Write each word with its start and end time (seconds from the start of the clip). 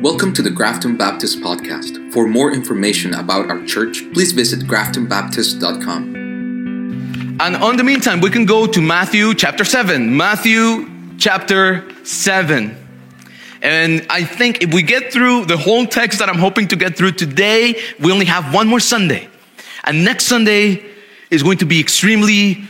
Welcome 0.00 0.32
to 0.34 0.42
the 0.42 0.50
Grafton 0.50 0.96
Baptist 0.96 1.40
Podcast. 1.40 2.12
For 2.12 2.28
more 2.28 2.52
information 2.52 3.14
about 3.14 3.50
our 3.50 3.64
church, 3.64 4.04
please 4.12 4.30
visit 4.30 4.60
graftonbaptist.com. 4.60 6.14
And 7.40 7.56
on 7.56 7.76
the 7.76 7.82
meantime, 7.82 8.20
we 8.20 8.30
can 8.30 8.44
go 8.44 8.68
to 8.68 8.80
Matthew 8.80 9.34
chapter 9.34 9.64
7. 9.64 10.16
Matthew 10.16 10.88
chapter 11.18 11.84
7. 12.04 12.76
And 13.60 14.06
I 14.08 14.22
think 14.22 14.62
if 14.62 14.72
we 14.72 14.82
get 14.82 15.12
through 15.12 15.46
the 15.46 15.56
whole 15.56 15.84
text 15.84 16.20
that 16.20 16.28
I'm 16.28 16.38
hoping 16.38 16.68
to 16.68 16.76
get 16.76 16.96
through 16.96 17.12
today, 17.12 17.82
we 17.98 18.12
only 18.12 18.26
have 18.26 18.54
one 18.54 18.68
more 18.68 18.78
Sunday. 18.78 19.28
And 19.82 20.04
next 20.04 20.26
Sunday 20.26 20.84
is 21.28 21.42
going 21.42 21.58
to 21.58 21.66
be 21.66 21.80
extremely 21.80 22.62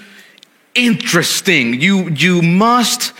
interesting. 0.75 1.75
You, 1.75 2.09
you 2.09 2.41
must, 2.41 3.13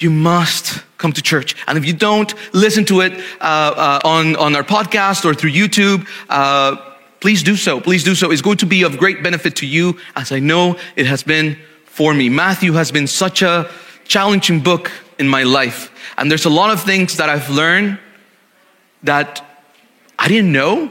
you 0.00 0.10
must 0.10 0.82
come 0.96 1.12
to 1.12 1.22
church. 1.22 1.54
And 1.66 1.78
if 1.78 1.84
you 1.84 1.92
don't, 1.92 2.32
listen 2.52 2.84
to 2.86 3.02
it 3.02 3.12
uh, 3.40 3.44
uh, 3.44 4.00
on, 4.04 4.34
on 4.36 4.56
our 4.56 4.64
podcast 4.64 5.24
or 5.24 5.34
through 5.34 5.52
YouTube. 5.52 6.06
Uh, 6.28 6.76
please 7.20 7.42
do 7.42 7.54
so. 7.54 7.80
Please 7.80 8.02
do 8.02 8.14
so. 8.14 8.30
It's 8.30 8.42
going 8.42 8.56
to 8.58 8.66
be 8.66 8.82
of 8.82 8.98
great 8.98 9.22
benefit 9.22 9.56
to 9.56 9.66
you, 9.66 9.98
as 10.16 10.32
I 10.32 10.38
know 10.40 10.78
it 10.96 11.06
has 11.06 11.22
been 11.22 11.58
for 11.84 12.14
me. 12.14 12.28
Matthew 12.28 12.72
has 12.72 12.90
been 12.90 13.06
such 13.06 13.42
a 13.42 13.70
challenging 14.04 14.60
book 14.60 14.90
in 15.18 15.28
my 15.28 15.42
life. 15.42 15.92
And 16.16 16.30
there's 16.30 16.46
a 16.46 16.50
lot 16.50 16.70
of 16.70 16.82
things 16.82 17.18
that 17.18 17.28
I've 17.28 17.50
learned 17.50 17.98
that 19.02 19.44
I 20.18 20.28
didn't 20.28 20.52
know. 20.52 20.90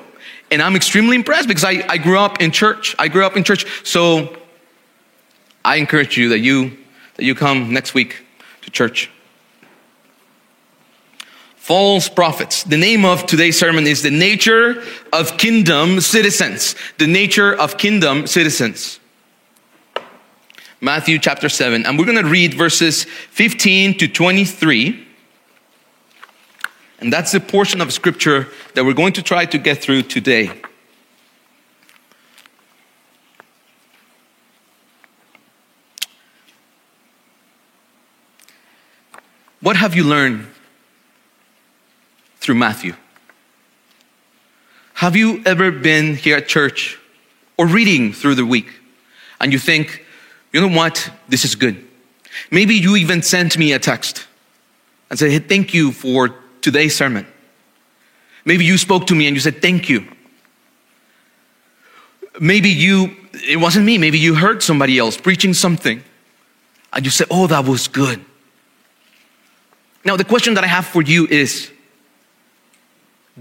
And 0.51 0.61
I'm 0.61 0.75
extremely 0.75 1.15
impressed 1.15 1.47
because 1.47 1.63
I, 1.63 1.83
I 1.87 1.97
grew 1.97 2.17
up 2.17 2.41
in 2.41 2.51
church. 2.51 2.95
I 2.97 3.07
grew 3.07 3.25
up 3.25 3.37
in 3.37 3.43
church. 3.43 3.65
So 3.87 4.35
I 5.65 5.75
encourage 5.75 6.17
you 6.17 6.29
that 6.29 6.39
you 6.39 6.77
that 7.15 7.25
you 7.25 7.35
come 7.35 7.73
next 7.73 7.93
week 7.93 8.23
to 8.61 8.71
church. 8.71 9.09
False 11.55 12.09
prophets. 12.09 12.63
The 12.63 12.77
name 12.77 13.05
of 13.05 13.25
today's 13.25 13.59
sermon 13.59 13.85
is 13.85 14.01
The 14.01 14.09
Nature 14.09 14.81
of 15.13 15.37
Kingdom 15.37 16.01
Citizens. 16.01 16.75
The 16.97 17.05
Nature 17.05 17.53
of 17.53 17.77
Kingdom 17.77 18.25
Citizens. 18.25 18.99
Matthew 20.81 21.19
chapter 21.19 21.49
7. 21.49 21.85
And 21.85 21.99
we're 21.99 22.05
going 22.05 22.23
to 22.23 22.29
read 22.29 22.53
verses 22.53 23.03
15 23.03 23.97
to 23.99 24.07
23. 24.07 25.07
And 26.99 27.13
that's 27.13 27.31
the 27.33 27.39
portion 27.39 27.81
of 27.81 27.93
scripture 27.93 28.47
that 28.73 28.83
we're 28.83 28.93
going 28.93 29.13
to 29.13 29.21
try 29.21 29.45
to 29.45 29.57
get 29.57 29.79
through 29.79 30.03
today. 30.03 30.61
What 39.61 39.75
have 39.75 39.93
you 39.93 40.03
learned 40.03 40.47
through 42.39 42.55
Matthew? 42.55 42.93
Have 44.95 45.15
you 45.15 45.41
ever 45.45 45.71
been 45.71 46.15
here 46.15 46.37
at 46.37 46.47
church 46.47 46.97
or 47.57 47.67
reading 47.67 48.13
through 48.13 48.35
the 48.35 48.45
week 48.45 48.67
and 49.39 49.51
you 49.51 49.59
think, 49.59 50.05
you 50.53 50.61
know 50.61 50.75
what, 50.75 51.11
this 51.27 51.43
is 51.43 51.55
good? 51.55 51.85
Maybe 52.51 52.75
you 52.75 52.95
even 52.95 53.21
sent 53.21 53.57
me 53.57 53.73
a 53.73 53.79
text 53.79 54.27
and 55.09 55.19
said, 55.19 55.31
hey, 55.31 55.39
thank 55.39 55.73
you 55.73 55.91
for 55.91 56.35
today's 56.61 56.95
sermon. 56.95 57.25
Maybe 58.45 58.63
you 58.63 58.77
spoke 58.77 59.07
to 59.07 59.15
me 59.15 59.27
and 59.27 59.35
you 59.35 59.41
said, 59.41 59.61
thank 59.61 59.89
you. 59.89 60.05
Maybe 62.39 62.69
you, 62.69 63.15
it 63.33 63.57
wasn't 63.57 63.85
me, 63.85 63.97
maybe 63.97 64.19
you 64.19 64.35
heard 64.35 64.63
somebody 64.63 64.97
else 64.97 65.17
preaching 65.17 65.53
something 65.53 66.01
and 66.93 67.05
you 67.05 67.11
said, 67.11 67.27
oh, 67.29 67.47
that 67.47 67.65
was 67.65 67.89
good. 67.89 68.23
Now, 70.05 70.15
the 70.15 70.23
question 70.23 70.53
that 70.53 70.63
I 70.63 70.67
have 70.67 70.85
for 70.85 71.01
you 71.01 71.27
is 71.27 71.71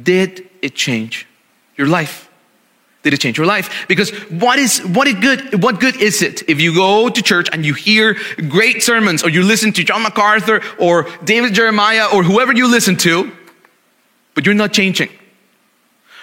Did 0.00 0.48
it 0.62 0.74
change 0.74 1.26
your 1.76 1.86
life? 1.86 2.28
Did 3.02 3.14
it 3.14 3.20
change 3.20 3.38
your 3.38 3.46
life? 3.46 3.86
Because 3.86 4.10
what 4.28 4.58
is 4.58 4.80
what 4.80 5.06
is 5.06 5.14
good? 5.14 5.62
What 5.62 5.80
good 5.80 5.96
is 6.00 6.20
it 6.20 6.42
if 6.48 6.60
you 6.60 6.74
go 6.74 7.08
to 7.08 7.22
church 7.22 7.48
and 7.52 7.64
you 7.64 7.74
hear 7.74 8.16
great 8.48 8.82
sermons, 8.82 9.22
or 9.22 9.30
you 9.30 9.42
listen 9.42 9.72
to 9.72 9.84
John 9.84 10.02
MacArthur 10.02 10.60
or 10.78 11.08
David 11.24 11.54
Jeremiah 11.54 12.08
or 12.12 12.22
whoever 12.24 12.52
you 12.52 12.68
listen 12.68 12.96
to, 12.98 13.30
but 14.34 14.44
you're 14.44 14.54
not 14.54 14.72
changing? 14.72 15.10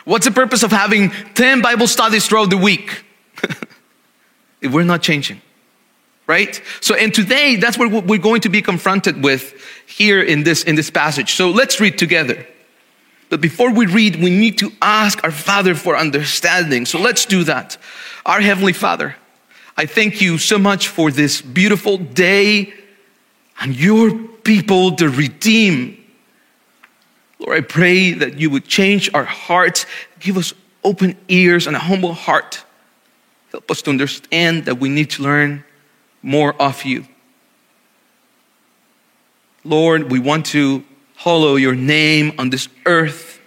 What's 0.04 0.26
the 0.26 0.32
purpose 0.32 0.62
of 0.62 0.72
having 0.72 1.10
10 1.34 1.62
Bible 1.62 1.88
studies 1.88 2.28
throughout 2.28 2.52
the 2.52 2.58
week 2.58 3.04
if 4.62 4.72
we're 4.72 4.84
not 4.84 5.02
changing? 5.02 5.42
right 6.28 6.62
so 6.82 6.96
and 6.96 7.14
today 7.14 7.56
that's 7.56 7.78
what 7.78 8.06
we're 8.06 8.18
going 8.18 8.42
to 8.42 8.50
be 8.50 8.62
confronted 8.62 9.24
with 9.24 9.54
here 9.86 10.22
in 10.22 10.44
this 10.44 10.64
in 10.64 10.76
this 10.76 10.90
passage. 10.90 11.34
So 11.34 11.50
let's 11.50 11.80
read 11.80 11.98
together. 11.98 12.46
But 13.30 13.42
before 13.42 13.72
we 13.72 13.86
read 13.86 14.16
we 14.18 14.30
need 14.30 14.58
to 14.60 14.72
ask 14.82 15.24
our 15.24 15.32
father 15.32 15.76
for 15.76 15.98
understanding. 15.98 16.86
So 16.86 17.00
let's 17.00 17.26
do 17.26 17.44
that. 17.46 17.78
Our 18.26 18.42
heavenly 18.42 18.74
father 18.74 19.16
i 19.78 19.86
thank 19.86 20.22
you 20.22 20.38
so 20.38 20.58
much 20.58 20.88
for 20.88 21.12
this 21.12 21.42
beautiful 21.42 21.98
day 21.98 22.74
and 23.60 23.76
your 23.76 24.14
people 24.44 24.96
to 24.96 25.10
redeem. 25.10 25.98
Lord 27.40 27.58
i 27.58 27.62
pray 27.62 28.12
that 28.14 28.40
you 28.40 28.50
would 28.50 28.66
change 28.66 29.10
our 29.14 29.26
hearts. 29.26 29.86
Give 30.20 30.38
us 30.38 30.54
open 30.84 31.18
ears 31.28 31.68
and 31.68 31.76
a 31.76 31.80
humble 31.80 32.14
heart. 32.14 32.64
Help 33.52 33.70
us 33.72 33.82
to 33.82 33.90
understand 33.90 34.66
that 34.66 34.80
we 34.80 34.90
need 34.90 35.10
to 35.12 35.24
learn 35.24 35.64
more 36.22 36.54
of 36.62 36.84
you. 36.84 37.06
Lord, 39.66 40.12
we 40.12 40.20
want 40.20 40.46
to 40.48 40.84
hollow 41.16 41.56
your 41.56 41.74
name 41.74 42.34
on 42.38 42.52
this 42.52 42.70
earth. 42.86 43.42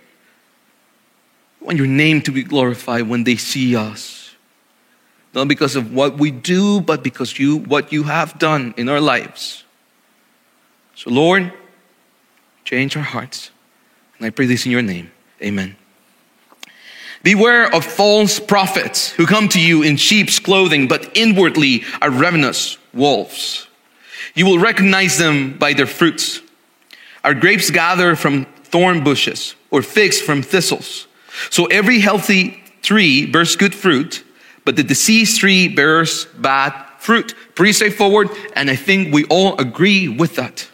We 1.61 1.67
want 1.67 1.79
your 1.79 1.87
name 1.87 2.23
to 2.23 2.33
be 2.33 2.43
glorified 2.43 3.09
when 3.09 3.23
they 3.23 3.37
see 3.37 3.77
us. 3.77 4.35
Not 5.33 5.47
because 5.47 5.77
of 5.77 5.95
what 5.95 6.19
we 6.19 6.33
do, 6.33 6.81
but 6.81 7.05
because 7.05 7.39
you 7.39 7.59
what 7.59 7.93
you 7.93 8.03
have 8.03 8.37
done 8.39 8.75
in 8.77 8.89
our 8.89 9.01
lives. 9.01 9.63
So 10.97 11.11
Lord, 11.11 11.53
change 12.65 12.97
our 12.97 13.03
hearts. 13.03 13.53
And 14.19 14.27
I 14.27 14.31
pray 14.31 14.47
this 14.47 14.67
in 14.67 14.73
your 14.73 14.83
name. 14.83 15.13
Amen. 15.41 15.77
Beware 17.23 17.73
of 17.73 17.85
false 17.85 18.41
prophets 18.41 19.11
who 19.11 19.27
come 19.27 19.49
to 19.51 19.61
you 19.61 19.83
in 19.83 19.97
sheep's 19.97 20.41
clothing, 20.41 20.89
but 20.89 21.17
inwardly 21.17 21.85
are 22.03 22.11
ravenous 22.11 22.77
wolves. 22.93 23.68
You 24.35 24.47
will 24.47 24.59
recognize 24.59 25.19
them 25.19 25.57
by 25.59 25.73
their 25.73 25.87
fruits. 25.87 26.41
Are 27.25 27.35
grapes 27.35 27.71
gathered 27.71 28.19
from 28.19 28.47
thorn 28.65 29.03
bushes 29.03 29.55
or 29.71 29.83
figs 29.83 30.21
from 30.21 30.43
thistles? 30.43 31.07
So 31.51 31.67
every 31.67 32.01
healthy 32.01 32.63
tree 32.83 33.27
bears 33.27 33.57
good 33.57 33.75
fruit, 33.75 34.25
but 34.65 34.77
the 34.77 34.83
diseased 34.83 35.41
tree 35.41 35.69
bears 35.69 36.27
bad 36.37 36.73
fruit. 36.99 37.35
Pretty 37.55 37.73
straightforward, 37.73 38.29
and 38.55 38.71
I 38.71 38.77
think 38.77 39.13
we 39.13 39.25
all 39.25 39.59
agree 39.59 40.09
with 40.09 40.37
that. 40.37 40.69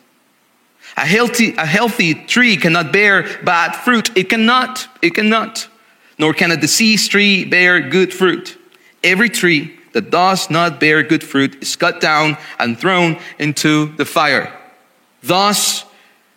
A 0.97 1.07
healthy, 1.07 1.55
a 1.57 1.67
healthy 1.67 2.15
tree 2.15 2.57
cannot 2.57 2.93
bear 2.93 3.23
bad 3.43 3.75
fruit. 3.75 4.17
It 4.17 4.29
cannot. 4.29 4.87
It 5.03 5.15
cannot 5.15 5.69
nor 6.19 6.33
can 6.33 6.51
a 6.51 6.57
diseased 6.57 7.11
tree 7.11 7.45
bear 7.45 7.81
good 7.81 8.13
fruit. 8.13 8.59
Every 9.03 9.29
tree 9.29 9.79
that 9.95 10.11
does 10.11 10.51
not 10.51 10.81
bear 10.81 11.03
good 11.03 11.25
fruit 11.25 11.63
is 11.63 11.77
cut 11.77 12.01
down 12.01 12.37
and 12.59 12.79
thrown 12.79 13.17
into 13.39 13.95
the 13.95 14.05
fire. 14.05 14.53
Thus, 15.23 15.85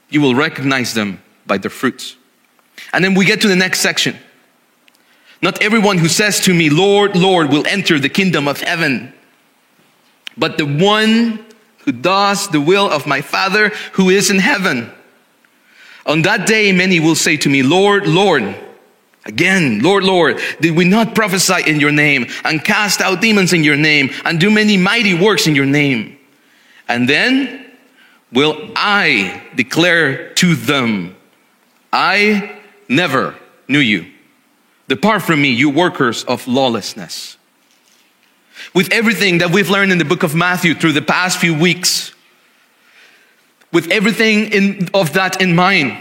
you 0.10 0.22
will 0.22 0.36
recognize 0.36 0.94
them 0.94 1.22
by 1.46 1.58
their 1.58 1.72
fruits. 1.72 2.16
And 2.94 3.04
then 3.04 3.16
we 3.16 3.26
get 3.26 3.42
to 3.42 3.48
the 3.48 3.56
next 3.56 3.82
section. 3.82 4.16
Not 5.42 5.62
everyone 5.62 5.98
who 5.98 6.08
says 6.08 6.40
to 6.42 6.54
me, 6.54 6.70
Lord, 6.70 7.16
Lord, 7.16 7.50
will 7.50 7.66
enter 7.68 8.00
the 8.00 8.10
kingdom 8.10 8.48
of 8.48 8.62
heaven, 8.62 9.12
but 10.38 10.58
the 10.58 10.66
one 10.66 11.44
who 11.80 11.92
does 11.92 12.48
the 12.50 12.62
will 12.62 12.90
of 12.90 13.08
my 13.08 13.22
Father 13.22 13.70
who 13.94 14.10
is 14.10 14.30
in 14.30 14.40
heaven. 14.40 14.92
On 16.06 16.22
that 16.22 16.48
day, 16.48 16.72
many 16.72 17.00
will 17.00 17.16
say 17.16 17.38
to 17.38 17.50
me, 17.50 17.64
Lord, 17.64 18.06
Lord, 18.08 18.56
Again, 19.28 19.82
Lord, 19.82 20.06
Lord, 20.06 20.40
did 20.62 20.76
we 20.76 20.86
not 20.86 21.14
prophesy 21.14 21.70
in 21.70 21.82
your 21.82 21.92
name 21.92 22.28
and 22.46 22.64
cast 22.64 23.02
out 23.02 23.20
demons 23.20 23.52
in 23.52 23.62
your 23.62 23.76
name 23.76 24.10
and 24.24 24.40
do 24.40 24.50
many 24.50 24.78
mighty 24.78 25.14
works 25.14 25.48
in 25.48 25.56
your 25.56 25.66
name? 25.66 26.18
And 26.88 27.10
then 27.10 27.70
will 28.32 28.72
I 28.76 29.44
declare 29.54 30.34
to 30.36 30.56
them, 30.56 31.18
I 31.92 32.58
never 32.88 33.36
knew 33.68 33.80
you. 33.80 34.10
Depart 34.88 35.24
from 35.24 35.42
me, 35.42 35.50
you 35.50 35.70
workers 35.70 36.24
of 36.24 36.48
lawlessness. 36.48 37.36
With 38.74 38.94
everything 38.94 39.40
that 39.40 39.52
we've 39.52 39.70
learned 39.70 39.92
in 39.92 39.98
the 39.98 40.06
book 40.06 40.24
of 40.24 40.34
Matthew 40.34 40.74
through 40.74 40.94
the 40.94 41.02
past 41.02 41.38
few 41.38 41.54
weeks, 41.54 42.14
with 43.74 43.92
everything 43.92 44.54
in, 44.54 44.90
of 44.94 45.12
that 45.14 45.42
in 45.42 45.54
mind, 45.54 45.98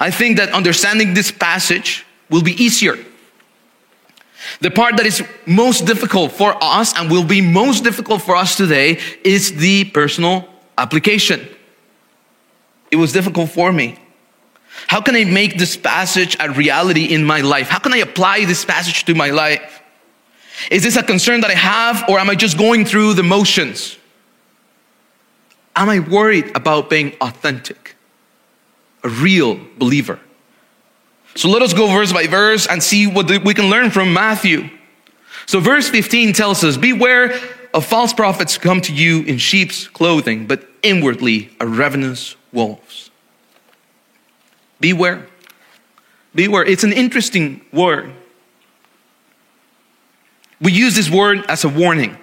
I 0.00 0.10
think 0.10 0.38
that 0.38 0.50
understanding 0.54 1.12
this 1.12 1.30
passage 1.30 2.06
will 2.30 2.42
be 2.42 2.52
easier. 2.62 2.96
The 4.60 4.70
part 4.70 4.96
that 4.96 5.06
is 5.06 5.22
most 5.46 5.86
difficult 5.86 6.32
for 6.32 6.56
us 6.62 6.94
and 6.96 7.10
will 7.10 7.24
be 7.24 7.40
most 7.40 7.84
difficult 7.84 8.22
for 8.22 8.36
us 8.36 8.56
today 8.56 8.98
is 9.24 9.56
the 9.56 9.84
personal 9.84 10.48
application. 10.76 11.48
It 12.90 12.96
was 12.96 13.12
difficult 13.12 13.50
for 13.50 13.72
me. 13.72 13.98
How 14.86 15.00
can 15.00 15.14
I 15.16 15.24
make 15.24 15.58
this 15.58 15.76
passage 15.76 16.36
a 16.40 16.50
reality 16.50 17.04
in 17.04 17.24
my 17.24 17.40
life? 17.40 17.68
How 17.68 17.78
can 17.78 17.92
I 17.92 17.98
apply 17.98 18.44
this 18.44 18.64
passage 18.64 19.04
to 19.04 19.14
my 19.14 19.30
life? 19.30 19.82
Is 20.70 20.82
this 20.82 20.96
a 20.96 21.02
concern 21.02 21.40
that 21.40 21.50
I 21.50 21.54
have, 21.54 22.08
or 22.08 22.18
am 22.18 22.30
I 22.30 22.34
just 22.34 22.58
going 22.58 22.84
through 22.84 23.14
the 23.14 23.22
motions? 23.22 23.96
Am 25.76 25.88
I 25.88 25.98
worried 25.98 26.56
about 26.56 26.88
being 26.88 27.12
authentic, 27.20 27.96
a 29.02 29.08
real 29.08 29.58
believer? 29.78 30.20
So 31.36 31.48
let 31.48 31.62
us 31.62 31.72
go 31.72 31.88
verse 31.88 32.12
by 32.12 32.26
verse 32.26 32.66
and 32.66 32.82
see 32.82 33.06
what 33.06 33.28
we 33.44 33.54
can 33.54 33.68
learn 33.68 33.90
from 33.90 34.12
Matthew. 34.12 34.70
So, 35.46 35.60
verse 35.60 35.88
15 35.88 36.32
tells 36.32 36.64
us 36.64 36.76
Beware 36.76 37.38
of 37.74 37.84
false 37.84 38.12
prophets 38.12 38.56
come 38.56 38.80
to 38.82 38.94
you 38.94 39.22
in 39.22 39.38
sheep's 39.38 39.88
clothing, 39.88 40.46
but 40.46 40.66
inwardly 40.82 41.50
are 41.60 41.66
ravenous 41.66 42.36
wolves. 42.52 43.10
Beware. 44.80 45.26
Beware. 46.34 46.64
It's 46.64 46.84
an 46.84 46.92
interesting 46.92 47.60
word. 47.72 48.12
We 50.60 50.72
use 50.72 50.94
this 50.94 51.10
word 51.10 51.44
as 51.48 51.64
a 51.64 51.68
warning, 51.68 52.16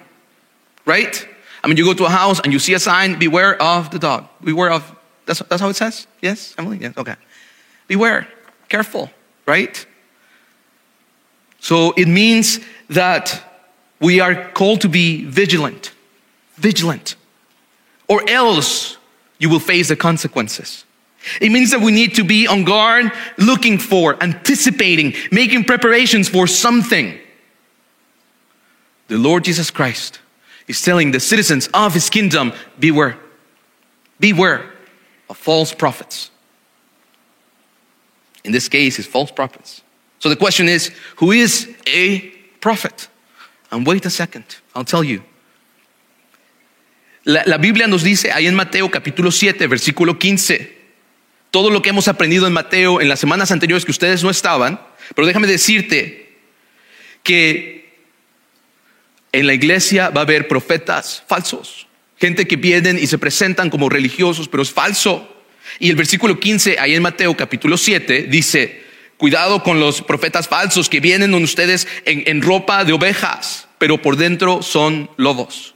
right? 0.86 1.28
I 1.64 1.68
mean, 1.68 1.78
you 1.78 1.86
go 1.86 1.94
to 1.94 2.06
a 2.06 2.10
house 2.10 2.40
and 2.40 2.52
you 2.52 2.60
see 2.60 2.74
a 2.74 2.80
sign, 2.80 3.20
beware 3.20 3.62
of 3.62 3.92
the 3.92 4.00
dog. 4.00 4.28
Beware 4.44 4.72
of, 4.72 4.96
that's, 5.26 5.40
that's 5.48 5.62
how 5.62 5.70
it 5.70 5.76
says? 5.76 6.08
Yes, 6.22 6.56
Emily? 6.58 6.80
Yes, 6.82 6.98
okay. 6.98 7.16
Beware, 7.88 8.28
careful, 8.72 9.12
right? 9.46 9.86
So 11.60 11.92
it 11.98 12.08
means 12.08 12.60
that 12.90 13.44
we 14.00 14.20
are 14.20 14.50
called 14.52 14.82
to 14.82 14.90
be 14.90 15.26
vigilant, 15.26 15.92
vigilant, 16.56 17.16
or 18.08 18.28
else 18.28 18.98
you 19.38 19.50
will 19.50 19.60
face 19.60 19.90
the 19.90 19.96
consequences. 19.96 20.86
It 21.40 21.52
means 21.52 21.70
that 21.72 21.82
we 21.82 21.92
need 21.92 22.16
to 22.16 22.24
be 22.24 22.48
on 22.48 22.64
guard, 22.64 23.12
looking 23.38 23.78
for, 23.78 24.22
anticipating, 24.24 25.14
making 25.32 25.66
preparations 25.66 26.28
for 26.30 26.48
something. 26.48 27.20
The 29.08 29.18
Lord 29.18 29.44
Jesus 29.44 29.70
Christ 29.70 30.20
is 30.68 30.82
telling 30.82 31.12
the 31.12 31.20
citizens 31.20 31.70
of 31.74 31.94
his 31.94 32.10
kingdom 32.10 32.54
beware, 32.80 33.18
beware 34.20 34.72
of 35.30 35.38
false 35.38 35.74
prophets. 35.74 36.32
In 38.44 38.52
this 38.52 38.68
case, 38.68 39.00
it's 39.00 39.08
false 39.08 39.32
prophets. 39.32 39.82
So 40.20 40.30
the 40.30 40.36
question 40.36 40.70
is 40.70 40.92
who 41.18 41.32
is 41.32 41.70
a 41.88 42.20
prophet? 42.60 43.10
And 43.72 43.88
wait 43.88 44.06
a 44.06 44.10
second, 44.10 44.46
I'll 44.76 44.86
tell 44.86 45.04
you. 45.04 45.24
La, 47.24 47.44
la, 47.46 47.58
Biblia 47.58 47.88
nos 47.88 48.04
dice 48.04 48.32
ahí 48.32 48.48
en 48.48 48.56
Mateo 48.56 48.90
capítulo 48.90 49.32
7, 49.32 49.68
versículo 49.68 50.18
15, 50.18 50.76
todo 51.52 51.70
lo 51.70 51.82
que 51.82 51.90
hemos 51.90 52.08
aprendido 52.08 52.48
en 52.48 52.54
Mateo 52.54 53.00
en 53.00 53.10
las 53.10 53.20
semanas 53.20 53.52
anteriores 53.52 53.86
que 53.86 53.92
ustedes 53.92 54.24
no 54.24 54.32
estaban, 54.32 54.82
pero 55.16 55.28
déjame 55.28 55.48
decirte 55.48 56.40
que 57.22 58.00
en 59.32 59.48
la 59.48 59.54
iglesia 59.54 60.10
va 60.10 60.22
a 60.22 60.24
haber 60.24 60.48
profetas 60.48 61.24
falsos, 61.28 61.88
gente 62.18 62.48
que 62.48 62.56
vienen 62.56 62.98
y 62.98 63.08
se 63.08 63.18
presentan 63.18 63.70
como 63.70 63.88
religiosos, 63.88 64.48
pero 64.48 64.64
es 64.64 64.72
falso. 64.72 65.41
Y 65.80 65.90
el 65.90 65.96
versículo 65.96 66.40
15 66.40 66.78
ahí 66.80 66.96
en 66.96 67.02
Mateo 67.02 67.36
capítulo 67.36 67.78
7 67.78 68.28
dice, 68.30 68.82
Cuidado 69.22 69.62
con 69.62 69.80
los 69.80 70.02
profetas 70.02 70.48
falsos 70.48 70.90
que 70.90 71.00
vienen 71.00 71.32
con 71.32 71.44
ustedes 71.44 71.88
en, 72.06 72.42
ropa 72.42 72.84
de 72.84 72.92
ovejas, 72.92 73.68
pero 73.78 74.02
por 74.02 74.18
dentro 74.18 74.64
son 74.64 75.12
lobos. 75.16 75.76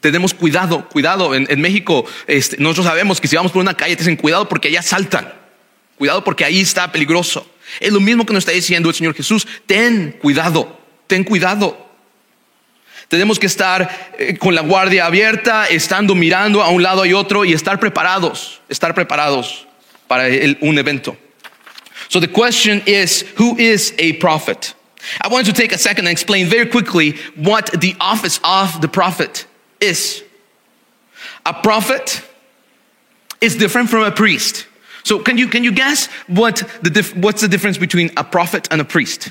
Tenemos 0.00 0.34
cuidado, 0.34 0.88
cuidado. 0.88 1.32
En, 1.32 1.60
México, 1.60 2.04
este, 2.26 2.56
nosotros 2.58 2.86
sabemos 2.86 3.20
que 3.20 3.28
si 3.28 3.36
vamos 3.36 3.52
por 3.52 3.62
una 3.62 3.76
calle, 3.76 3.94
dicen 3.94 4.16
cuidado 4.16 4.48
porque 4.48 4.66
allá 4.66 4.82
saltan. 4.82 5.32
Cuidado 5.96 6.24
porque 6.24 6.44
ahí 6.44 6.58
está 6.58 6.90
peligroso. 6.90 7.48
Es 7.78 7.92
lo 7.92 8.00
mismo 8.00 8.26
que 8.26 8.32
nos 8.32 8.42
está 8.42 8.50
diciendo 8.50 8.88
el 8.88 8.94
Señor 8.96 9.14
Jesús. 9.14 9.46
Ten 9.66 10.16
cuidado, 10.20 10.80
ten 11.06 11.22
cuidado. 11.22 11.85
Tenemos 13.08 13.38
que 13.38 13.46
estar 13.46 14.14
eh, 14.18 14.36
con 14.36 14.54
la 14.54 14.62
guardia 14.62 15.06
abierta, 15.06 15.66
estando 15.66 16.14
mirando 16.14 16.62
a 16.62 16.70
un 16.70 16.82
lado 16.82 17.04
y 17.04 17.12
otro 17.12 17.44
y 17.44 17.52
estar 17.52 17.78
preparados, 17.78 18.60
estar 18.68 18.94
preparados 18.94 19.66
para 20.08 20.24
un 20.60 20.78
evento. 20.78 21.16
So 22.08 22.20
the 22.20 22.28
question 22.28 22.82
is 22.86 23.24
who 23.36 23.56
is 23.58 23.94
a 23.98 24.14
prophet? 24.14 24.74
I 25.22 25.28
want 25.28 25.46
to 25.46 25.52
take 25.52 25.72
a 25.72 25.78
second 25.78 26.06
and 26.06 26.12
explain 26.12 26.46
very 26.46 26.66
quickly 26.66 27.12
what 27.36 27.70
the 27.80 27.94
office 28.00 28.40
of 28.42 28.80
the 28.80 28.88
prophet 28.88 29.46
is. 29.80 30.22
A 31.44 31.54
prophet 31.54 32.22
is 33.40 33.56
different 33.56 33.88
from 33.88 34.02
a 34.02 34.10
priest. 34.10 34.66
So 35.04 35.20
can 35.20 35.38
you, 35.38 35.46
can 35.46 35.62
you 35.62 35.70
guess 35.70 36.08
what 36.26 36.56
the 36.82 37.02
what's 37.14 37.40
the 37.40 37.48
difference 37.48 37.78
between 37.78 38.10
a 38.16 38.24
prophet 38.24 38.66
and 38.72 38.80
a 38.80 38.84
priest? 38.84 39.30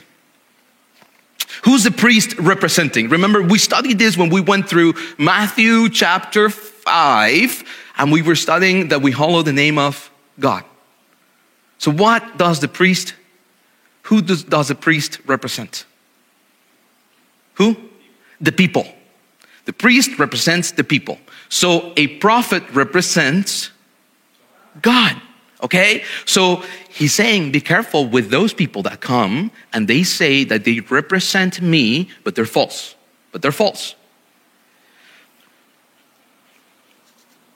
Who's 1.66 1.84
the 1.84 1.92
priest 1.92 2.38
representing? 2.38 3.10
Remember, 3.10 3.42
we 3.42 3.58
studied 3.58 3.98
this 3.98 4.16
when 4.16 4.30
we 4.30 4.40
went 4.40 4.70
through 4.70 4.94
Matthew 5.18 5.90
chapter 5.90 6.48
5, 6.48 7.64
and 7.98 8.12
we 8.12 8.22
were 8.22 8.36
studying 8.36 8.90
that 8.90 9.02
we 9.02 9.12
hallow 9.12 9.42
the 9.42 9.52
name 9.52 9.80
of 9.80 10.12
God. 10.40 10.64
So, 11.80 11.90
what 11.90 12.38
does 12.38 12.60
the 12.60 12.68
priest, 12.68 13.16
who 14.04 14.22
does, 14.22 14.44
does 14.44 14.68
the 14.68 14.76
priest 14.76 15.20
represent? 15.26 15.86
Who? 17.56 17.76
The 18.40 18.52
people. 18.52 18.86
The 19.66 19.74
priest 19.74 20.20
represents 20.20 20.72
the 20.72 20.84
people. 20.84 21.18
So, 21.50 21.94
a 21.98 22.08
prophet 22.20 22.62
represents 22.74 23.72
God. 24.84 25.20
Okay? 25.66 26.04
So, 26.26 26.64
he's 26.90 27.14
saying, 27.14 27.52
be 27.52 27.60
careful 27.60 28.08
with 28.08 28.30
those 28.30 28.54
people 28.54 28.84
that 28.84 29.02
come 29.02 29.52
and 29.74 29.88
they 29.88 30.04
say 30.04 30.44
that 30.46 30.64
they 30.64 30.80
represent 30.80 31.60
me, 31.60 32.10
but 32.24 32.36
they're 32.36 32.46
false. 32.46 32.96
But 33.32 33.42
they're 33.42 33.52
false. 33.52 33.96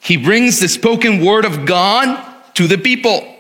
He 0.02 0.18
brings 0.18 0.60
the 0.60 0.68
spoken 0.68 1.24
word 1.24 1.46
of 1.46 1.68
God 1.68 2.26
to 2.56 2.68
the 2.68 2.80
people. 2.80 3.36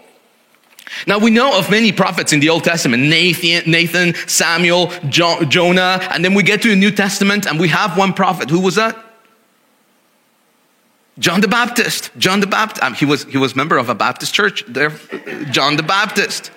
Now 1.07 1.17
we 1.17 1.31
know 1.31 1.57
of 1.57 1.71
many 1.71 1.91
prophets 1.91 2.31
in 2.31 2.39
the 2.39 2.49
Old 2.49 2.63
Testament 2.63 3.03
Nathan, 3.03 3.69
Nathan 3.69 4.13
Samuel, 4.27 4.91
jo- 5.09 5.43
Jonah, 5.45 5.99
and 6.11 6.23
then 6.23 6.35
we 6.35 6.43
get 6.43 6.61
to 6.61 6.69
the 6.69 6.75
New 6.75 6.91
Testament 6.91 7.47
and 7.47 7.59
we 7.59 7.69
have 7.69 7.97
one 7.97 8.13
prophet. 8.13 8.49
Who 8.49 8.59
was 8.59 8.75
that? 8.75 8.95
John 11.19 11.41
the 11.41 11.47
Baptist. 11.47 12.11
John 12.17 12.39
the 12.39 12.47
Baptist. 12.47 12.83
Um, 12.83 12.93
he, 12.93 13.05
was, 13.05 13.25
he 13.25 13.37
was 13.37 13.55
member 13.55 13.77
of 13.77 13.89
a 13.89 13.95
Baptist 13.95 14.33
church 14.33 14.63
there. 14.67 14.91
John 15.51 15.75
the 15.75 15.83
Baptist. 15.83 16.51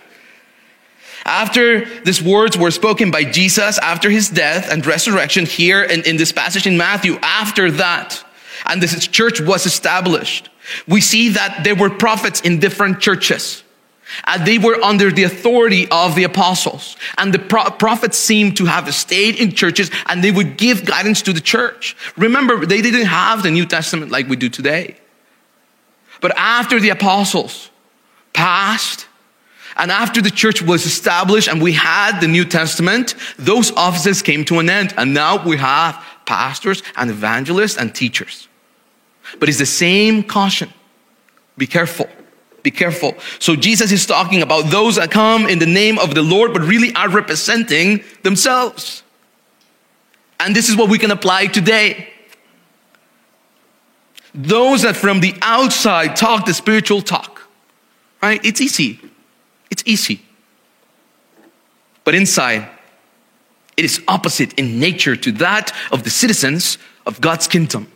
After 1.25 1.85
these 2.03 2.23
words 2.23 2.57
were 2.57 2.71
spoken 2.71 3.11
by 3.11 3.25
Jesus 3.25 3.79
after 3.79 4.11
his 4.11 4.29
death 4.29 4.71
and 4.71 4.85
resurrection, 4.85 5.47
here 5.47 5.83
in, 5.83 6.03
in 6.03 6.17
this 6.17 6.33
passage 6.33 6.67
in 6.67 6.77
Matthew, 6.77 7.17
after 7.23 7.71
that, 7.73 8.25
and 8.67 8.83
this 8.83 9.07
church 9.07 9.41
was 9.41 9.67
established, 9.67 10.49
we 10.89 11.01
see 11.01 11.31
that 11.31 11.63
there 11.65 11.75
were 11.75 11.91
prophets 11.91 12.41
in 12.41 12.59
different 12.59 13.01
churches. 13.01 13.63
Uh, 14.25 14.45
they 14.45 14.59
were 14.59 14.81
under 14.83 15.11
the 15.11 15.25
authority 15.25 15.89
of 15.91 16.15
the 16.15 16.25
apostles. 16.25 16.97
And 17.19 17.33
the 17.33 17.39
pro- 17.39 17.71
prophets 17.71 18.17
seemed 18.17 18.57
to 18.59 18.67
have 18.67 18.93
stayed 18.95 19.37
in 19.37 19.53
churches 19.53 19.91
and 20.07 20.23
they 20.23 20.31
would 20.31 20.57
give 20.57 20.85
guidance 20.85 21.23
to 21.23 21.33
the 21.33 21.41
church. 21.41 21.97
Remember, 22.17 22.65
they 22.67 22.83
didn't 22.83 23.07
have 23.07 23.43
the 23.43 23.51
New 23.51 23.67
Testament 23.67 24.11
like 24.11 24.29
we 24.29 24.37
do 24.37 24.49
today. 24.49 24.97
But 26.21 26.33
after 26.37 26.79
the 26.79 26.91
apostles 26.91 27.71
passed, 28.33 29.09
and 29.77 29.91
after 29.91 30.21
the 30.21 30.31
church 30.31 30.61
was 30.61 30.85
established 30.85 31.49
and 31.49 31.63
we 31.63 31.73
had 31.73 32.21
the 32.21 32.29
New 32.29 32.45
Testament, 32.45 33.15
those 33.39 33.73
offices 33.73 34.21
came 34.21 34.45
to 34.45 34.59
an 34.59 34.69
end. 34.69 34.93
And 34.97 35.15
now 35.15 35.43
we 35.45 35.57
have 35.57 36.05
pastors 36.27 36.83
and 36.97 37.11
evangelists 37.11 37.79
and 37.79 37.95
teachers. 37.95 38.49
But 39.39 39.49
it's 39.49 39.59
the 39.59 39.67
same 39.67 40.23
caution. 40.23 40.73
Be 41.57 41.67
careful 41.67 42.09
be 42.63 42.71
careful. 42.71 43.17
So 43.39 43.57
Jesus 43.57 43.93
is 43.93 44.07
talking 44.07 44.43
about 44.43 44.71
those 44.71 44.97
that 44.97 45.11
come 45.11 45.47
in 45.47 45.59
the 45.59 45.67
name 45.67 45.99
of 45.99 46.15
the 46.15 46.23
Lord, 46.23 46.53
but 46.53 46.63
really 46.63 46.95
are 46.95 47.09
representing 47.09 48.05
themselves. 48.23 49.03
And 50.39 50.55
this 50.55 50.69
is 50.69 50.77
what 50.77 50.89
we 50.89 50.99
can 50.99 51.11
apply 51.11 51.47
today. 51.47 52.09
Those 54.35 54.83
that 54.83 54.97
from 54.97 55.21
the 55.21 55.35
outside 55.43 56.17
talk 56.17 56.47
the 56.47 56.55
spiritual 56.55 57.03
talk, 57.03 57.49
right? 58.23 58.45
It's 58.45 58.61
easy. 58.61 59.01
It's 59.71 59.83
easy. 59.87 60.23
But 62.05 62.15
inside, 62.15 62.69
it 63.77 63.85
is 63.85 64.03
opposite 64.09 64.53
in 64.55 64.81
nature 64.81 65.17
to 65.17 65.33
that 65.33 65.73
of 65.93 66.03
the 66.03 66.11
citizens 66.11 66.79
of 67.07 67.21
God's 67.21 67.47
kingdom. 67.47 67.91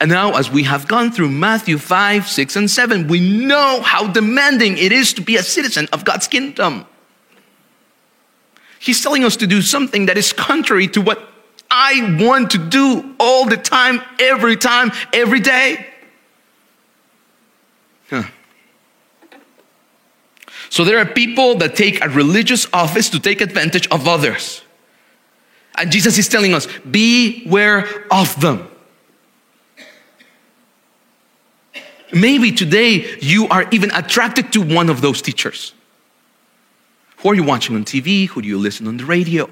And 0.00 0.10
now, 0.10 0.34
as 0.36 0.50
we 0.50 0.62
have 0.62 0.88
gone 0.88 1.12
through 1.12 1.28
Matthew 1.28 1.76
5, 1.76 2.26
6, 2.26 2.56
and 2.56 2.70
7, 2.70 3.06
we 3.06 3.20
know 3.20 3.82
how 3.82 4.06
demanding 4.10 4.78
it 4.78 4.92
is 4.92 5.12
to 5.12 5.20
be 5.20 5.36
a 5.36 5.42
citizen 5.42 5.88
of 5.92 6.06
God's 6.06 6.26
kingdom. 6.26 6.86
He's 8.78 9.02
telling 9.02 9.24
us 9.24 9.36
to 9.36 9.46
do 9.46 9.60
something 9.60 10.06
that 10.06 10.16
is 10.16 10.32
contrary 10.32 10.88
to 10.88 11.02
what 11.02 11.28
I 11.70 12.16
want 12.18 12.52
to 12.52 12.58
do 12.58 13.14
all 13.20 13.44
the 13.44 13.58
time, 13.58 14.00
every 14.18 14.56
time, 14.56 14.90
every 15.12 15.40
day. 15.40 15.86
Huh. 18.08 18.22
So 20.70 20.82
there 20.82 20.98
are 20.98 21.04
people 21.04 21.56
that 21.56 21.76
take 21.76 22.02
a 22.02 22.08
religious 22.08 22.66
office 22.72 23.10
to 23.10 23.20
take 23.20 23.42
advantage 23.42 23.86
of 23.88 24.08
others. 24.08 24.62
And 25.76 25.92
Jesus 25.92 26.16
is 26.16 26.26
telling 26.26 26.54
us, 26.54 26.66
beware 26.90 28.06
of 28.10 28.40
them. 28.40 28.69
Maybe 32.12 32.52
today 32.52 33.16
you 33.20 33.48
are 33.48 33.66
even 33.70 33.90
attracted 33.92 34.52
to 34.52 34.60
one 34.62 34.90
of 34.90 35.00
those 35.00 35.22
teachers. 35.22 35.74
Who 37.18 37.30
are 37.30 37.34
you 37.34 37.44
watching 37.44 37.76
on 37.76 37.84
TV? 37.84 38.28
Who 38.28 38.42
do 38.42 38.48
you 38.48 38.58
listen 38.58 38.86
on 38.86 38.96
the 38.96 39.04
radio? 39.04 39.50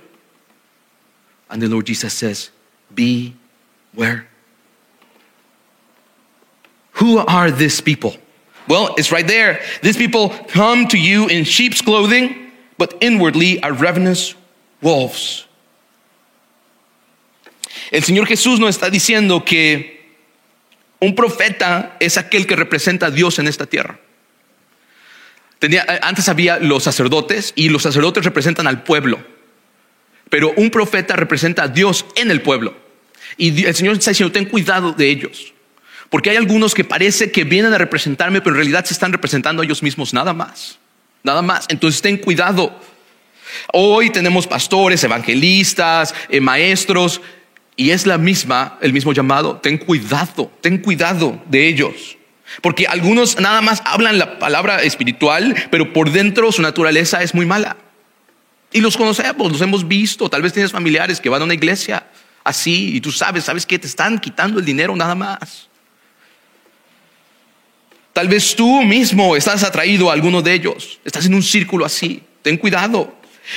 And 1.50 1.62
the 1.62 1.68
Lord 1.68 1.86
Jesus 1.86 2.14
says, 2.14 2.50
Beware. 2.94 4.26
Who 6.92 7.18
are 7.18 7.50
these 7.50 7.80
people? 7.80 8.16
Well, 8.66 8.94
it's 8.98 9.12
right 9.12 9.26
there. 9.26 9.60
These 9.82 9.96
people 9.96 10.30
come 10.48 10.88
to 10.88 10.98
you 10.98 11.28
in 11.28 11.44
sheep's 11.44 11.80
clothing, 11.80 12.50
but 12.76 12.94
inwardly 13.00 13.62
are 13.62 13.72
ravenous 13.72 14.34
wolves. 14.82 15.46
El 17.92 18.02
Señor 18.02 18.26
Jesús 18.26 18.58
nos 18.58 18.76
está 18.76 18.90
diciendo 18.90 19.44
que 19.44 19.97
un 21.00 21.14
profeta 21.14 21.96
es 22.00 22.18
aquel 22.18 22.46
que 22.46 22.56
representa 22.56 23.06
a 23.06 23.10
Dios 23.10 23.38
en 23.38 23.46
esta 23.46 23.66
tierra. 23.66 23.98
Tenía, 25.58 25.84
antes 26.02 26.28
había 26.28 26.58
los 26.58 26.84
sacerdotes 26.84 27.52
y 27.56 27.68
los 27.68 27.82
sacerdotes 27.82 28.24
representan 28.24 28.66
al 28.66 28.82
pueblo, 28.82 29.18
pero 30.30 30.52
un 30.56 30.70
profeta 30.70 31.16
representa 31.16 31.64
a 31.64 31.68
Dios 31.68 32.04
en 32.16 32.30
el 32.30 32.42
pueblo. 32.42 32.76
Y 33.36 33.64
el 33.64 33.74
Señor 33.74 33.94
está 33.94 34.10
diciendo, 34.10 34.32
ten 34.32 34.46
cuidado 34.46 34.92
de 34.92 35.08
ellos, 35.08 35.52
porque 36.10 36.30
hay 36.30 36.36
algunos 36.36 36.74
que 36.74 36.84
parece 36.84 37.30
que 37.30 37.44
vienen 37.44 37.74
a 37.74 37.78
representarme, 37.78 38.40
pero 38.40 38.54
en 38.54 38.58
realidad 38.58 38.84
se 38.84 38.94
están 38.94 39.12
representando 39.12 39.62
a 39.62 39.64
ellos 39.64 39.82
mismos 39.82 40.14
nada 40.14 40.32
más, 40.32 40.78
nada 41.22 41.42
más. 41.42 41.66
Entonces 41.68 42.00
ten 42.00 42.18
cuidado. 42.18 42.80
Hoy 43.72 44.10
tenemos 44.10 44.46
pastores, 44.46 45.02
evangelistas, 45.04 46.14
eh, 46.28 46.40
maestros, 46.40 47.20
y 47.78 47.92
es 47.92 48.06
la 48.06 48.18
misma, 48.18 48.76
el 48.82 48.92
mismo 48.92 49.12
llamado. 49.12 49.58
Ten 49.58 49.78
cuidado, 49.78 50.50
ten 50.60 50.78
cuidado 50.78 51.40
de 51.46 51.68
ellos. 51.68 52.18
Porque 52.60 52.88
algunos 52.88 53.38
nada 53.38 53.60
más 53.60 53.82
hablan 53.84 54.18
la 54.18 54.40
palabra 54.40 54.82
espiritual, 54.82 55.54
pero 55.70 55.92
por 55.92 56.10
dentro 56.10 56.50
su 56.50 56.60
naturaleza 56.60 57.22
es 57.22 57.36
muy 57.36 57.46
mala. 57.46 57.76
Y 58.72 58.80
los 58.80 58.96
conocemos, 58.96 59.52
los 59.52 59.60
hemos 59.60 59.86
visto. 59.86 60.28
Tal 60.28 60.42
vez 60.42 60.52
tienes 60.52 60.72
familiares 60.72 61.20
que 61.20 61.28
van 61.28 61.40
a 61.40 61.44
una 61.44 61.54
iglesia 61.54 62.04
así 62.42 62.96
y 62.96 63.00
tú 63.00 63.12
sabes, 63.12 63.44
sabes 63.44 63.64
que 63.64 63.78
te 63.78 63.86
están 63.86 64.18
quitando 64.18 64.58
el 64.58 64.64
dinero 64.64 64.96
nada 64.96 65.14
más. 65.14 65.68
Tal 68.12 68.26
vez 68.26 68.56
tú 68.56 68.82
mismo 68.82 69.36
estás 69.36 69.62
atraído 69.62 70.10
a 70.10 70.14
alguno 70.14 70.42
de 70.42 70.52
ellos, 70.52 70.98
estás 71.04 71.26
en 71.26 71.34
un 71.34 71.44
círculo 71.44 71.84
así. 71.84 72.24
Ten 72.42 72.56
cuidado, 72.56 73.14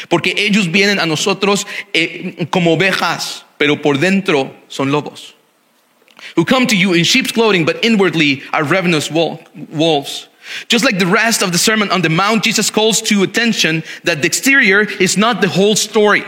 porque 0.09 0.35
ellos 0.37 0.69
vienen 0.71 0.99
a 0.99 1.07
nosotros 1.07 1.65
eh, 1.93 2.45
como 2.51 2.73
ovejas, 2.73 3.45
pero 3.61 3.75
por 3.75 3.99
dentro 3.99 4.51
son 4.69 4.91
lobos. 4.91 5.35
Who 6.35 6.45
come 6.45 6.65
to 6.65 6.75
you 6.75 6.93
in 6.93 7.03
sheep's 7.03 7.31
clothing, 7.31 7.63
but 7.63 7.85
inwardly 7.85 8.41
are 8.51 8.63
ravenous 8.63 9.11
wolves. 9.11 10.27
Just 10.67 10.83
like 10.83 10.97
the 10.97 11.05
rest 11.05 11.43
of 11.43 11.51
the 11.51 11.59
Sermon 11.59 11.91
on 11.91 12.01
the 12.01 12.09
Mount, 12.09 12.43
Jesus 12.43 12.71
calls 12.71 13.03
to 13.03 13.21
attention 13.21 13.83
that 14.03 14.21
the 14.23 14.25
exterior 14.25 14.81
is 14.81 15.15
not 15.15 15.41
the 15.41 15.47
whole 15.47 15.75
story. 15.75 16.23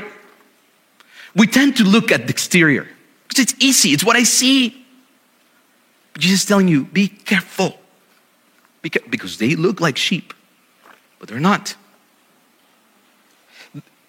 We 1.36 1.48
tend 1.48 1.76
to 1.78 1.84
look 1.84 2.12
at 2.12 2.28
the 2.28 2.30
exterior 2.30 2.88
because 3.28 3.42
it's 3.42 3.56
easy, 3.58 3.94
it's 3.94 4.04
what 4.04 4.16
I 4.16 4.22
see. 4.22 4.86
But 6.14 6.22
Jesus 6.22 6.42
is 6.42 6.46
telling 6.46 6.68
you, 6.68 6.86
be 6.86 7.08
careful 7.08 7.80
because 8.84 9.40
they 9.40 9.56
look 9.56 9.82
like 9.82 9.98
sheep, 9.98 10.36
but 11.18 11.30
they're 11.30 11.40
not. 11.40 11.76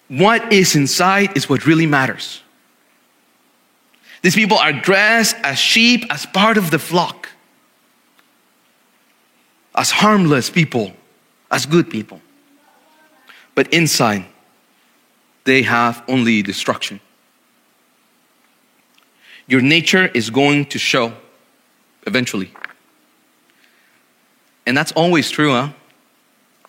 What 0.09 0.53
is 0.53 0.77
inside 0.77 1.35
is 1.39 1.49
what 1.49 1.65
really 1.65 1.87
matters. 1.87 2.43
These 4.25 4.37
people 4.37 4.57
are 4.57 4.73
dressed 4.73 5.37
as 5.43 5.59
sheep, 5.59 6.07
as 6.09 6.25
part 6.25 6.57
of 6.57 6.71
the 6.71 6.79
flock, 6.79 7.29
as 9.75 9.91
harmless 9.91 10.49
people, 10.49 10.95
as 11.51 11.67
good 11.67 11.91
people. 11.91 12.23
But 13.55 13.71
inside, 13.71 14.25
they 15.45 15.61
have 15.61 16.03
only 16.09 16.41
destruction. 16.41 17.01
Your 19.47 19.61
nature 19.61 20.07
is 20.07 20.31
going 20.31 20.65
to 20.71 20.79
show 20.79 21.13
eventually. 22.07 22.51
And 24.67 24.75
that's 24.75 24.93
always 24.93 25.31
true, 25.31 25.51
huh? 25.51 25.69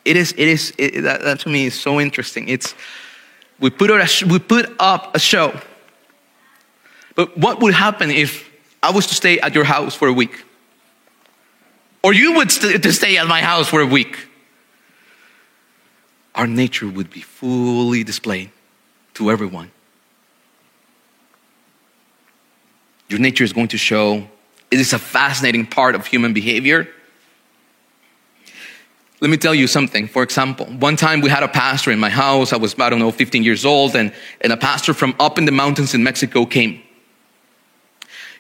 It 0.04 0.18
is, 0.18 0.34
it 0.34 0.40
is, 0.50 0.74
it, 0.78 1.04
that, 1.04 1.22
that 1.22 1.40
to 1.40 1.50
me 1.50 1.68
is 1.68 1.80
so 1.80 2.02
interesting. 2.02 2.50
It's, 2.50 2.76
we 3.62 3.70
put, 3.70 3.92
a, 3.92 4.26
we 4.26 4.40
put 4.40 4.76
up 4.78 5.16
a 5.16 5.20
show. 5.20 5.58
But 7.16 7.38
what 7.38 7.62
would 7.62 7.74
happen 7.74 8.12
if 8.12 8.50
I 8.84 8.92
was 8.92 9.08
to 9.08 9.16
stay 9.16 9.40
at 9.40 9.56
your 9.56 9.64
house 9.64 9.96
for 9.96 10.08
a 10.08 10.14
week? 10.14 10.44
Or 12.04 12.14
you 12.14 12.34
would 12.34 12.52
st- 12.52 12.84
to 12.84 12.94
stay 12.94 13.18
at 13.18 13.28
my 13.28 13.42
house 13.42 13.68
for 13.68 13.82
a 13.82 13.86
week? 13.86 14.28
Our 16.36 16.46
nature 16.46 16.88
would 16.88 17.10
be 17.10 17.22
fully 17.22 18.04
displayed 18.04 18.52
to 19.16 19.32
everyone. 19.32 19.72
Your 23.08 23.20
nature 23.20 23.44
is 23.44 23.54
going 23.54 23.70
to 23.70 23.78
show. 23.78 24.28
It 24.70 24.80
is 24.80 24.94
a 24.94 25.00
fascinating 25.00 25.66
part 25.66 25.96
of 25.96 26.06
human 26.06 26.34
behavior. 26.34 26.88
Let 29.22 29.30
me 29.32 29.38
tell 29.38 29.56
you 29.56 29.68
something. 29.68 30.08
For 30.08 30.24
example, 30.24 30.66
one 30.66 30.98
time 30.98 31.22
we 31.22 31.30
had 31.30 31.44
a 31.44 31.48
pastor 31.48 31.92
in 31.92 32.00
my 32.00 32.10
house. 32.10 32.52
I 32.52 32.58
was, 32.58 32.78
I 32.78 32.90
don't 32.90 33.00
know, 33.00 33.12
15 33.12 33.44
years 33.44 33.64
old, 33.64 33.96
and, 33.96 34.12
and 34.42 34.52
a 34.52 34.58
pastor 34.58 34.94
from 34.94 35.16
up 35.20 35.38
in 35.38 35.46
the 35.46 35.52
mountains 35.52 35.94
in 35.94 36.04
Mexico 36.04 36.46
came. 36.46 36.82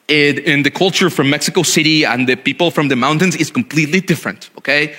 It, 0.08 0.40
in 0.40 0.62
the 0.64 0.70
culture 0.70 1.10
from 1.10 1.30
Mexico 1.32 1.64
City 1.64 2.06
and 2.06 2.30
the 2.30 2.36
people 2.36 2.70
from 2.70 2.90
the 2.90 2.96
mountains 2.96 3.36
is 3.36 3.50
completely 3.50 4.02
different, 4.02 4.52
okay? 4.58 4.96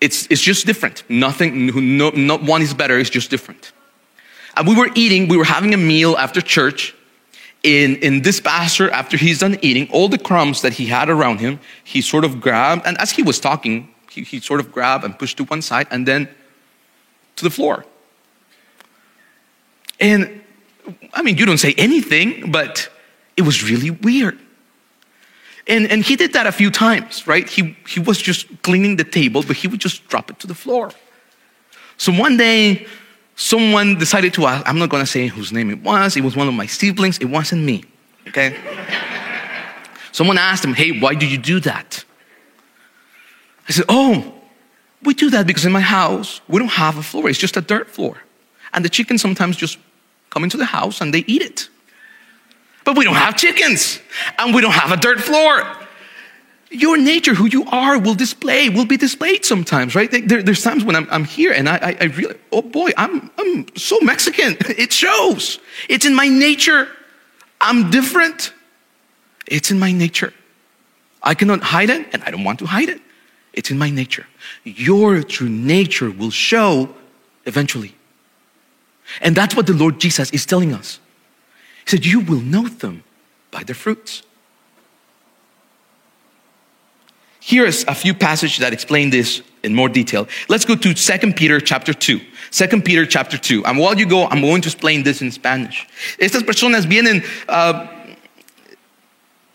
It's, 0.00 0.26
it's 0.30 0.40
just 0.40 0.64
different. 0.64 1.04
Nothing, 1.10 1.98
no, 1.98 2.10
not 2.10 2.42
one 2.42 2.62
is 2.62 2.72
better, 2.72 2.98
it's 2.98 3.10
just 3.10 3.30
different. 3.30 3.72
And 4.56 4.66
we 4.66 4.74
were 4.74 4.88
eating, 4.94 5.28
we 5.28 5.36
were 5.36 5.44
having 5.44 5.74
a 5.74 5.76
meal 5.76 6.16
after 6.16 6.40
church, 6.40 6.94
in, 7.64 7.96
in 7.96 8.22
this 8.22 8.40
pastor, 8.40 8.90
after 8.90 9.16
he's 9.16 9.38
done 9.38 9.58
eating, 9.62 9.88
all 9.90 10.08
the 10.08 10.18
crumbs 10.18 10.60
that 10.60 10.74
he 10.74 10.86
had 10.86 11.08
around 11.08 11.40
him, 11.40 11.58
he 11.82 12.02
sort 12.02 12.24
of 12.24 12.40
grabbed, 12.40 12.86
and 12.86 12.96
as 12.98 13.10
he 13.10 13.22
was 13.22 13.40
talking, 13.40 13.88
he, 14.10 14.22
he 14.22 14.38
sort 14.38 14.60
of 14.60 14.70
grabbed 14.70 15.02
and 15.04 15.18
pushed 15.18 15.38
to 15.38 15.44
one 15.44 15.62
side 15.62 15.88
and 15.90 16.06
then 16.06 16.28
to 17.36 17.44
the 17.44 17.50
floor. 17.50 17.84
And 19.98 20.42
I 21.14 21.22
mean, 21.22 21.38
you 21.38 21.46
don't 21.46 21.58
say 21.58 21.74
anything, 21.78 22.52
but 22.52 22.90
it 23.36 23.42
was 23.42 23.68
really 23.68 23.90
weird. 23.90 24.38
And, 25.66 25.90
and 25.90 26.04
he 26.04 26.16
did 26.16 26.34
that 26.34 26.46
a 26.46 26.52
few 26.52 26.70
times, 26.70 27.26
right? 27.26 27.48
He, 27.48 27.76
he 27.88 28.00
was 28.00 28.20
just 28.20 28.62
cleaning 28.62 28.96
the 28.96 29.04
table, 29.04 29.42
but 29.42 29.56
he 29.56 29.66
would 29.68 29.80
just 29.80 30.06
drop 30.08 30.30
it 30.30 30.38
to 30.40 30.46
the 30.46 30.54
floor. 30.54 30.90
So 31.96 32.12
one 32.12 32.36
day, 32.36 32.86
someone 33.36 33.98
decided 33.98 34.34
to 34.34 34.46
ask, 34.46 34.68
I'm 34.68 34.78
not 34.78 34.90
gonna 34.90 35.06
say 35.06 35.26
whose 35.26 35.52
name 35.52 35.70
it 35.70 35.82
was, 35.82 36.16
it 36.16 36.22
was 36.22 36.36
one 36.36 36.48
of 36.48 36.54
my 36.54 36.66
siblings, 36.66 37.18
it 37.18 37.26
wasn't 37.26 37.64
me, 37.64 37.84
okay? 38.28 38.56
someone 40.12 40.38
asked 40.38 40.64
him, 40.64 40.74
hey, 40.74 40.98
why 40.98 41.14
do 41.14 41.26
you 41.26 41.38
do 41.38 41.60
that? 41.60 42.04
I 43.68 43.72
said, 43.72 43.86
oh, 43.88 44.34
we 45.02 45.14
do 45.14 45.30
that 45.30 45.46
because 45.46 45.64
in 45.64 45.72
my 45.72 45.80
house, 45.80 46.40
we 46.48 46.58
don't 46.58 46.68
have 46.68 46.98
a 46.98 47.02
floor, 47.02 47.28
it's 47.28 47.38
just 47.38 47.56
a 47.56 47.60
dirt 47.60 47.88
floor. 47.88 48.18
And 48.72 48.84
the 48.84 48.88
chickens 48.88 49.22
sometimes 49.22 49.56
just 49.56 49.78
come 50.30 50.44
into 50.44 50.56
the 50.56 50.64
house 50.64 51.00
and 51.00 51.14
they 51.14 51.24
eat 51.26 51.42
it. 51.42 51.68
But 52.84 52.96
we 52.96 53.04
don't 53.04 53.14
have 53.14 53.36
chickens 53.36 54.00
and 54.38 54.54
we 54.54 54.60
don't 54.60 54.72
have 54.72 54.92
a 54.92 54.96
dirt 54.96 55.20
floor. 55.20 55.64
Your 56.70 56.98
nature, 56.98 57.34
who 57.34 57.46
you 57.46 57.64
are, 57.66 57.98
will 57.98 58.14
display, 58.14 58.68
will 58.68 58.84
be 58.84 58.96
displayed 58.96 59.44
sometimes, 59.44 59.94
right? 59.94 60.10
There, 60.10 60.42
there's 60.42 60.62
times 60.62 60.84
when 60.84 60.96
I'm, 60.96 61.06
I'm 61.10 61.24
here 61.24 61.52
and 61.52 61.68
I, 61.68 61.76
I, 61.76 61.96
I 62.00 62.04
really, 62.04 62.36
oh 62.52 62.62
boy, 62.62 62.90
I'm, 62.96 63.30
I'm 63.38 63.66
so 63.76 63.98
Mexican. 64.00 64.56
It 64.76 64.92
shows. 64.92 65.60
It's 65.88 66.04
in 66.04 66.14
my 66.14 66.28
nature. 66.28 66.88
I'm 67.60 67.90
different. 67.90 68.52
It's 69.46 69.70
in 69.70 69.78
my 69.78 69.92
nature. 69.92 70.32
I 71.22 71.34
cannot 71.34 71.62
hide 71.62 71.90
it 71.90 72.06
and 72.12 72.22
I 72.24 72.30
don't 72.30 72.44
want 72.44 72.58
to 72.58 72.66
hide 72.66 72.88
it. 72.88 73.00
It's 73.52 73.70
in 73.70 73.78
my 73.78 73.88
nature. 73.88 74.26
Your 74.64 75.22
true 75.22 75.48
nature 75.48 76.10
will 76.10 76.32
show 76.32 76.94
eventually. 77.46 77.94
And 79.20 79.36
that's 79.36 79.54
what 79.54 79.66
the 79.66 79.72
Lord 79.72 80.00
Jesus 80.00 80.30
is 80.30 80.44
telling 80.44 80.74
us. 80.74 80.98
He 81.84 81.90
said, 81.90 82.06
You 82.06 82.20
will 82.20 82.40
know 82.40 82.68
them 82.68 83.04
by 83.50 83.62
their 83.62 83.74
fruits. 83.74 84.22
Here's 87.40 87.84
a 87.84 87.94
few 87.94 88.14
passages 88.14 88.58
that 88.58 88.72
explain 88.72 89.10
this 89.10 89.42
in 89.62 89.74
more 89.74 89.90
detail. 89.90 90.26
Let's 90.48 90.64
go 90.64 90.76
to 90.76 90.94
2 90.94 91.32
Peter 91.34 91.60
chapter 91.60 91.92
2. 91.92 92.20
2 92.50 92.80
Peter 92.82 93.04
chapter 93.04 93.36
2. 93.36 93.66
And 93.66 93.78
while 93.78 93.98
you 93.98 94.06
go, 94.06 94.26
I'm 94.26 94.40
going 94.40 94.62
to 94.62 94.68
explain 94.68 95.02
this 95.02 95.20
in 95.20 95.30
Spanish. 95.30 95.86
Estas 96.18 96.42
personas 96.42 96.86
vienen 96.86 97.22
uh, 97.48 97.86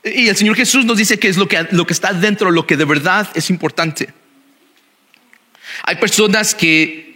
y 0.04 0.30
el 0.30 0.36
Señor 0.36 0.56
Jesús 0.56 0.86
nos 0.86 0.98
dice 0.98 1.20
que 1.20 1.30
es 1.30 1.38
lo 1.38 1.48
que, 1.48 1.68
lo 1.72 1.86
que 1.86 1.94
está 1.94 2.14
dentro, 2.14 2.52
lo 2.52 2.66
que 2.66 2.78
de 2.78 2.86
verdad 2.86 3.28
es 3.36 3.50
importante. 3.50 4.14
Hay 5.84 5.96
personas 5.96 6.56
que 6.56 7.09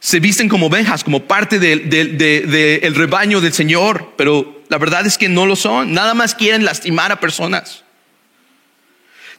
se 0.00 0.18
visten 0.18 0.48
como 0.48 0.66
ovejas, 0.66 1.04
como 1.04 1.24
parte 1.24 1.58
del 1.58 1.88
de- 1.90 2.06
de 2.06 2.76
el 2.82 2.94
rebaño 2.94 3.40
del 3.40 3.52
Señor, 3.52 4.14
pero 4.16 4.62
la 4.68 4.78
verdad 4.78 5.06
es 5.06 5.18
que 5.18 5.28
no 5.28 5.44
lo 5.46 5.56
son. 5.56 5.92
Nada 5.92 6.14
más 6.14 6.34
quieren 6.34 6.64
lastimar 6.64 7.12
a 7.12 7.20
personas. 7.20 7.84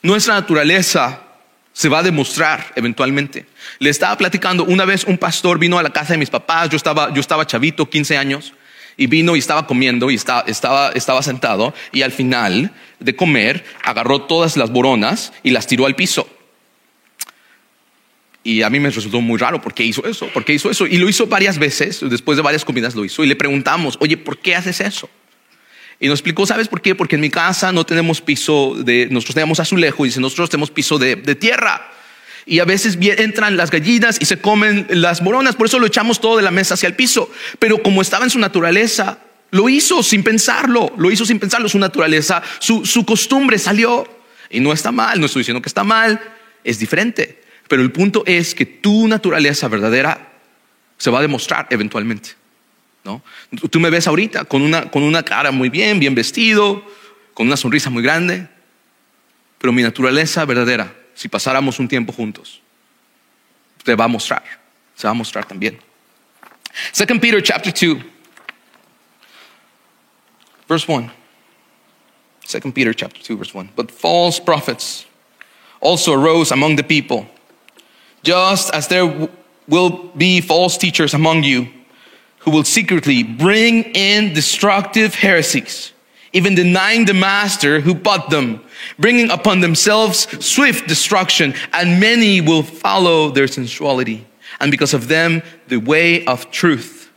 Nuestra 0.04 0.36
naturaleza 0.36 1.22
se 1.74 1.90
va 1.90 2.00
a 2.00 2.04
demostrar 2.04 2.74
eventualmente. 2.76 3.46
Le 3.80 3.90
estaba 3.90 4.18
platicando, 4.18 4.64
una 4.66 4.86
vez 4.86 5.04
un 5.06 5.18
pastor 5.18 5.58
vino 5.60 5.80
a 5.80 5.84
la 5.84 5.92
casa 5.92 6.14
de 6.14 6.20
mis 6.20 6.30
papás, 6.30 6.70
yo 6.70 6.78
estaba, 6.78 7.14
yo 7.14 7.22
estaba 7.22 7.46
chavito, 7.48 7.90
15 7.90 8.18
años, 8.18 8.54
y 8.98 9.08
vino 9.08 9.36
y 9.36 9.40
estaba 9.40 9.66
comiendo 9.66 10.12
y 10.12 10.16
estaba, 10.16 10.42
estaba, 10.48 10.90
estaba 10.92 11.24
sentado, 11.24 11.74
y 11.92 12.02
al 12.02 12.12
final 12.12 12.72
de 13.00 13.16
comer 13.16 13.64
agarró 13.84 14.24
todas 14.24 14.58
las 14.58 14.70
boronas 14.70 15.34
y 15.44 15.52
las 15.52 15.66
tiró 15.66 15.86
al 15.86 15.96
piso. 15.96 16.28
Y 18.44 18.64
a 18.64 18.70
mí 18.70 18.80
me 18.80 18.90
resultó 18.90 19.22
muy 19.22 19.38
raro, 19.38 19.62
¿por 19.62 19.74
qué 19.74 19.84
hizo 19.84 20.06
eso? 20.06 20.28
¿Por 20.28 20.44
qué 20.44 20.54
hizo 20.54 20.72
eso? 20.72 20.88
Y 20.88 20.98
lo 20.98 21.08
hizo 21.08 21.28
varias 21.28 21.60
veces, 21.60 22.00
después 22.10 22.38
de 22.38 22.42
varias 22.42 22.66
comidas 22.66 22.96
lo 22.96 23.06
hizo, 23.06 23.24
y 23.24 23.28
le 23.28 23.36
preguntamos, 23.36 23.98
oye, 24.00 24.18
¿por 24.18 24.40
qué 24.40 24.56
haces 24.56 24.82
eso? 24.82 25.10
Y 26.00 26.08
nos 26.08 26.16
explicó, 26.16 26.48
¿sabes 26.48 26.68
por 26.68 26.82
qué? 26.82 26.96
Porque 26.96 27.16
en 27.16 27.22
mi 27.22 27.30
casa 27.30 27.72
no 27.72 27.86
tenemos 27.86 28.22
piso 28.22 28.76
de, 28.76 29.08
nosotros 29.12 29.36
tenemos 29.36 29.60
azulejo 29.60 30.04
y 30.04 30.10
dice, 30.10 30.20
nosotros 30.20 30.50
tenemos 30.50 30.72
piso 30.72 30.98
de, 30.98 31.16
de 31.16 31.36
tierra. 31.36 31.92
Y 32.48 32.58
a 32.58 32.66
veces 32.66 32.98
entran 33.00 33.56
las 33.56 33.70
gallinas 33.70 34.18
y 34.20 34.26
se 34.26 34.40
comen 34.40 34.88
las 34.90 35.22
moronas, 35.22 35.56
por 35.56 35.68
eso 35.68 35.78
lo 35.78 35.86
echamos 35.86 36.20
todo 36.20 36.38
de 36.38 36.44
la 36.44 36.50
mesa 36.50 36.74
hacia 36.74 36.88
el 36.88 36.96
piso. 36.96 37.32
Pero 37.60 37.84
como 37.84 38.02
estaba 38.02 38.24
en 38.24 38.32
su 38.32 38.40
naturaleza, 38.40 39.20
lo 39.52 39.70
hizo 39.70 40.02
sin 40.02 40.24
pensarlo, 40.24 40.92
lo 40.98 41.12
hizo 41.12 41.24
sin 41.24 41.40
pensarlo, 41.40 41.70
su 41.70 41.78
naturaleza, 41.78 42.42
su, 42.58 42.84
su 42.84 43.06
costumbre 43.06 43.60
salió. 43.60 44.08
Y 44.50 44.60
no 44.60 44.74
está 44.74 44.92
mal, 44.92 45.20
no 45.20 45.28
estoy 45.28 45.42
diciendo 45.42 45.62
que 45.62 45.70
está 45.70 45.84
mal, 45.84 46.20
es 46.64 46.80
diferente. 46.80 47.41
Pero 47.72 47.84
el 47.84 47.92
punto 47.94 48.24
es 48.26 48.54
que 48.54 48.66
tu 48.66 49.08
naturaleza 49.08 49.70
verdadera 49.70 50.28
se 50.98 51.10
va 51.10 51.20
a 51.20 51.22
demostrar 51.22 51.68
eventualmente. 51.70 52.32
¿no? 53.06 53.22
Tú- 53.70 53.80
me 53.80 53.90
ves 53.90 54.08
ahorita 54.08 54.44
con 54.44 54.62
una, 54.62 54.92
con 54.92 55.04
una 55.04 55.24
cara 55.24 55.52
muy 55.52 55.70
bien, 55.70 55.98
bien 55.98 56.14
vestido, 56.14 56.86
con 57.34 57.48
una 57.48 57.56
sonrisa 57.56 57.90
muy 57.90 58.04
grande, 58.04 58.46
pero 59.58 59.72
mi 59.72 59.84
naturaleza 59.84 60.44
verdadera, 60.44 60.94
si 61.14 61.30
pasáramos 61.30 61.80
un 61.80 61.88
tiempo 61.88 62.12
juntos, 62.12 62.60
te 63.86 63.96
va 63.96 64.04
a 64.04 64.10
mostrar, 64.10 64.44
se 64.94 65.08
va 65.08 65.12
a 65.12 65.14
mostrar 65.14 65.46
también. 65.46 65.80
Second 66.92 67.22
Peter 67.22 67.42
chapter 67.42 67.72
2, 67.74 68.04
verse 70.68 70.86
1. 70.92 71.10
Second 72.46 72.74
Peter 72.74 72.94
chapter 72.94 73.22
2, 73.24 73.38
verse 73.38 73.54
1. 73.58 73.70
But 73.78 73.92
false 73.92 74.42
prophets 74.42 75.06
also 75.80 76.14
arose 76.14 76.52
among 76.52 76.76
the 76.76 76.84
people, 76.84 77.28
just 78.24 78.74
as 78.74 78.88
there 78.88 79.08
w- 79.08 79.30
will 79.68 80.10
be 80.16 80.42
false 80.42 80.78
teachers 80.78 81.14
among 81.14 81.44
you 81.44 81.68
who 82.40 82.52
will 82.52 82.64
secretly 82.64 83.24
bring 83.24 83.84
in 83.96 84.34
destructive 84.34 85.16
heresies, 85.16 85.94
even 86.34 86.56
denying 86.56 87.06
the 87.06 87.14
master 87.14 87.80
who 87.80 87.94
bought 87.94 88.30
them, 88.30 88.62
bringing 88.98 89.30
upon 89.30 89.62
themselves 89.62 90.28
swift 90.44 90.88
destruction, 90.88 91.54
and 91.74 92.00
many 92.00 92.42
will 92.42 92.64
follow 92.64 93.30
their 93.30 93.48
sensuality. 93.48 94.26
And 94.60 94.72
because 94.72 94.94
of 94.94 95.08
them, 95.08 95.44
the 95.68 95.78
way 95.78 96.26
of 96.26 96.50
truth 96.52 97.12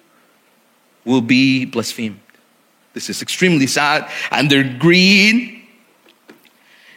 will 1.04 1.20
be 1.20 1.64
blasphemed. 1.64 2.20
This 2.92 3.11
is 3.11 3.23
extremely 3.23 3.66
sad. 3.66 4.11
And 4.30 4.50
their 4.50 4.64
greed, 4.78 5.62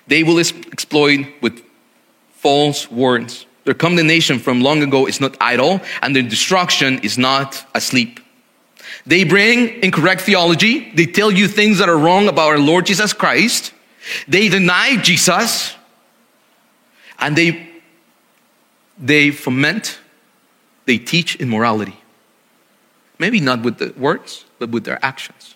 they 0.08 0.24
will 0.24 0.40
ex- 0.40 0.54
exploit 0.72 1.28
with 1.42 1.62
false 2.32 2.90
words. 2.90 3.47
Their 3.68 3.74
condemnation 3.74 4.40
from 4.40 4.62
long 4.62 4.82
ago 4.82 5.08
is 5.08 5.20
not 5.20 5.36
idle, 5.42 5.82
and 6.02 6.16
their 6.16 6.24
destruction 6.24 7.00
is 7.00 7.18
not 7.18 7.66
asleep. 7.76 8.22
They 9.06 9.26
bring 9.26 9.84
incorrect 9.84 10.22
theology. 10.22 10.90
They 10.96 11.06
tell 11.06 11.30
you 11.30 11.50
things 11.50 11.80
that 11.80 11.90
are 11.90 11.98
wrong 11.98 12.30
about 12.30 12.48
our 12.48 12.60
Lord 12.60 12.86
Jesus 12.86 13.12
Christ. 13.12 13.74
They 14.26 14.48
deny 14.48 14.96
Jesus, 14.96 15.76
and 17.20 17.36
they 17.36 17.68
they 18.98 19.32
foment, 19.32 20.00
they 20.86 20.98
teach 20.98 21.36
immorality. 21.36 21.98
Maybe 23.20 23.42
not 23.42 23.64
with 23.64 23.80
the 23.80 23.94
words, 24.00 24.46
but 24.60 24.70
with 24.70 24.86
their 24.86 25.04
actions. 25.04 25.56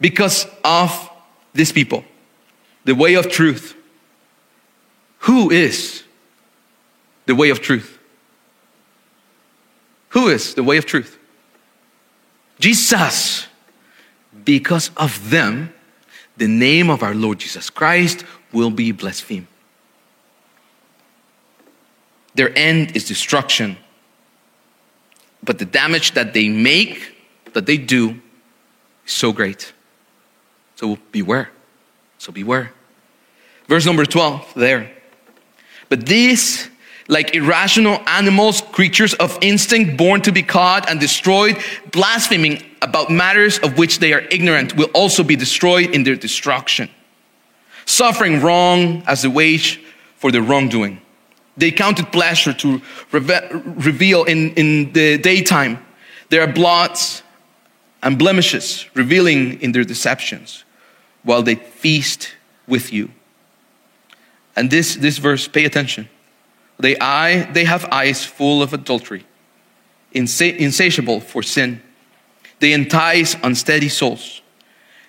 Because 0.00 0.46
of 0.62 1.10
these 1.54 1.72
people, 1.72 2.04
the 2.84 2.94
way 2.94 3.14
of 3.14 3.28
truth. 3.32 3.74
Who 5.26 5.50
is 5.50 6.01
the 7.26 7.34
way 7.34 7.50
of 7.50 7.60
truth? 7.60 7.98
Who 10.10 10.28
is 10.28 10.54
the 10.54 10.62
way 10.62 10.76
of 10.76 10.86
truth? 10.86 11.18
Jesus. 12.58 13.46
Because 14.44 14.90
of 14.96 15.30
them, 15.30 15.72
the 16.36 16.48
name 16.48 16.90
of 16.90 17.02
our 17.02 17.14
Lord 17.14 17.38
Jesus 17.38 17.70
Christ 17.70 18.24
will 18.52 18.70
be 18.70 18.92
blasphemed. 18.92 19.46
Their 22.34 22.56
end 22.56 22.96
is 22.96 23.06
destruction. 23.06 23.76
But 25.42 25.58
the 25.58 25.64
damage 25.64 26.12
that 26.12 26.32
they 26.32 26.48
make, 26.48 27.14
that 27.52 27.66
they 27.66 27.76
do, 27.76 28.20
is 29.06 29.12
so 29.12 29.32
great. 29.32 29.72
So 30.76 30.98
beware. 31.10 31.50
So 32.18 32.32
beware. 32.32 32.72
Verse 33.68 33.84
number 33.84 34.04
12 34.04 34.54
there. 34.54 34.90
But 35.88 36.06
these, 36.06 36.70
like 37.12 37.34
irrational 37.34 38.00
animals, 38.06 38.62
creatures 38.72 39.12
of 39.14 39.38
instinct, 39.42 39.98
born 39.98 40.22
to 40.22 40.32
be 40.32 40.42
caught 40.42 40.88
and 40.88 40.98
destroyed, 40.98 41.58
blaspheming 41.92 42.62
about 42.80 43.10
matters 43.10 43.58
of 43.58 43.76
which 43.76 43.98
they 43.98 44.14
are 44.14 44.22
ignorant, 44.30 44.74
will 44.76 44.90
also 44.94 45.22
be 45.22 45.36
destroyed 45.36 45.90
in 45.90 46.04
their 46.04 46.16
destruction. 46.16 46.88
Suffering 47.84 48.40
wrong 48.40 49.02
as 49.06 49.20
the 49.20 49.28
wage 49.30 49.78
for 50.16 50.32
their 50.32 50.40
wrongdoing. 50.40 51.02
They 51.58 51.70
counted 51.70 52.10
pleasure 52.12 52.54
to 52.54 52.80
reve- 53.12 53.62
reveal 53.86 54.24
in, 54.24 54.54
in 54.54 54.92
the 54.94 55.18
daytime 55.18 55.84
their 56.30 56.46
blots 56.46 57.22
and 58.02 58.18
blemishes, 58.18 58.86
revealing 58.94 59.60
in 59.60 59.72
their 59.72 59.84
deceptions, 59.84 60.64
while 61.24 61.42
they 61.42 61.56
feast 61.56 62.30
with 62.66 62.90
you. 62.90 63.10
And 64.56 64.70
this, 64.70 64.96
this 64.96 65.18
verse, 65.18 65.46
pay 65.46 65.66
attention. 65.66 66.08
They, 66.78 66.96
eye, 67.00 67.50
they 67.52 67.64
have 67.64 67.84
eyes 67.86 68.24
full 68.24 68.62
of 68.62 68.72
adultery, 68.72 69.24
insa- 70.14 70.56
insatiable 70.56 71.20
for 71.20 71.42
sin. 71.42 71.82
They 72.60 72.72
entice 72.72 73.36
unsteady 73.42 73.88
souls. 73.88 74.42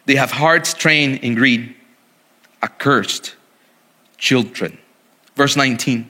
They 0.06 0.16
have 0.16 0.32
hearts 0.32 0.74
trained 0.74 1.20
in 1.20 1.36
greed, 1.36 1.76
accursed 2.62 3.36
children. 4.18 4.78
Verse 5.36 5.56
19. 5.56 6.10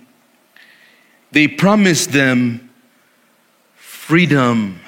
They 1.31 1.47
promise 1.47 2.05
them 2.07 2.69
freedom, 3.75 4.79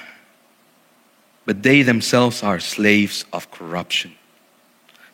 but 1.44 1.62
they 1.62 1.82
themselves 1.82 2.42
are 2.42 2.60
slaves 2.60 3.24
of 3.32 3.50
corruption. 3.50 4.14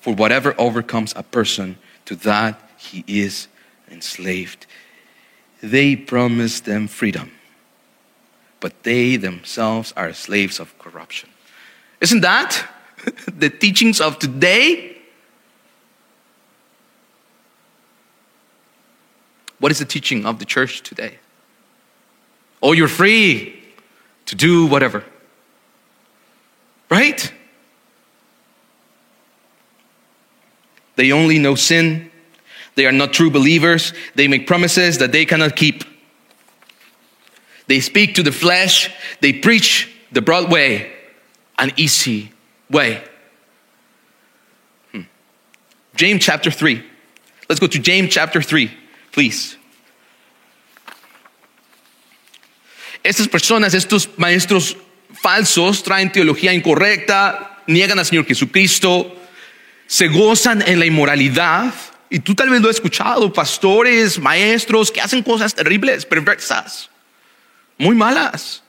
For 0.01 0.15
whatever 0.15 0.55
overcomes 0.59 1.13
a 1.17 1.23
person, 1.23 1.79
to 2.07 2.17
that 2.17 2.61
he 2.77 3.05
is 3.07 3.49
enslaved. 3.91 4.67
They 5.63 5.95
promise 5.95 6.61
them 6.61 6.89
freedom, 6.89 7.31
but 8.59 8.83
they 8.83 9.17
themselves 9.17 9.93
are 9.97 10.13
slaves 10.13 10.59
of 10.59 10.77
corruption. 10.79 11.31
Isn't 12.01 12.21
that 12.23 12.67
the 13.27 13.49
teachings 13.49 14.01
of 14.01 14.19
today? 14.19 14.97
What 19.61 19.71
is 19.71 19.79
the 19.79 19.85
teaching 19.85 20.27
of 20.27 20.41
the 20.41 20.45
church 20.45 20.83
today? 20.83 21.19
Oh, 22.61 22.73
you're 22.73 22.89
free 22.89 23.63
to 24.27 24.35
do 24.35 24.67
whatever. 24.67 25.05
Right? 26.91 27.33
They 30.97 31.13
only 31.13 31.39
know 31.39 31.55
sin. 31.55 32.12
They 32.75 32.87
are 32.87 32.93
not 32.93 33.13
true 33.13 33.31
believers. 33.31 33.93
They 34.15 34.29
make 34.29 34.47
promises 34.47 34.99
that 34.99 35.13
they 35.13 35.25
cannot 35.27 35.57
keep. 35.57 35.85
They 37.67 37.81
speak 37.81 38.15
to 38.15 38.23
the 38.23 38.33
flesh. 38.33 38.91
They 39.21 39.33
preach 39.33 39.89
the 40.11 40.23
broad 40.23 40.51
way, 40.51 40.93
an 41.59 41.73
easy 41.77 42.33
way. 42.71 43.03
Hmm. 44.93 45.03
James 45.97 46.25
chapter 46.25 46.51
3. 46.51 46.83
Let's 47.49 47.61
go 47.61 47.67
to 47.67 47.79
James 47.79 48.11
chapter 48.11 48.41
3, 48.41 48.71
please. 49.13 49.57
Estas 53.05 53.29
personas, 53.29 53.75
estos 53.75 54.09
maestros 54.17 54.77
falsos, 55.13 55.83
traen 55.83 56.11
teología 56.13 56.53
incorrecta, 56.53 57.59
niegan 57.67 57.99
al 57.99 58.07
Señor 58.07 58.27
Jesucristo, 58.27 59.17
se 59.87 60.09
gozan 60.09 60.63
en 60.63 60.79
la 60.79 60.87
inmoralidad 60.87 61.75
Y 62.13 62.19
tú 62.19 62.35
tal 62.35 62.51
vez 62.51 62.61
lo 62.61 62.69
has 62.69 62.77
escuchado, 62.77 63.33
pastores, 63.33 64.19
maestros 64.19 64.93
que 64.93 65.01
hacen 65.01 65.23
cosas 65.23 65.55
terribles, 65.55 66.05
perversas, 66.05 66.91
muy 67.79 67.97
malas. 67.97 68.63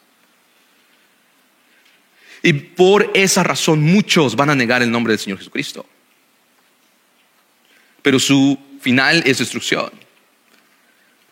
Y 2.41 2.53
por 2.53 3.11
esa 3.13 3.43
razón 3.43 3.81
muchos 3.81 4.37
van 4.37 4.49
a 4.49 4.55
negar 4.55 4.81
el 4.81 4.89
nombre 4.89 5.11
del 5.11 5.19
Señor 5.19 5.39
Jesucristo. 5.39 5.85
Pero 8.01 8.17
su 8.17 8.57
final 8.79 9.21
es 9.25 9.39
destrucción. 9.39 9.91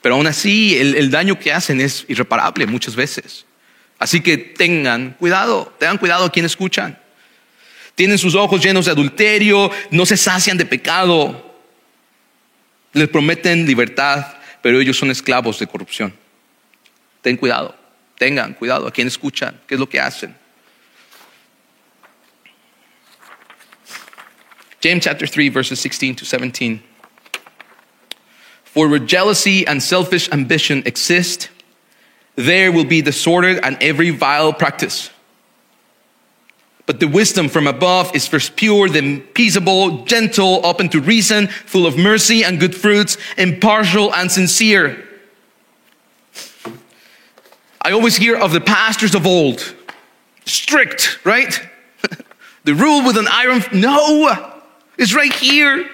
Pero 0.01 0.15
aún 0.15 0.27
así 0.27 0.75
el, 0.77 0.95
el 0.95 1.11
daño 1.11 1.39
que 1.39 1.53
hacen 1.53 1.79
es 1.79 2.03
irreparable 2.09 2.65
muchas 2.65 2.93
veces. 2.93 3.45
Así 3.99 4.19
que 4.19 4.37
tengan 4.37 5.11
cuidado, 5.17 5.73
tengan 5.79 5.97
cuidado 5.97 6.25
a 6.25 6.29
quien 6.29 6.45
escuchan. 6.45 6.99
Tienen 7.95 8.17
sus 8.17 8.35
ojos 8.35 8.61
llenos 8.61 8.83
de 8.83 8.91
adulterio, 8.91 9.71
no 9.91 10.05
se 10.05 10.17
sacian 10.17 10.57
de 10.57 10.65
pecado. 10.65 11.50
Les 12.93 13.07
prometen 13.07 13.65
libertad, 13.65 14.37
pero 14.61 14.79
ellos 14.79 14.97
son 14.97 15.11
esclavos 15.11 15.59
de 15.59 15.67
corrupción. 15.67 16.13
Ten 17.21 17.37
cuidado, 17.37 17.75
tengan 18.17 18.53
cuidado 18.53 18.87
a 18.87 18.91
quien 18.91 19.07
escuchan, 19.07 19.59
qué 19.67 19.75
es 19.75 19.79
lo 19.79 19.87
que 19.87 19.99
hacen. 19.99 20.35
James 24.81 25.03
chapter 25.03 25.27
3, 25.27 25.49
verses 25.49 25.79
16 25.79 26.15
to 26.15 26.25
17. 26.25 26.81
For 28.63 28.87
where 28.87 28.99
jealousy 28.99 29.65
and 29.67 29.81
selfish 29.81 30.29
ambition 30.31 30.81
exist, 30.85 31.49
there 32.35 32.71
will 32.71 32.85
be 32.85 33.01
disorder 33.01 33.59
and 33.63 33.77
every 33.81 34.09
vile 34.09 34.53
practice. 34.53 35.11
But 36.91 36.99
the 36.99 37.07
wisdom 37.07 37.47
from 37.47 37.67
above 37.67 38.13
is 38.13 38.27
first 38.27 38.57
pure, 38.57 38.89
then 38.89 39.21
peaceable, 39.21 40.03
gentle, 40.03 40.59
open 40.65 40.89
to 40.89 40.99
reason, 40.99 41.47
full 41.47 41.87
of 41.87 41.97
mercy 41.97 42.43
and 42.43 42.59
good 42.59 42.75
fruits, 42.75 43.15
impartial 43.37 44.13
and 44.13 44.29
sincere. 44.29 45.01
I 47.81 47.93
always 47.93 48.17
hear 48.17 48.35
of 48.35 48.51
the 48.51 48.59
pastors 48.59 49.15
of 49.15 49.25
old. 49.25 49.73
Strict, 50.43 51.19
right? 51.23 51.65
the 52.65 52.75
rule 52.75 53.05
with 53.05 53.15
an 53.15 53.27
iron. 53.29 53.63
No, 53.71 54.61
it's 54.97 55.15
right 55.15 55.31
here. 55.31 55.89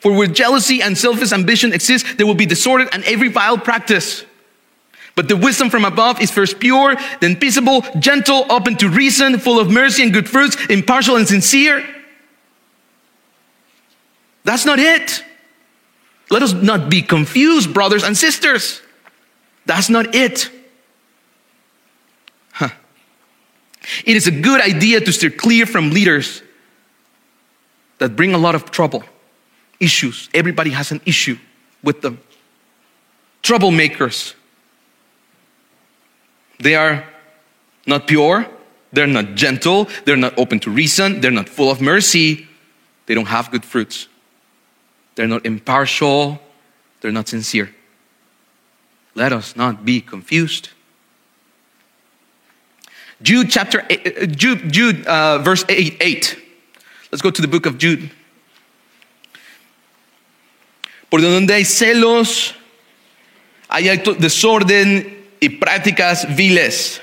For 0.00 0.10
where 0.16 0.26
jealousy 0.26 0.80
and 0.80 0.96
selfish 0.96 1.32
ambition 1.32 1.74
exist, 1.74 2.16
there 2.16 2.26
will 2.26 2.34
be 2.34 2.46
disorder 2.46 2.88
and 2.92 3.04
every 3.04 3.28
vile 3.28 3.58
practice. 3.58 4.24
But 5.14 5.28
the 5.28 5.36
wisdom 5.36 5.70
from 5.70 5.84
above 5.84 6.20
is 6.20 6.30
first 6.30 6.58
pure, 6.58 6.96
then 7.20 7.36
peaceable, 7.36 7.82
gentle, 7.98 8.50
open 8.50 8.76
to 8.76 8.88
reason, 8.88 9.38
full 9.38 9.60
of 9.60 9.70
mercy 9.70 10.02
and 10.02 10.12
good 10.12 10.28
fruits, 10.28 10.56
impartial 10.66 11.16
and 11.16 11.26
sincere. 11.26 11.84
That's 14.42 14.64
not 14.64 14.78
it. 14.78 15.24
Let 16.30 16.42
us 16.42 16.52
not 16.52 16.90
be 16.90 17.00
confused, 17.00 17.72
brothers 17.72 18.02
and 18.02 18.16
sisters. 18.16 18.80
That's 19.66 19.88
not 19.88 20.14
it. 20.14 20.50
Huh. 22.52 22.70
It 24.04 24.16
is 24.16 24.26
a 24.26 24.32
good 24.32 24.60
idea 24.60 25.00
to 25.00 25.12
steer 25.12 25.30
clear 25.30 25.64
from 25.64 25.90
leaders 25.90 26.42
that 27.98 28.16
bring 28.16 28.34
a 28.34 28.38
lot 28.38 28.54
of 28.54 28.70
trouble, 28.70 29.04
issues. 29.78 30.28
Everybody 30.34 30.70
has 30.70 30.90
an 30.90 31.00
issue 31.06 31.38
with 31.82 32.00
them. 32.00 32.20
Troublemakers 33.42 34.34
they 36.58 36.74
are 36.74 37.04
not 37.86 38.06
pure, 38.06 38.46
they're 38.92 39.06
not 39.06 39.34
gentle, 39.34 39.88
they're 40.04 40.16
not 40.16 40.38
open 40.38 40.60
to 40.60 40.70
reason, 40.70 41.20
they're 41.20 41.30
not 41.30 41.48
full 41.48 41.70
of 41.70 41.80
mercy, 41.80 42.46
they 43.06 43.14
don't 43.14 43.28
have 43.28 43.50
good 43.50 43.64
fruits. 43.64 44.08
They're 45.16 45.28
not 45.28 45.44
impartial, 45.46 46.40
they're 47.00 47.12
not 47.12 47.28
sincere. 47.28 47.74
Let 49.14 49.32
us 49.32 49.56
not 49.56 49.84
be 49.84 50.00
confused. 50.00 50.70
Jude 53.22 53.50
chapter 53.50 53.84
eight, 53.88 54.06
uh, 54.06 54.26
Jude, 54.26 54.72
Jude 54.72 55.06
uh, 55.06 55.38
verse 55.38 55.64
8, 55.68 55.96
8. 56.00 56.38
Let's 57.12 57.22
go 57.22 57.30
to 57.30 57.40
the 57.40 57.48
book 57.48 57.64
of 57.64 57.78
Jude. 57.78 58.10
Por 61.10 61.20
donde 61.20 61.50
hay 61.50 61.62
celos, 61.62 62.54
hay 63.70 63.96
desorden 63.98 65.13
y 65.40 65.48
prácticas 65.50 66.34
viles. 66.34 67.02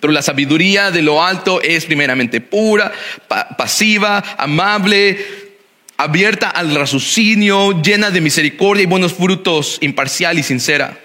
Pero 0.00 0.12
la 0.12 0.22
sabiduría 0.22 0.90
de 0.90 1.02
lo 1.02 1.22
alto 1.22 1.62
es 1.62 1.86
primeramente 1.86 2.40
pura, 2.40 2.92
pa 3.26 3.48
pasiva, 3.56 4.22
amable, 4.38 5.24
abierta 5.96 6.50
al 6.50 6.74
raciocinio, 6.74 7.80
llena 7.82 8.10
de 8.10 8.20
misericordia 8.20 8.82
y 8.82 8.86
buenos 8.86 9.14
frutos, 9.14 9.78
imparcial 9.80 10.38
y 10.38 10.42
sincera. 10.42 11.00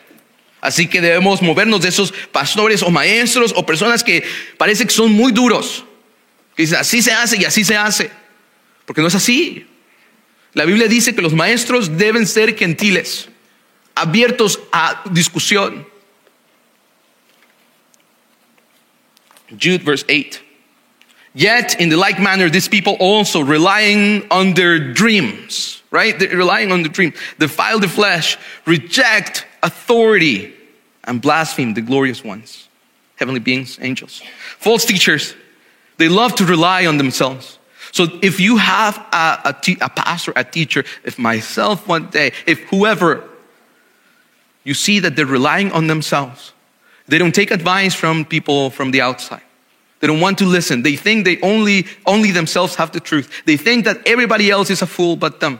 Así 0.61 0.87
que 0.87 0.99
debemos 0.99 1.41
movernos 1.41 1.81
de 1.81 1.89
esos 1.89 2.11
pastores 2.31 2.83
o 2.83 2.89
maestros 2.89 3.53
o 3.55 3.65
personas 3.65 4.03
que 4.03 4.23
parece 4.57 4.85
que 4.85 4.91
son 4.91 5.11
muy 5.13 5.31
duros. 5.31 5.85
Que 6.55 6.63
dicen, 6.63 6.79
así 6.79 7.01
se 7.01 7.13
hace 7.13 7.37
y 7.37 7.45
así 7.45 7.63
se 7.63 7.77
hace. 7.77 8.11
Porque 8.85 9.01
no 9.01 9.07
es 9.07 9.15
así. 9.15 9.65
La 10.53 10.65
Biblia 10.65 10.87
dice 10.87 11.15
que 11.15 11.21
los 11.21 11.33
maestros 11.33 11.97
deben 11.97 12.27
ser 12.27 12.57
gentiles, 12.57 13.29
abiertos 13.99 14.57
a 14.73 14.95
discusión. 15.09 15.85
Jude, 19.57 19.83
verse 19.83 20.05
8. 20.07 20.41
Yet, 21.33 21.79
in 21.79 21.89
the 21.89 21.97
like 21.97 22.19
manner, 22.19 22.49
these 22.49 22.67
people 22.67 22.97
also 22.99 23.41
relying 23.41 24.27
on 24.31 24.53
their 24.53 24.93
dreams, 24.93 25.81
right? 25.91 26.17
They're 26.17 26.35
relying 26.35 26.71
on 26.71 26.83
the 26.83 26.89
dream, 26.89 27.13
defile 27.37 27.79
the 27.79 27.87
flesh, 27.87 28.37
reject 28.65 29.45
authority, 29.61 30.53
and 31.03 31.21
blaspheme 31.21 31.73
the 31.73 31.81
glorious 31.81 32.23
ones, 32.23 32.67
heavenly 33.15 33.39
beings, 33.39 33.77
angels. 33.81 34.21
False 34.57 34.85
teachers, 34.85 35.35
they 35.97 36.09
love 36.09 36.35
to 36.35 36.45
rely 36.45 36.85
on 36.85 36.97
themselves. 36.97 37.59
So 37.91 38.07
if 38.21 38.39
you 38.39 38.57
have 38.57 38.97
a, 39.11 39.39
a, 39.45 39.77
a 39.81 39.89
pastor, 39.89 40.33
a 40.35 40.43
teacher, 40.43 40.83
if 41.03 41.17
myself 41.17 41.87
one 41.87 42.09
day, 42.09 42.33
if 42.45 42.59
whoever, 42.69 43.27
you 44.63 44.73
see 44.73 44.99
that 44.99 45.15
they're 45.15 45.25
relying 45.25 45.71
on 45.71 45.87
themselves, 45.87 46.53
they 47.07 47.17
don't 47.17 47.33
take 47.33 47.51
advice 47.51 47.95
from 47.95 48.25
people 48.25 48.69
from 48.69 48.91
the 48.91 49.01
outside. 49.01 49.41
They 49.99 50.07
don't 50.07 50.21
want 50.21 50.37
to 50.37 50.45
listen. 50.45 50.83
They 50.83 50.95
think 50.95 51.25
they 51.25 51.39
only, 51.41 51.85
only 52.05 52.31
themselves 52.31 52.75
have 52.75 52.91
the 52.91 52.99
truth. 52.99 53.43
They 53.45 53.57
think 53.57 53.85
that 53.85 54.05
everybody 54.05 54.49
else 54.49 54.69
is 54.69 54.81
a 54.81 54.87
fool 54.87 55.15
but 55.15 55.39
them. 55.39 55.59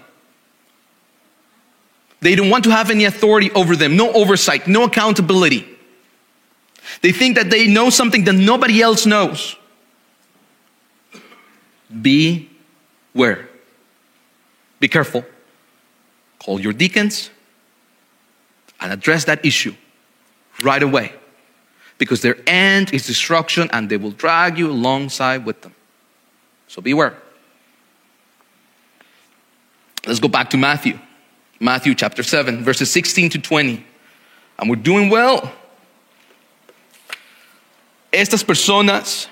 They 2.22 2.36
don't 2.36 2.50
want 2.50 2.64
to 2.66 2.72
have 2.72 2.90
any 2.90 3.06
authority 3.06 3.52
over 3.52 3.76
them, 3.76 3.96
no 3.96 4.12
oversight, 4.12 4.68
no 4.68 4.84
accountability. 4.84 5.66
They 7.02 7.12
think 7.12 7.36
that 7.36 7.50
they 7.50 7.68
know 7.68 7.90
something 7.90 8.24
that 8.26 8.34
nobody 8.34 8.82
else 8.82 9.06
knows. 9.06 9.56
Beware. 11.90 13.50
Be 14.80 14.88
careful. 14.88 15.26
Call 16.40 16.60
your 16.60 16.74
deacons 16.74 17.30
and 18.82 18.92
address 18.92 19.26
that 19.26 19.46
issue 19.46 19.74
right 20.62 20.84
away 20.84 21.13
because 21.98 22.22
their 22.22 22.38
end 22.48 22.94
is 22.94 23.06
destruction 23.06 23.70
and 23.72 23.89
they 23.89 23.98
will 23.98 24.12
drag 24.12 24.58
you 24.58 24.72
alongside 24.72 25.46
with 25.46 25.62
them. 25.62 25.74
So 26.68 26.82
beware. 26.82 27.15
Let's 30.08 30.20
go 30.20 30.28
back 30.28 30.50
to 30.52 30.58
Matthew. 30.58 30.98
Matthew 31.60 31.94
chapter 31.94 32.24
7, 32.24 32.63
verses 32.63 32.89
16 32.89 33.32
to 33.32 33.39
20. 33.39 33.86
And 34.58 34.70
we're 34.70 34.78
doing 34.78 35.10
well. 35.10 35.52
Estas 38.12 38.44
personas, 38.44 39.28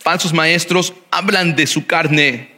falsos 0.00 0.32
maestros, 0.32 0.92
hablan 1.12 1.56
de 1.56 1.66
su 1.66 1.82
carne 1.82 2.48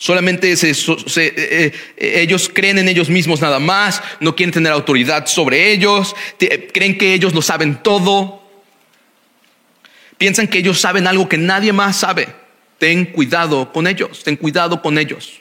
Solamente 0.00 0.56
se, 0.56 0.70
eh, 0.70 1.72
eh, 1.96 2.20
ellos 2.20 2.48
creen 2.48 2.78
en 2.78 2.88
ellos 2.88 3.10
mismos 3.10 3.40
nada 3.40 3.58
más, 3.58 4.00
no 4.20 4.36
quieren 4.36 4.52
tener 4.52 4.72
autoridad 4.72 5.26
sobre 5.26 5.72
ellos, 5.72 6.14
creen 6.72 6.96
que 6.96 7.14
ellos 7.14 7.34
lo 7.34 7.42
saben 7.42 7.82
todo, 7.82 8.40
piensan 10.16 10.46
que 10.46 10.58
ellos 10.58 10.80
saben 10.80 11.08
algo 11.08 11.28
que 11.28 11.36
nadie 11.36 11.72
más 11.72 11.96
sabe. 11.96 12.28
Ten 12.78 13.06
cuidado 13.06 13.72
con 13.72 13.88
ellos, 13.88 14.22
ten 14.22 14.36
cuidado 14.36 14.80
con 14.80 14.98
ellos. 14.98 15.40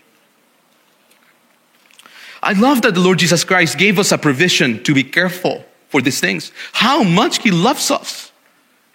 I 2.41 2.54
love 2.54 2.82
that 2.82 2.96
the 2.96 3.00
Lord 3.00 3.20
Jesus 3.20 3.43
Christ 3.43 3.78
gave 3.78 4.00
us 4.00 4.12
a 4.12 4.17
provision 4.17 4.82
to 4.84 4.93
be 4.96 5.04
careful 5.04 5.65
for 5.89 6.02
these 6.02 6.20
things. 6.20 6.52
How 6.74 7.04
much 7.04 7.43
He 7.43 7.52
loves 7.52 7.91
us, 7.91 8.32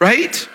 right? 0.01 0.49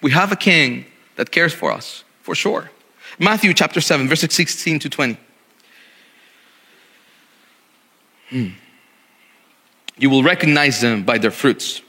We 0.00 0.12
have 0.12 0.30
a 0.30 0.36
King 0.36 0.84
that 1.16 1.32
cares 1.32 1.52
for 1.52 1.72
us, 1.72 2.04
for 2.22 2.36
sure. 2.36 2.70
Matthew 3.18 3.54
chapter 3.54 3.80
7, 3.80 4.08
verses 4.08 4.32
16 4.34 4.78
to 4.80 4.88
20. 4.88 5.16
Hmm. 8.30 8.48
You 9.98 10.10
will 10.10 10.22
recognize 10.22 10.80
them 10.80 11.04
by 11.04 11.18
their 11.18 11.30
fruits. 11.30 11.82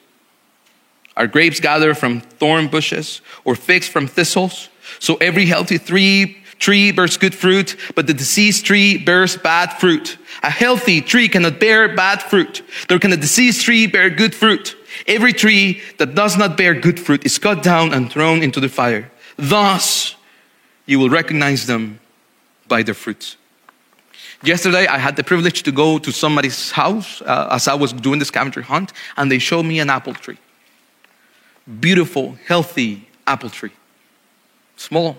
Are 1.15 1.27
grapes 1.27 1.59
gathered 1.59 1.97
from 1.97 2.21
thorn 2.21 2.67
bushes 2.67 3.21
or 3.45 3.55
figs 3.55 3.88
from 3.88 4.07
thistles? 4.07 4.69
So 4.99 5.15
every 5.15 5.45
healthy 5.45 5.79
tree, 5.79 6.38
tree 6.59 6.91
bears 6.91 7.17
good 7.17 7.36
fruit, 7.36 7.77
but 7.95 8.07
the 8.07 8.13
diseased 8.13 8.65
tree 8.65 8.97
bears 8.97 9.38
bad 9.38 9.73
fruit. 9.73 10.17
A 10.41 10.49
healthy 10.49 11.01
tree 11.01 11.29
cannot 11.29 11.59
bear 11.59 11.95
bad 11.95 12.21
fruit, 12.21 12.62
nor 12.89 12.99
can 12.99 13.13
a 13.13 13.17
diseased 13.17 13.62
tree 13.62 13.88
bear 13.88 14.09
good 14.09 14.36
fruit. 14.36 14.75
Every 15.07 15.33
tree 15.33 15.81
that 15.97 16.15
does 16.15 16.38
not 16.38 16.57
bear 16.57 16.73
good 16.73 16.99
fruit 16.99 17.25
is 17.25 17.39
cut 17.39 17.63
down 17.63 17.93
and 17.93 18.12
thrown 18.12 18.43
into 18.43 18.59
the 18.59 18.69
fire. 18.69 19.12
Thus, 19.38 20.15
you 20.86 21.00
will 21.00 21.10
recognize 21.10 21.65
them 21.65 22.00
by 22.67 22.84
their 22.84 22.93
fruits. 22.93 23.38
Yesterday, 24.43 24.88
I 24.88 24.98
had 24.98 25.15
the 25.15 25.24
privilege 25.24 25.63
to 25.63 25.72
go 25.72 25.98
to 26.00 26.12
somebody's 26.12 26.72
house 26.72 27.22
uh, 27.22 27.48
as 27.52 27.67
I 27.67 27.76
was 27.76 27.93
doing 27.93 28.19
the 28.19 28.26
scavenger 28.26 28.62
hunt, 28.62 28.91
and 29.15 29.32
they 29.32 29.39
showed 29.39 29.63
me 29.63 29.80
an 29.80 29.89
apple 29.89 30.13
tree. 30.13 30.38
Beautiful, 31.80 32.38
healthy 32.46 33.08
apple 33.26 33.50
tree. 33.50 33.72
Small, 34.76 35.17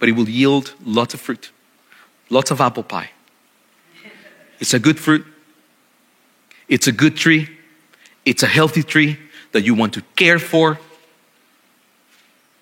but 0.00 0.08
it 0.08 0.12
will 0.12 0.28
yield 0.28 0.74
lots 0.84 1.14
of 1.14 1.20
fruit, 1.20 1.52
lots 2.30 2.50
of 2.50 2.60
apple 2.60 2.82
pie. 2.82 3.10
It's 4.58 4.74
a 4.74 4.78
good 4.80 4.98
fruit, 4.98 5.24
it's 6.68 6.88
a 6.88 6.92
good 6.92 7.16
tree, 7.16 7.48
it's 8.24 8.42
a 8.42 8.48
healthy 8.48 8.82
tree 8.82 9.18
that 9.52 9.62
you 9.62 9.74
want 9.74 9.94
to 9.94 10.02
care 10.16 10.40
for. 10.40 10.78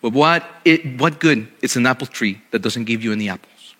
But 0.01 0.13
what, 0.13 0.43
it, 0.65 0.99
what 0.99 1.19
good 1.19 1.47
is 1.61 1.75
an 1.75 1.85
apple 1.85 2.07
tree 2.07 2.41
that 2.51 2.59
doesn't 2.59 2.85
give 2.85 3.03
you 3.03 3.11
any 3.11 3.29
apples? 3.29 3.75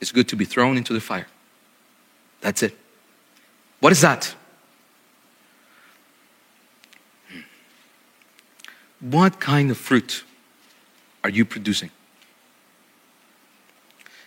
It's 0.00 0.12
good 0.12 0.28
to 0.28 0.36
be 0.36 0.44
thrown 0.44 0.76
into 0.76 0.92
the 0.92 1.00
fire. 1.00 1.26
That's 2.40 2.62
it. 2.62 2.76
What 3.80 3.92
is 3.92 4.00
that? 4.00 4.34
Hmm. 7.30 7.40
What 9.00 9.40
kind 9.40 9.70
of 9.70 9.76
fruit 9.76 10.24
are 11.22 11.30
you 11.30 11.44
producing? 11.44 11.90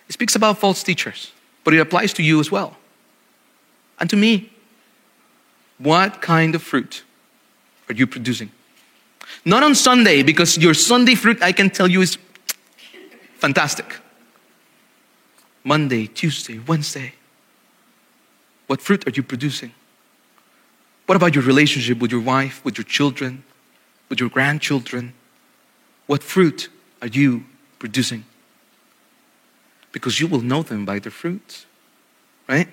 It 0.08 0.14
speaks 0.14 0.36
about 0.36 0.58
false 0.58 0.84
teachers, 0.84 1.32
but 1.64 1.74
it 1.74 1.80
applies 1.80 2.14
to 2.14 2.24
you 2.24 2.40
as 2.40 2.52
well. 2.52 2.78
And 4.00 4.10
to 4.10 4.16
me. 4.16 4.52
What 5.78 6.22
kind 6.22 6.54
of 6.54 6.62
fruit 6.62 7.04
are 7.90 7.96
you 7.96 8.06
producing? 8.06 8.52
Not 9.44 9.64
on 9.64 9.76
Sunday, 9.76 10.24
because 10.24 10.58
your 10.58 10.74
Sunday 10.74 11.16
fruit, 11.16 11.42
I 11.42 11.52
can 11.52 11.70
tell 11.70 11.88
you, 11.90 12.02
is 12.02 12.18
fantastic. 13.38 14.00
Monday, 15.64 16.08
Tuesday, 16.08 16.60
Wednesday. 16.60 17.14
What 18.68 18.82
fruit 18.82 19.08
are 19.08 19.12
you 19.12 19.24
producing? 19.24 19.72
What 21.06 21.16
about 21.16 21.36
your 21.36 21.44
relationship 21.44 22.00
with 22.00 22.12
your 22.12 22.22
wife, 22.22 22.64
with 22.64 22.78
your 22.78 22.86
children, 22.86 23.44
with 24.10 24.20
your 24.20 24.30
grandchildren? 24.30 25.14
What 26.08 26.24
fruit 26.24 26.70
are 27.02 27.08
you 27.08 27.44
producing? 27.80 28.26
Because 29.92 30.20
you 30.20 30.28
will 30.28 30.42
know 30.42 30.64
them 30.64 30.86
by 30.86 31.00
their 31.00 31.12
fruits, 31.12 31.66
right? 32.48 32.68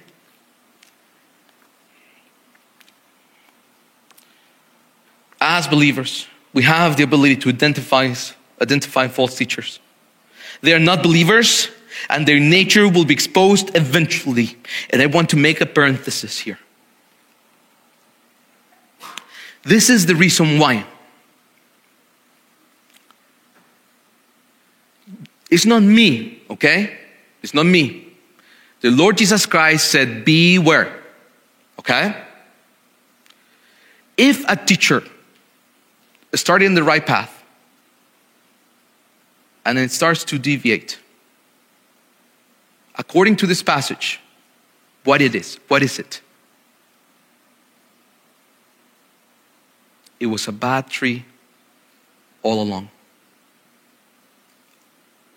As 5.41 5.67
believers, 5.67 6.27
we 6.53 6.63
have 6.63 6.97
the 6.97 7.03
ability 7.03 7.37
to 7.37 7.49
identify, 7.49 8.15
identify 8.61 9.09
false 9.09 9.37
teachers. 9.37 9.81
They 10.61 10.73
are 10.73 10.79
not 10.79 11.03
believers, 11.03 11.69
and 12.09 12.27
their 12.27 12.41
nature 12.41 12.89
will 12.89 13.05
be 13.05 13.15
exposed 13.15 13.77
eventually. 13.77 14.57
And 14.91 15.03
I 15.03 15.07
want 15.07 15.31
to 15.31 15.37
make 15.37 15.61
a 15.61 15.67
parenthesis 15.67 16.39
here. 16.39 16.59
This 19.63 19.91
is 19.91 20.07
the 20.07 20.15
reason 20.15 20.59
why. 20.59 20.87
It's 25.51 25.67
not 25.67 25.83
me, 25.83 26.43
okay? 26.51 26.97
It's 27.43 27.55
not 27.55 27.67
me. 27.67 28.07
The 28.81 28.91
Lord 28.91 29.19
Jesus 29.19 29.47
Christ 29.47 29.91
said, 29.91 30.25
Beware, 30.25 31.03
okay? 31.79 32.23
If 34.17 34.45
a 34.49 34.57
teacher 34.57 35.03
started 36.35 36.67
in 36.67 36.75
the 36.75 36.83
right 36.83 37.05
path 37.05 37.39
and 39.65 39.77
then 39.77 39.85
it 39.85 39.91
starts 39.91 40.25
to 40.25 40.39
deviate, 40.39 40.99
according 42.97 43.37
to 43.37 43.47
this 43.47 43.63
passage, 43.63 44.19
what 45.05 45.21
it 45.21 45.35
is. 45.35 45.59
What 45.69 45.83
is 45.83 45.99
it? 45.99 46.23
It 50.19 50.27
was 50.27 50.49
a 50.49 50.53
bad 50.53 50.89
tree 50.89 51.25
all 52.43 52.63
along. 52.63 52.89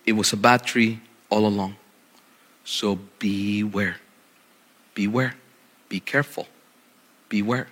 It 0.06 0.13
was 0.13 0.34
a 0.34 0.38
bad 0.38 0.63
tree 0.63 0.99
all 1.30 1.45
along. 1.45 1.75
So 2.63 2.99
beware. 3.19 3.97
Beware. 4.93 5.36
Be 5.89 5.99
careful. 5.99 6.47
Beware. 7.30 7.67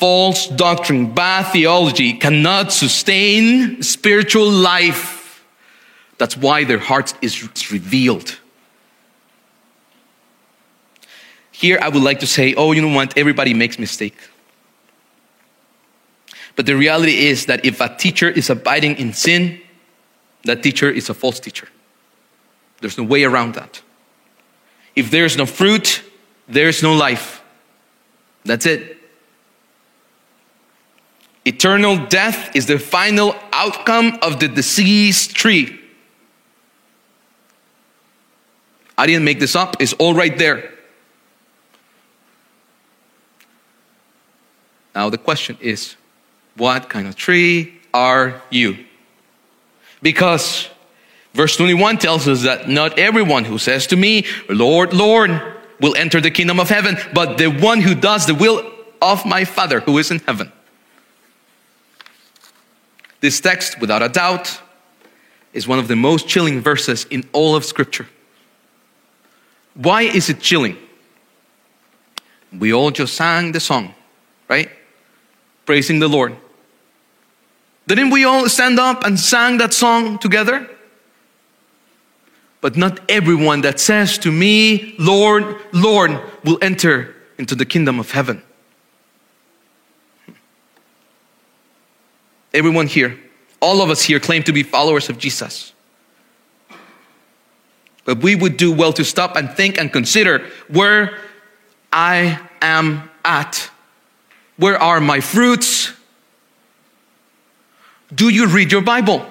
False 0.00 0.46
doctrine, 0.46 1.12
bad 1.12 1.52
theology 1.52 2.14
cannot 2.14 2.72
sustain 2.72 3.82
spiritual 3.82 4.48
life. 4.50 5.44
That's 6.16 6.38
why 6.38 6.64
their 6.64 6.78
heart 6.78 7.12
is 7.20 7.70
revealed. 7.70 8.38
Here 11.50 11.78
I 11.82 11.90
would 11.90 12.02
like 12.02 12.20
to 12.20 12.26
say, 12.26 12.54
oh, 12.54 12.72
you 12.72 12.80
know 12.80 12.94
what? 12.94 13.18
Everybody 13.18 13.52
makes 13.52 13.78
mistakes. 13.78 14.26
But 16.56 16.64
the 16.64 16.76
reality 16.76 17.26
is 17.26 17.44
that 17.44 17.66
if 17.66 17.82
a 17.82 17.94
teacher 17.94 18.30
is 18.30 18.48
abiding 18.48 18.96
in 18.96 19.12
sin, 19.12 19.60
that 20.44 20.62
teacher 20.62 20.90
is 20.90 21.10
a 21.10 21.14
false 21.14 21.38
teacher. 21.38 21.68
There's 22.80 22.96
no 22.96 23.04
way 23.04 23.24
around 23.24 23.52
that. 23.56 23.82
If 24.96 25.10
there's 25.10 25.36
no 25.36 25.44
fruit, 25.44 26.02
there's 26.48 26.82
no 26.82 26.94
life. 26.94 27.42
That's 28.46 28.64
it. 28.64 28.96
Eternal 31.44 32.06
death 32.06 32.54
is 32.54 32.66
the 32.66 32.78
final 32.78 33.34
outcome 33.52 34.18
of 34.22 34.40
the 34.40 34.48
diseased 34.48 35.34
tree. 35.34 35.80
I 38.98 39.06
didn't 39.06 39.24
make 39.24 39.40
this 39.40 39.56
up, 39.56 39.76
it's 39.80 39.94
all 39.94 40.14
right 40.14 40.36
there. 40.36 40.70
Now, 44.94 45.08
the 45.08 45.18
question 45.18 45.56
is 45.60 45.96
what 46.56 46.90
kind 46.90 47.06
of 47.06 47.16
tree 47.16 47.80
are 47.94 48.42
you? 48.50 48.84
Because 50.02 50.68
verse 51.32 51.56
21 51.56 51.98
tells 51.98 52.28
us 52.28 52.42
that 52.42 52.68
not 52.68 52.98
everyone 52.98 53.44
who 53.44 53.56
says 53.56 53.86
to 53.88 53.96
me, 53.96 54.26
Lord, 54.48 54.92
Lord, 54.92 55.30
will 55.80 55.94
enter 55.96 56.20
the 56.20 56.30
kingdom 56.30 56.60
of 56.60 56.68
heaven, 56.68 56.98
but 57.14 57.38
the 57.38 57.46
one 57.46 57.80
who 57.80 57.94
does 57.94 58.26
the 58.26 58.34
will 58.34 58.70
of 59.00 59.24
my 59.24 59.46
Father 59.46 59.80
who 59.80 59.96
is 59.96 60.10
in 60.10 60.18
heaven. 60.18 60.52
This 63.20 63.40
text, 63.40 63.80
without 63.80 64.02
a 64.02 64.08
doubt, 64.08 64.60
is 65.52 65.68
one 65.68 65.78
of 65.78 65.88
the 65.88 65.96
most 65.96 66.28
chilling 66.28 66.60
verses 66.60 67.06
in 67.10 67.28
all 67.32 67.54
of 67.54 67.64
Scripture. 67.64 68.08
Why 69.74 70.02
is 70.02 70.28
it 70.28 70.40
chilling? 70.40 70.76
We 72.58 72.72
all 72.72 72.90
just 72.90 73.14
sang 73.14 73.52
the 73.52 73.60
song, 73.60 73.94
right? 74.48 74.70
Praising 75.66 76.00
the 76.00 76.08
Lord. 76.08 76.36
Didn't 77.86 78.10
we 78.10 78.24
all 78.24 78.48
stand 78.48 78.78
up 78.78 79.04
and 79.04 79.18
sang 79.18 79.58
that 79.58 79.72
song 79.72 80.18
together? 80.18 80.68
But 82.60 82.76
not 82.76 83.00
everyone 83.08 83.62
that 83.62 83.80
says 83.80 84.18
to 84.18 84.30
me, 84.30 84.94
Lord, 84.98 85.56
Lord, 85.72 86.20
will 86.44 86.58
enter 86.60 87.14
into 87.38 87.54
the 87.54 87.64
kingdom 87.64 87.98
of 87.98 88.10
heaven. 88.10 88.42
Everyone 92.52 92.86
here, 92.86 93.18
all 93.60 93.82
of 93.82 93.90
us 93.90 94.02
here 94.02 94.18
claim 94.18 94.42
to 94.44 94.52
be 94.52 94.62
followers 94.62 95.08
of 95.08 95.18
Jesus. 95.18 95.72
But 98.04 98.22
we 98.22 98.34
would 98.34 98.56
do 98.56 98.72
well 98.72 98.92
to 98.94 99.04
stop 99.04 99.36
and 99.36 99.50
think 99.50 99.78
and 99.78 99.92
consider 99.92 100.46
where 100.68 101.18
I 101.92 102.40
am 102.60 103.08
at. 103.24 103.70
Where 104.56 104.76
are 104.76 105.00
my 105.00 105.20
fruits? 105.20 105.92
Do 108.12 108.28
you 108.28 108.46
read 108.46 108.72
your 108.72 108.82
Bible? 108.82 109.24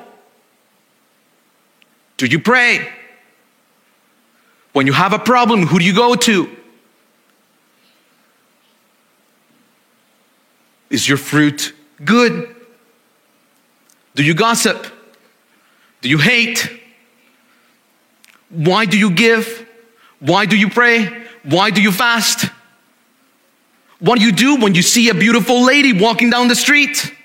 Do 2.17 2.25
you 2.25 2.39
pray? 2.39 2.89
When 4.71 4.87
you 4.87 4.93
have 4.93 5.13
a 5.13 5.19
problem, 5.19 5.65
who 5.65 5.79
do 5.79 5.85
you 5.85 5.93
go 5.93 6.15
to? 6.15 6.55
Is 10.89 11.07
your 11.07 11.17
fruit 11.17 11.73
good? 12.03 12.55
Do 14.19 14.25
you 14.25 14.33
gossip? 14.33 14.85
Do 16.01 16.09
you 16.09 16.17
hate? 16.17 16.69
Why 18.49 18.83
do 18.83 18.99
you 18.99 19.11
give? 19.11 19.65
Why 20.19 20.45
do 20.45 20.57
you 20.57 20.69
pray? 20.69 21.23
Why 21.43 21.69
do 21.69 21.81
you 21.81 21.93
fast? 21.93 22.51
What 23.99 24.19
do 24.19 24.25
you 24.25 24.33
do 24.33 24.57
when 24.57 24.75
you 24.75 24.81
see 24.81 25.07
a 25.07 25.13
beautiful 25.13 25.63
lady 25.63 25.93
walking 25.93 26.29
down 26.29 26.49
the 26.49 26.55
street? 26.57 27.15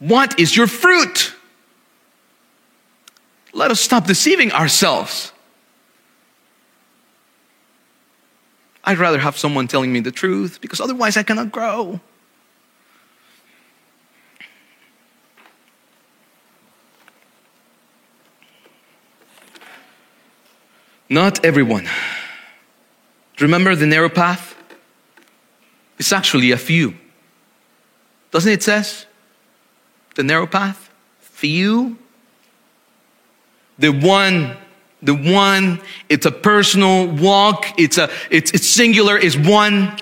What 0.00 0.40
is 0.40 0.56
your 0.56 0.66
fruit? 0.66 1.32
Let 3.52 3.70
us 3.70 3.80
stop 3.80 4.04
deceiving 4.04 4.50
ourselves. 4.50 5.30
I'd 8.82 8.98
rather 8.98 9.20
have 9.20 9.38
someone 9.38 9.68
telling 9.68 9.92
me 9.92 10.00
the 10.00 10.10
truth 10.10 10.60
because 10.60 10.80
otherwise 10.80 11.16
I 11.16 11.22
cannot 11.22 11.52
grow. 11.52 12.00
Not 21.10 21.44
everyone. 21.44 21.88
Remember 23.40 23.74
the 23.74 23.86
narrow 23.86 24.08
path? 24.08 24.54
It's 25.98 26.12
actually 26.12 26.52
a 26.52 26.56
few. 26.56 26.94
Doesn't 28.30 28.52
it 28.52 28.62
says? 28.62 29.06
The 30.14 30.22
narrow 30.22 30.46
path? 30.46 30.88
Few. 31.18 31.98
The 33.80 33.90
one, 33.90 34.56
the 35.02 35.14
one, 35.14 35.80
it's 36.08 36.26
a 36.26 36.30
personal 36.30 37.08
walk, 37.08 37.66
it's 37.78 37.98
a 37.98 38.08
it's 38.30 38.52
it's 38.52 38.68
singular, 38.68 39.16
is 39.16 39.36
one. 39.36 39.98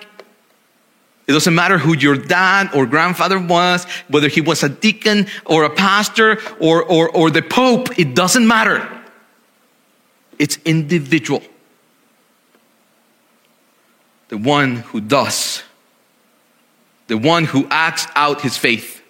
It 1.26 1.32
doesn't 1.32 1.54
matter 1.54 1.78
who 1.78 1.96
your 1.96 2.16
dad 2.16 2.70
or 2.74 2.86
grandfather 2.86 3.38
was, 3.38 3.84
whether 4.08 4.28
he 4.28 4.40
was 4.40 4.62
a 4.62 4.68
deacon 4.68 5.26
or 5.46 5.64
a 5.64 5.70
pastor 5.70 6.38
or, 6.58 6.82
or, 6.84 7.10
or 7.10 7.30
the 7.30 7.42
pope, 7.42 7.98
it 7.98 8.14
doesn't 8.14 8.46
matter. 8.46 8.97
It's 10.38 10.58
individual. 10.64 11.42
The 14.28 14.38
one 14.38 14.76
who 14.76 15.00
does, 15.00 15.62
the 17.06 17.16
one 17.16 17.44
who 17.44 17.66
acts 17.70 18.06
out 18.14 18.42
his 18.42 18.56
faith, 18.56 19.02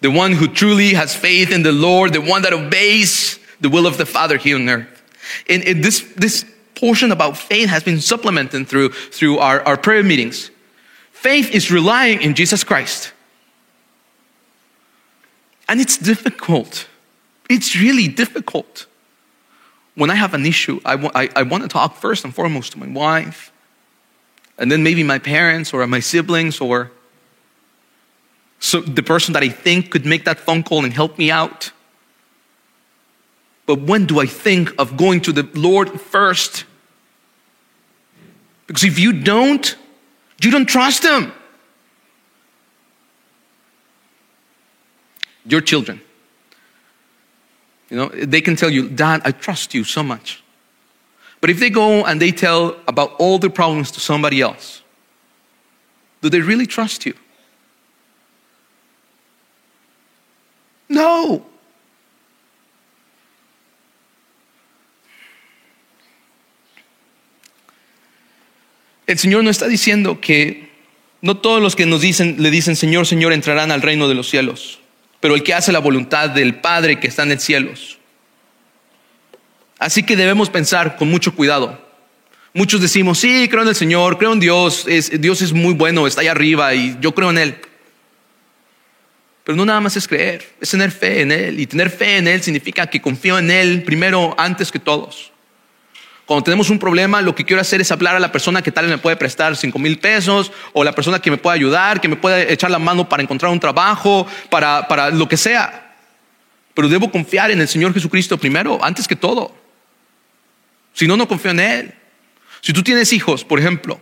the 0.00 0.10
one 0.10 0.32
who 0.32 0.48
truly 0.48 0.94
has 0.94 1.14
faith 1.14 1.52
in 1.52 1.62
the 1.62 1.72
Lord, 1.72 2.14
the 2.14 2.22
one 2.22 2.42
that 2.42 2.52
obeys 2.52 3.38
the 3.60 3.68
will 3.68 3.86
of 3.86 3.98
the 3.98 4.06
Father 4.06 4.38
here 4.38 4.56
on 4.56 4.68
earth. 4.68 5.02
And, 5.48 5.62
and 5.64 5.84
this, 5.84 6.00
this 6.16 6.44
portion 6.74 7.12
about 7.12 7.36
faith 7.36 7.68
has 7.68 7.82
been 7.82 8.00
supplemented 8.00 8.66
through, 8.66 8.88
through 8.88 9.38
our, 9.38 9.60
our 9.62 9.76
prayer 9.76 10.02
meetings. 10.02 10.50
Faith 11.12 11.50
is 11.50 11.70
relying 11.70 12.22
in 12.22 12.34
Jesus 12.34 12.64
Christ. 12.64 13.12
And 15.68 15.80
it's 15.80 15.98
difficult. 15.98 16.88
It's 17.50 17.76
really 17.76 18.08
difficult 18.08 18.86
when 20.00 20.08
I 20.08 20.14
have 20.14 20.32
an 20.32 20.46
issue, 20.46 20.80
I, 20.82 20.92
w- 20.92 21.10
I, 21.14 21.28
I 21.36 21.42
want 21.42 21.62
to 21.62 21.68
talk 21.68 21.94
first 21.94 22.24
and 22.24 22.34
foremost 22.34 22.72
to 22.72 22.78
my 22.78 22.86
wife, 22.86 23.52
and 24.56 24.72
then 24.72 24.82
maybe 24.82 25.02
my 25.02 25.18
parents 25.18 25.74
or 25.74 25.86
my 25.86 26.00
siblings 26.00 26.58
or 26.58 26.90
so 28.60 28.80
the 28.80 29.02
person 29.02 29.34
that 29.34 29.42
I 29.42 29.50
think 29.50 29.90
could 29.90 30.06
make 30.06 30.24
that 30.24 30.40
phone 30.40 30.62
call 30.62 30.84
and 30.84 30.92
help 30.94 31.18
me 31.18 31.30
out. 31.30 31.72
But 33.66 33.82
when 33.82 34.06
do 34.06 34.20
I 34.20 34.26
think 34.26 34.72
of 34.78 34.96
going 34.96 35.20
to 35.20 35.32
the 35.32 35.46
Lord 35.52 36.00
first? 36.00 36.64
Because 38.68 38.84
if 38.84 38.98
you 38.98 39.12
don't, 39.12 39.76
you 40.42 40.50
don't 40.50 40.66
trust 40.66 41.04
Him. 41.04 41.30
Your 45.44 45.60
children 45.60 46.00
you 47.90 47.96
know, 47.96 48.08
they 48.08 48.40
can 48.40 48.56
tell 48.56 48.70
you, 48.70 48.88
Dad, 48.88 49.20
I 49.24 49.32
trust 49.32 49.74
you 49.74 49.84
so 49.84 50.02
much. 50.02 50.42
But 51.40 51.50
if 51.50 51.58
they 51.58 51.70
go 51.70 52.04
and 52.04 52.20
they 52.20 52.30
tell 52.30 52.76
about 52.86 53.14
all 53.18 53.38
the 53.38 53.50
problems 53.50 53.90
to 53.92 54.00
somebody 54.00 54.40
else, 54.40 54.82
do 56.22 56.28
they 56.28 56.40
really 56.40 56.66
trust 56.66 57.04
you? 57.04 57.14
No. 60.88 61.46
El 69.06 69.18
Señor 69.18 69.42
no 69.42 69.50
está 69.50 69.66
diciendo 69.66 70.20
que 70.20 70.70
no 71.20 71.38
todos 71.38 71.60
los 71.60 71.74
que 71.74 71.84
nos 71.84 72.02
dicen, 72.02 72.36
le 72.40 72.50
dicen 72.50 72.76
Señor, 72.76 73.06
Señor 73.06 73.32
entrarán 73.32 73.72
al 73.72 73.82
reino 73.82 74.06
de 74.06 74.14
los 74.14 74.28
cielos 74.28 74.78
pero 75.20 75.34
el 75.34 75.42
que 75.42 75.54
hace 75.54 75.70
la 75.70 75.78
voluntad 75.78 76.30
del 76.30 76.56
Padre 76.56 76.98
que 76.98 77.06
está 77.06 77.22
en 77.22 77.32
el 77.32 77.40
cielo. 77.40 77.72
Así 79.78 80.02
que 80.02 80.16
debemos 80.16 80.50
pensar 80.50 80.96
con 80.96 81.08
mucho 81.08 81.34
cuidado. 81.34 81.88
Muchos 82.52 82.80
decimos, 82.80 83.18
sí, 83.18 83.48
creo 83.48 83.62
en 83.62 83.68
el 83.68 83.76
Señor, 83.76 84.18
creo 84.18 84.32
en 84.32 84.40
Dios, 84.40 84.86
Dios 85.18 85.40
es 85.40 85.52
muy 85.52 85.72
bueno, 85.72 86.06
está 86.06 86.22
ahí 86.22 86.26
arriba 86.26 86.74
y 86.74 86.96
yo 87.00 87.14
creo 87.14 87.30
en 87.30 87.38
Él. 87.38 87.56
Pero 89.44 89.56
no 89.56 89.64
nada 89.64 89.80
más 89.80 89.96
es 89.96 90.06
creer, 90.06 90.46
es 90.60 90.70
tener 90.70 90.90
fe 90.90 91.22
en 91.22 91.32
Él. 91.32 91.60
Y 91.60 91.66
tener 91.66 91.90
fe 91.90 92.16
en 92.16 92.28
Él 92.28 92.42
significa 92.42 92.88
que 92.88 93.00
confío 93.00 93.38
en 93.38 93.50
Él 93.50 93.82
primero, 93.84 94.34
antes 94.36 94.70
que 94.70 94.78
todos. 94.78 95.29
Cuando 96.30 96.44
tenemos 96.44 96.70
un 96.70 96.78
problema, 96.78 97.20
lo 97.22 97.34
que 97.34 97.44
quiero 97.44 97.60
hacer 97.60 97.80
es 97.80 97.90
hablar 97.90 98.14
a 98.14 98.20
la 98.20 98.30
persona 98.30 98.62
que 98.62 98.70
tal 98.70 98.84
vez 98.84 98.94
me 98.94 98.98
puede 98.98 99.16
prestar 99.16 99.56
cinco 99.56 99.80
mil 99.80 99.98
pesos 99.98 100.52
o 100.72 100.84
la 100.84 100.92
persona 100.92 101.18
que 101.18 101.28
me 101.28 101.38
puede 101.38 101.56
ayudar, 101.56 102.00
que 102.00 102.06
me 102.06 102.14
puede 102.14 102.52
echar 102.52 102.70
la 102.70 102.78
mano 102.78 103.08
para 103.08 103.20
encontrar 103.20 103.50
un 103.50 103.58
trabajo, 103.58 104.28
para, 104.48 104.86
para 104.86 105.10
lo 105.10 105.26
que 105.26 105.36
sea. 105.36 105.92
Pero 106.72 106.88
debo 106.88 107.10
confiar 107.10 107.50
en 107.50 107.60
el 107.60 107.66
Señor 107.66 107.92
Jesucristo 107.92 108.38
primero, 108.38 108.78
antes 108.80 109.08
que 109.08 109.16
todo. 109.16 109.52
Si 110.92 111.08
no, 111.08 111.16
no 111.16 111.26
confío 111.26 111.50
en 111.50 111.58
Él. 111.58 111.94
Si 112.60 112.72
tú 112.72 112.84
tienes 112.84 113.12
hijos, 113.12 113.44
por 113.44 113.58
ejemplo, 113.58 114.00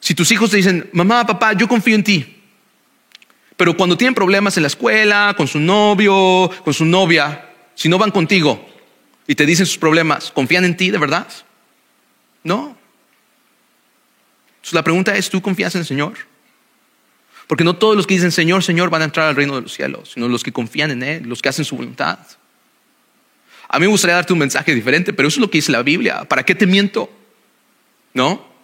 si 0.00 0.14
tus 0.14 0.32
hijos 0.32 0.50
te 0.50 0.56
dicen, 0.56 0.88
mamá, 0.94 1.26
papá, 1.26 1.52
yo 1.52 1.68
confío 1.68 1.94
en 1.94 2.04
ti, 2.04 2.42
pero 3.58 3.76
cuando 3.76 3.98
tienen 3.98 4.14
problemas 4.14 4.56
en 4.56 4.62
la 4.62 4.68
escuela, 4.68 5.34
con 5.36 5.46
su 5.46 5.60
novio, 5.60 6.50
con 6.64 6.72
su 6.72 6.86
novia, 6.86 7.50
si 7.74 7.90
no 7.90 7.98
van 7.98 8.10
contigo, 8.10 8.75
y 9.26 9.34
te 9.34 9.46
dicen 9.46 9.66
sus 9.66 9.78
problemas, 9.78 10.30
¿confían 10.30 10.64
en 10.64 10.76
ti 10.76 10.90
de 10.90 10.98
verdad? 10.98 11.26
No. 12.44 12.76
Entonces 14.56 14.72
la 14.72 14.84
pregunta 14.84 15.16
es, 15.16 15.30
¿tú 15.30 15.42
confías 15.42 15.74
en 15.74 15.80
el 15.80 15.86
Señor? 15.86 16.14
Porque 17.46 17.64
no 17.64 17.76
todos 17.76 17.96
los 17.96 18.06
que 18.06 18.14
dicen 18.14 18.32
Señor, 18.32 18.62
Señor 18.62 18.90
van 18.90 19.02
a 19.02 19.06
entrar 19.06 19.28
al 19.28 19.36
reino 19.36 19.54
de 19.54 19.62
los 19.62 19.72
cielos, 19.72 20.12
sino 20.14 20.28
los 20.28 20.42
que 20.42 20.52
confían 20.52 20.90
en 20.90 21.02
Él, 21.02 21.24
los 21.24 21.42
que 21.42 21.48
hacen 21.48 21.64
su 21.64 21.76
voluntad. 21.76 22.18
A 23.68 23.78
mí 23.78 23.86
me 23.86 23.90
gustaría 23.90 24.14
darte 24.14 24.32
un 24.32 24.38
mensaje 24.38 24.74
diferente, 24.74 25.12
pero 25.12 25.28
eso 25.28 25.36
es 25.36 25.40
lo 25.40 25.50
que 25.50 25.58
dice 25.58 25.72
la 25.72 25.82
Biblia. 25.82 26.24
¿Para 26.24 26.44
qué 26.44 26.54
te 26.54 26.66
miento? 26.66 27.10
¿No? 28.14 28.55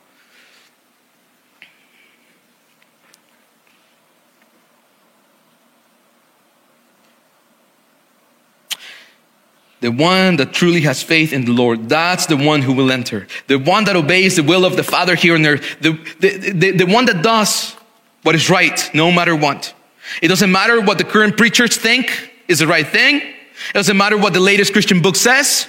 The 9.82 9.90
one 9.90 10.36
that 10.36 10.52
truly 10.52 10.82
has 10.82 11.02
faith 11.02 11.32
in 11.32 11.44
the 11.44 11.52
Lord, 11.52 11.88
that's 11.88 12.26
the 12.26 12.36
one 12.36 12.62
who 12.62 12.72
will 12.72 12.92
enter. 12.92 13.26
The 13.48 13.56
one 13.58 13.82
that 13.86 13.96
obeys 13.96 14.36
the 14.36 14.44
will 14.44 14.64
of 14.64 14.76
the 14.76 14.84
Father 14.84 15.16
here 15.16 15.34
on 15.34 15.44
earth. 15.44 15.76
The, 15.80 15.90
the, 16.20 16.52
the, 16.52 16.70
the 16.70 16.86
one 16.86 17.04
that 17.06 17.20
does 17.20 17.74
what 18.22 18.36
is 18.36 18.48
right, 18.48 18.88
no 18.94 19.10
matter 19.10 19.34
what. 19.34 19.74
It 20.22 20.28
doesn't 20.28 20.52
matter 20.52 20.80
what 20.80 20.98
the 20.98 21.04
current 21.04 21.36
preachers 21.36 21.76
think 21.76 22.30
is 22.46 22.60
the 22.60 22.68
right 22.68 22.86
thing. 22.86 23.16
It 23.16 23.74
doesn't 23.74 23.96
matter 23.96 24.16
what 24.16 24.32
the 24.32 24.40
latest 24.40 24.72
Christian 24.72 25.02
book 25.02 25.16
says. 25.16 25.68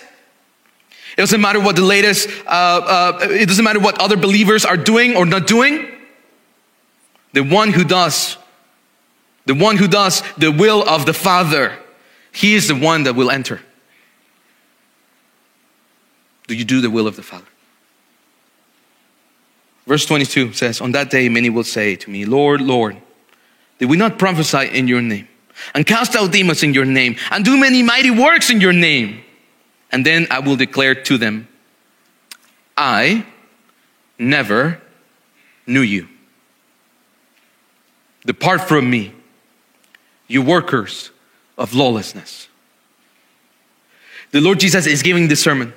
It 1.17 1.21
doesn't 1.21 1.41
matter 1.41 1.60
what 1.60 1.76
the 1.76 1.82
latest, 1.84 2.30
uh, 2.45 2.49
uh, 2.49 3.28
it 3.32 3.47
doesn't 3.47 3.65
matter 3.65 3.80
what 3.80 3.99
other 3.99 4.15
believers 4.15 4.63
are 4.63 4.78
doing 4.78 5.15
or 5.15 5.26
not 5.26 5.47
doing. 5.47 5.89
The 7.34 7.41
one 7.41 7.73
who 7.73 7.84
does, 7.84 8.38
the 9.47 9.56
one 9.56 9.78
who 9.78 9.88
does 9.88 10.21
the 10.38 10.52
will 10.52 10.88
of 10.88 11.08
the 11.08 11.13
Father, 11.13 11.80
he 12.32 12.54
is 12.54 12.67
the 12.67 12.76
one 12.76 13.04
that 13.04 13.15
will 13.15 13.32
enter. 13.32 13.60
Do 16.48 16.56
you 16.56 16.65
do 16.65 16.81
the 16.81 16.89
will 16.89 17.08
of 17.08 17.15
the 17.15 17.23
Father? 17.23 17.46
Verse 19.85 20.06
22 20.06 20.54
says, 20.54 20.81
On 20.81 20.91
that 20.94 21.10
day, 21.10 21.29
many 21.29 21.50
will 21.50 21.63
say 21.63 21.96
to 21.96 22.10
me, 22.10 22.25
Lord, 22.25 22.62
Lord, 22.62 22.98
did 23.79 23.89
we 23.89 23.98
not 23.98 24.17
prophesy 24.17 24.67
in 24.67 24.87
your 24.87 25.02
name, 25.02 25.27
and 25.73 25.85
cast 25.85 26.15
out 26.15 26.31
demons 26.31 26.63
in 26.63 26.73
your 26.73 26.85
name, 26.85 27.15
and 27.31 27.44
do 27.44 27.58
many 27.58 27.83
mighty 27.83 28.12
works 28.12 28.50
in 28.50 28.62
your 28.62 28.73
name? 28.73 29.23
And 29.91 30.06
then 30.06 30.27
I 30.31 30.39
will 30.39 30.56
declare 30.56 30.96
to 30.96 31.17
them, 31.17 31.48
I 32.75 33.25
never 34.17 34.81
knew 35.67 35.81
you. 35.81 36.08
Depart 38.25 38.62
from 38.62 38.89
me, 38.89 39.13
you 40.27 40.41
workers 40.41 41.12
of 41.58 41.73
lawlessness. 41.73 42.48
The 44.31 44.41
Lord 44.41 44.60
Jesus 44.60 44.87
is 44.87 45.04
giving 45.04 45.27
this 45.27 45.44
sermon. 45.44 45.73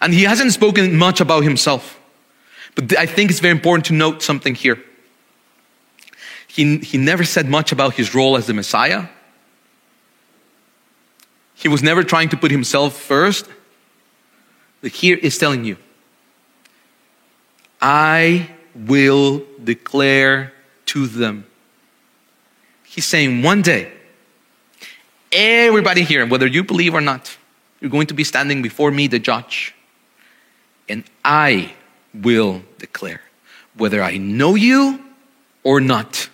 And 0.00 0.14
he 0.14 0.24
hasn't 0.24 0.52
spoken 0.52 0.96
much 0.96 1.20
about 1.20 1.42
himself. 1.42 1.98
But 2.74 2.96
I 2.96 3.06
think 3.06 3.30
it's 3.30 3.40
very 3.40 3.52
important 3.52 3.86
to 3.86 3.94
note 3.94 4.22
something 4.22 4.54
here. 4.54 4.82
He, 6.46 6.78
he 6.78 6.98
never 6.98 7.24
said 7.24 7.48
much 7.48 7.72
about 7.72 7.94
his 7.94 8.14
role 8.14 8.36
as 8.36 8.46
the 8.46 8.54
Messiah. 8.54 9.06
He 11.54 11.68
was 11.68 11.82
never 11.82 12.04
trying 12.04 12.28
to 12.28 12.36
put 12.36 12.50
himself 12.50 12.96
first. 12.96 13.46
But 14.80 14.92
here 14.92 15.16
is 15.16 15.38
telling 15.38 15.64
you 15.64 15.76
I 17.80 18.50
will 18.74 19.44
declare 19.62 20.52
to 20.86 21.06
them. 21.06 21.46
He's 22.84 23.04
saying 23.04 23.42
one 23.42 23.62
day, 23.62 23.92
everybody 25.30 26.02
here, 26.02 26.26
whether 26.26 26.46
you 26.46 26.64
believe 26.64 26.94
or 26.94 27.00
not, 27.00 27.36
you're 27.80 27.90
going 27.90 28.06
to 28.06 28.14
be 28.14 28.24
standing 28.24 28.62
before 28.62 28.90
me, 28.90 29.06
the 29.06 29.18
judge, 29.18 29.74
and 30.88 31.04
I 31.24 31.72
will 32.14 32.62
declare 32.78 33.20
whether 33.76 34.02
I 34.02 34.16
know 34.16 34.54
you 34.54 35.04
or 35.62 35.80
not. 35.80 36.28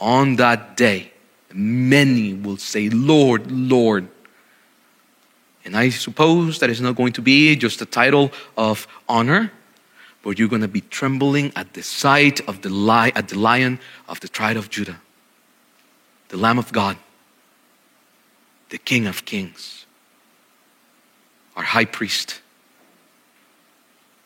On 0.00 0.36
that 0.36 0.76
day, 0.76 1.12
many 1.52 2.34
will 2.34 2.56
say, 2.56 2.88
Lord, 2.88 3.50
Lord. 3.50 4.08
And 5.64 5.76
I 5.76 5.90
suppose 5.90 6.60
that 6.60 6.70
it's 6.70 6.80
not 6.80 6.94
going 6.96 7.12
to 7.14 7.22
be 7.22 7.56
just 7.56 7.82
a 7.82 7.86
title 7.86 8.32
of 8.56 8.86
honor, 9.08 9.50
but 10.22 10.38
you're 10.38 10.48
going 10.48 10.62
to 10.62 10.68
be 10.68 10.82
trembling 10.82 11.52
at 11.56 11.74
the 11.74 11.82
sight 11.82 12.40
of 12.48 12.62
the, 12.62 12.68
li- 12.68 13.12
at 13.14 13.28
the 13.28 13.38
lion 13.38 13.80
of 14.08 14.20
the 14.20 14.28
tribe 14.28 14.56
of 14.56 14.70
Judah, 14.70 15.00
the 16.28 16.36
Lamb 16.36 16.58
of 16.58 16.72
God, 16.72 16.96
the 18.70 18.78
King 18.78 19.06
of 19.06 19.24
Kings, 19.24 19.77
our 21.58 21.64
high 21.64 21.84
priest, 21.84 22.40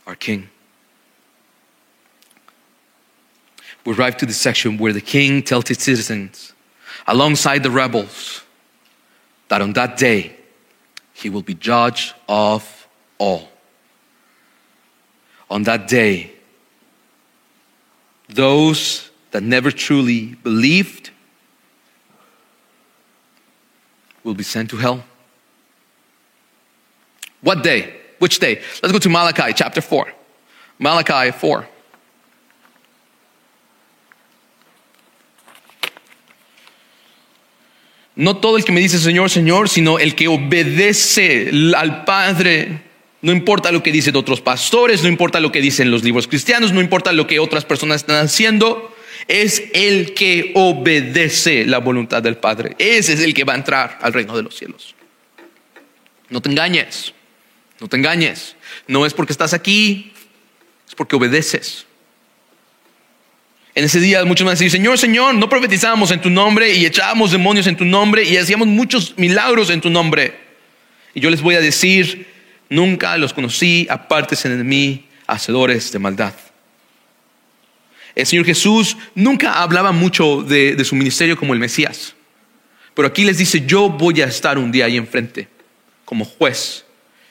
our 0.07 0.14
King. 0.14 0.51
We 3.87 3.95
arrive 3.95 4.18
to 4.18 4.26
the 4.26 4.35
section 4.35 4.76
where 4.76 4.93
the 4.93 5.01
king 5.01 5.43
tells 5.43 5.66
his 5.66 5.78
citizens, 5.78 6.53
alongside 7.07 7.62
the 7.62 7.70
rebels, 7.70 8.43
that 9.49 9.62
on 9.62 9.72
that 9.72 9.97
day 9.97 10.37
he 11.14 11.30
will 11.30 11.43
be 11.43 11.55
judge 11.55 12.12
of 12.28 12.87
all. 13.16 13.49
On 15.51 15.62
that 15.64 15.89
day, 15.89 16.33
those 18.28 19.11
that 19.30 19.43
never 19.43 19.70
truly 19.70 20.35
believed 20.35 21.11
will 24.22 24.35
be 24.35 24.45
sent 24.45 24.68
to 24.70 24.76
hell. 24.76 25.03
What 27.43 27.62
day? 27.62 28.01
Which 28.18 28.38
day? 28.38 28.61
Let's 28.82 28.93
go 28.93 28.99
to 28.99 29.09
Malachi 29.09 29.53
chapter 29.53 29.82
4. 29.82 30.14
Malachi 30.78 31.32
4. 31.32 31.68
No 38.14 38.36
todo 38.36 38.57
el 38.57 38.64
que 38.64 38.72
me 38.72 38.80
dice 38.80 38.99
Señor, 38.99 39.30
Señor, 39.30 39.68
sino 39.68 39.99
el 39.99 40.14
que 40.14 40.28
obedece 40.28 41.51
al 41.74 42.05
Padre. 42.05 42.82
No 43.22 43.32
importa 43.32 43.72
lo 43.72 43.82
que 43.82 43.90
dicen 43.90 44.16
otros 44.16 44.40
pastores, 44.40 45.03
no 45.03 45.09
importa 45.09 45.40
lo 45.40 45.51
que 45.51 45.61
dicen 45.61 45.90
los 45.90 46.03
libros 46.03 46.28
cristianos, 46.28 46.72
no 46.72 46.80
importa 46.80 47.12
lo 47.12 47.26
que 47.26 47.38
otras 47.38 47.64
personas 47.64 48.03
están 48.03 48.24
haciendo, 48.24 48.95
es 49.28 49.62
el 49.72 50.12
que 50.14 50.53
obedece 50.55 51.64
la 51.64 51.78
voluntad 51.78 52.22
del 52.22 52.36
Padre. 52.36 52.74
Ese 52.78 53.14
es 53.14 53.20
el 53.20 53.32
que 53.32 53.45
va 53.45 53.55
a 53.55 53.57
entrar 53.57 53.99
al 54.03 54.12
reino 54.12 54.36
de 54.36 54.43
los 54.43 54.57
cielos. 54.57 54.95
No 56.28 56.40
te 56.40 56.51
engañes, 56.51 57.14
no 57.83 57.89
te 57.89 57.97
engañes. 57.97 58.55
No 58.87 59.05
es 59.05 59.12
porque 59.12 59.33
estás 59.33 59.53
aquí, 59.53 60.12
es 60.89 60.95
porque 60.95 61.16
obedeces. 61.16 61.85
En 63.74 63.85
ese 63.85 63.99
día 63.99 64.24
muchos 64.24 64.47
van 64.47 64.55
a 64.55 64.57
Señor, 64.57 64.99
Señor, 64.99 65.35
no 65.35 65.49
profetizábamos 65.49 66.12
en 66.12 66.20
tu 66.20 66.30
nombre 66.30 66.72
y 66.74 66.87
echábamos 66.87 67.33
demonios 67.33 67.66
en 67.66 67.76
tu 67.76 67.85
nombre 67.85 68.22
y 68.22 68.37
hacíamos 68.37 68.68
muchos 68.68 69.14
milagros 69.16 69.68
en 69.70 69.80
tu 69.80 69.91
nombre. 69.91 70.39
Y 71.12 71.20
yo 71.20 71.28
les 71.28 71.43
voy 71.43 71.57
a 71.57 71.61
decir, 71.61 72.28
nunca 72.68 73.16
los 73.16 73.35
conocí, 73.35 73.89
apártense 73.91 74.49
de 74.49 74.62
mí, 74.62 75.07
hacedores 75.26 75.91
de 75.91 75.99
maldad. 75.99 76.35
El 78.14 78.26
Señor 78.26 78.45
Jesús 78.45 78.97
nunca 79.16 79.61
hablaba 79.61 79.91
mucho 79.91 80.43
de, 80.43 80.76
de 80.76 80.85
su 80.85 80.95
ministerio 80.95 81.37
como 81.37 81.53
el 81.53 81.59
Mesías. 81.59 82.14
Pero 82.95 83.09
aquí 83.09 83.24
les 83.24 83.39
dice, 83.39 83.66
yo 83.66 83.89
voy 83.89 84.20
a 84.20 84.26
estar 84.26 84.57
un 84.57 84.70
día 84.70 84.85
ahí 84.85 84.97
enfrente 84.99 85.49
como 86.05 86.24
juez 86.24 86.85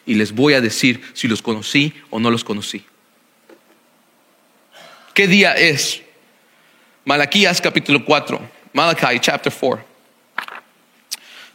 y 0.06 0.16
les 0.16 0.32
voy 0.32 0.54
a 0.54 0.62
decir 0.62 1.02
si 1.14 1.28
los 1.28 1.42
conocí 1.42 1.94
o 2.10 2.20
no 2.20 2.30
los 2.30 2.44
conocí. 2.44 2.84
¿Qué 5.14 5.28
día 5.28 5.54
es? 5.54 6.02
Malaquías 7.06 7.62
capítulo 7.62 8.06
4. 8.06 8.40
Malachi 8.74 9.20
chapter 9.20 9.52
4. 9.52 9.84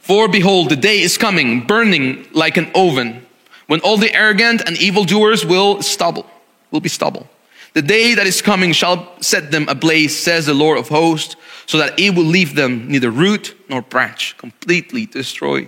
For 0.01 0.27
behold, 0.29 0.69
the 0.69 0.75
day 0.75 1.01
is 1.01 1.17
coming, 1.17 1.65
burning 1.67 2.27
like 2.31 2.57
an 2.57 2.71
oven, 2.73 3.25
when 3.67 3.81
all 3.81 3.97
the 3.97 4.13
arrogant 4.15 4.61
and 4.65 4.77
evildoers 4.77 5.45
will 5.45 5.81
stubble, 5.81 6.25
will 6.71 6.79
be 6.79 6.89
stubble. 6.89 7.27
The 7.73 7.81
day 7.81 8.15
that 8.15 8.25
is 8.25 8.41
coming 8.41 8.71
shall 8.71 9.11
set 9.21 9.51
them 9.51 9.67
ablaze, 9.67 10.17
says 10.17 10.45
the 10.45 10.53
Lord 10.53 10.77
of 10.77 10.87
hosts, 10.87 11.35
so 11.65 11.77
that 11.77 11.99
it 11.99 12.15
will 12.15 12.23
leave 12.23 12.55
them 12.55 12.87
neither 12.87 13.11
root 13.11 13.55
nor 13.69 13.81
branch, 13.81 14.37
completely 14.37 15.05
destroyed. 15.05 15.67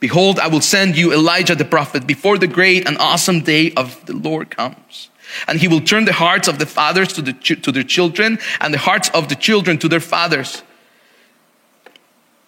Behold, 0.00 0.38
I 0.38 0.46
will 0.48 0.60
send 0.60 0.96
you 0.96 1.12
Elijah 1.12 1.54
the 1.54 1.64
prophet 1.64 2.06
before 2.06 2.38
the 2.38 2.46
great 2.46 2.86
and 2.86 2.96
awesome 2.98 3.40
day 3.40 3.72
of 3.72 4.04
the 4.06 4.14
Lord 4.14 4.50
comes. 4.50 5.10
And 5.46 5.60
he 5.60 5.68
will 5.68 5.80
turn 5.80 6.04
the 6.04 6.12
hearts 6.12 6.48
of 6.48 6.58
the 6.58 6.66
fathers 6.66 7.12
to, 7.14 7.22
the, 7.22 7.32
to 7.32 7.72
their 7.72 7.82
children 7.82 8.38
and 8.60 8.72
the 8.72 8.78
hearts 8.78 9.10
of 9.10 9.28
the 9.28 9.34
children 9.34 9.78
to 9.78 9.88
their 9.88 10.00
fathers. 10.00 10.62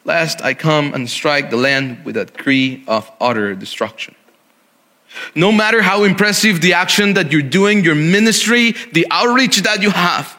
Lest 0.05 0.43
I 0.43 0.55
come 0.55 0.95
and 0.95 1.11
strike 1.11 1.51
the 1.51 1.57
land 1.57 2.05
with 2.05 2.17
a 2.17 2.25
decree 2.25 2.85
of 2.87 3.11
utter 3.21 3.55
destruction. 3.55 4.15
No 5.35 5.51
matter 5.51 5.83
how 5.83 6.05
impressive 6.05 6.61
the 6.61 6.75
action 6.75 7.15
that 7.15 7.33
you're 7.33 7.43
doing, 7.43 7.85
your 7.85 7.97
ministry, 7.97 8.75
the 8.93 9.07
outreach 9.11 9.59
that 9.63 9.83
you 9.83 9.91
have, 9.91 10.37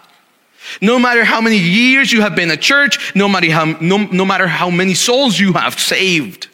no 0.81 0.97
matter 0.97 1.23
how 1.23 1.41
many 1.41 1.57
years 1.57 2.11
you 2.11 2.21
have 2.21 2.35
been 2.35 2.49
at 2.49 2.61
church, 2.61 3.13
no 3.13 3.27
matter 3.27 3.51
how, 3.51 3.65
no, 3.81 3.97
no 3.97 4.23
matter 4.23 4.47
how 4.47 4.69
many 4.69 4.93
souls 4.93 5.39
you 5.39 5.53
have 5.53 5.77
saved, 5.77 6.47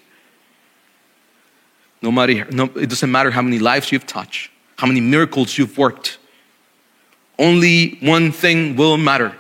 no 2.02 2.12
matter, 2.12 2.46
no, 2.52 2.66
it 2.76 2.90
doesn't 2.90 3.12
matter 3.12 3.32
how 3.32 3.42
many 3.42 3.60
lives 3.60 3.92
you've 3.92 4.06
touched, 4.06 4.52
how 4.78 4.88
many 4.88 5.02
miracles 5.02 5.58
you've 5.58 5.78
worked. 5.78 6.20
Only 7.40 7.98
one 8.02 8.32
thing 8.32 8.76
will 8.76 8.98
matter, 8.98 9.36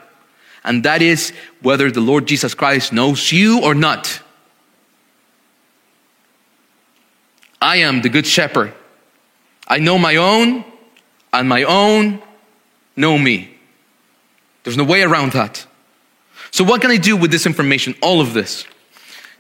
and 0.64 0.84
that 0.84 1.02
is 1.02 1.34
whether 1.62 1.90
the 1.92 2.02
Lord 2.02 2.28
Jesus 2.28 2.54
Christ 2.54 2.94
knows 2.94 3.32
you 3.32 3.62
or 3.64 3.74
not. 3.74 4.22
I 7.62 7.78
am 7.78 8.02
the 8.02 8.10
good 8.10 8.28
shepherd. 8.28 8.74
I 9.68 9.80
know 9.80 9.98
my 9.98 10.16
own, 10.16 10.64
and 11.34 11.50
my 11.50 11.64
own 11.64 12.22
know 12.96 13.18
me. 13.18 13.58
There's 14.64 14.78
no 14.78 14.84
way 14.84 15.02
around 15.02 15.34
that. 15.34 15.66
So, 16.52 16.64
what 16.64 16.82
can 16.82 16.92
I 16.92 16.98
do 16.98 17.18
with 17.18 17.32
this 17.32 17.46
information, 17.46 17.96
all 18.02 18.22
of 18.22 18.34
this? 18.34 18.66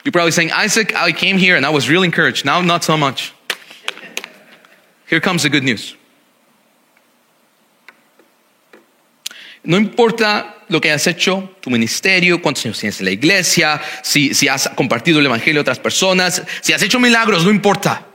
You're 0.03 0.11
probably 0.11 0.31
saying, 0.31 0.51
Isaac, 0.51 0.95
I 0.95 1.11
came 1.11 1.37
here 1.37 1.55
and 1.55 1.65
I 1.65 1.69
was 1.69 1.89
real 1.89 2.03
encouraged. 2.03 2.45
Now, 2.45 2.61
not 2.61 2.83
so 2.83 2.95
much. 2.97 3.33
Here 5.07 5.19
comes 5.19 5.43
the 5.43 5.49
good 5.49 5.63
news. 5.63 5.95
No 9.63 9.75
importa 9.75 10.55
lo 10.69 10.79
que 10.79 10.91
has 10.91 11.07
hecho, 11.07 11.49
tu 11.59 11.69
ministerio, 11.69 12.41
cuántos 12.41 12.65
años 12.65 12.79
tienes 12.79 12.99
en 12.99 13.05
la 13.05 13.11
iglesia, 13.11 13.81
si, 14.01 14.33
si 14.33 14.47
has 14.47 14.69
compartido 14.69 15.19
el 15.19 15.25
evangelio 15.25 15.59
a 15.59 15.63
otras 15.63 15.79
personas, 15.79 16.41
si 16.61 16.71
has 16.71 16.81
hecho 16.81 16.99
milagros, 16.99 17.43
no 17.43 17.51
importa. 17.51 18.05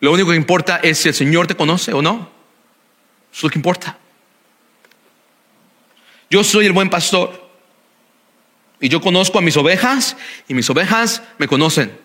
Lo 0.00 0.12
único 0.12 0.30
que 0.30 0.36
importa 0.36 0.80
es 0.82 0.98
si 0.98 1.08
el 1.08 1.14
Señor 1.14 1.46
te 1.46 1.54
conoce 1.54 1.92
o 1.92 2.02
no. 2.02 2.28
Eso 3.32 3.38
es 3.38 3.42
lo 3.44 3.50
que 3.50 3.58
importa. 3.58 3.98
Yo 6.28 6.42
soy 6.42 6.66
el 6.66 6.72
buen 6.72 6.90
pastor 6.90 7.45
y 8.80 8.88
yo 8.88 9.00
conozco 9.00 9.38
a 9.38 9.42
mis 9.42 9.56
ovejas 9.56 10.16
y 10.48 10.54
mis 10.54 10.68
ovejas 10.68 11.22
me 11.38 11.48
conocen. 11.48 11.98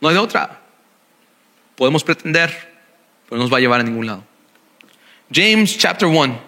No 0.00 0.08
hay 0.08 0.14
de 0.14 0.20
otra. 0.20 0.60
Podemos 1.76 2.02
pretender, 2.02 2.50
pero 3.28 3.36
no 3.36 3.44
nos 3.44 3.52
va 3.52 3.58
a 3.58 3.60
llevar 3.60 3.80
a 3.80 3.84
ningún 3.84 4.06
lado. 4.06 4.24
James 5.32 5.76
chapter 5.78 6.08
1. 6.08 6.40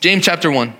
James 0.00 0.24
chapter 0.24 0.50
1. 0.50 0.74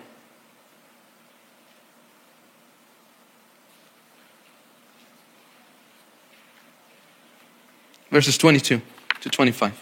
Verses 8.10 8.38
22 8.38 8.80
to 9.20 9.30
25. 9.30 9.72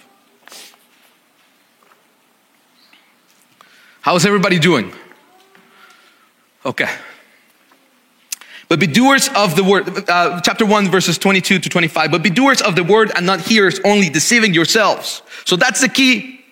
How's 4.02 4.26
everybody 4.26 4.58
doing? 4.58 4.92
Okay. 6.66 6.92
But 8.68 8.80
be 8.80 8.88
doers 8.88 9.28
of 9.36 9.54
the 9.54 9.62
word, 9.62 10.10
uh, 10.10 10.40
chapter 10.40 10.66
1, 10.66 10.90
verses 10.90 11.16
22 11.18 11.60
to 11.60 11.68
25. 11.68 12.10
But 12.10 12.24
be 12.24 12.30
doers 12.30 12.60
of 12.60 12.74
the 12.74 12.82
word 12.82 13.12
and 13.14 13.24
not 13.24 13.40
hearers, 13.40 13.78
only 13.84 14.08
deceiving 14.08 14.52
yourselves. 14.52 15.22
So 15.44 15.54
that's 15.54 15.80
the 15.80 15.88
key. 15.88 16.44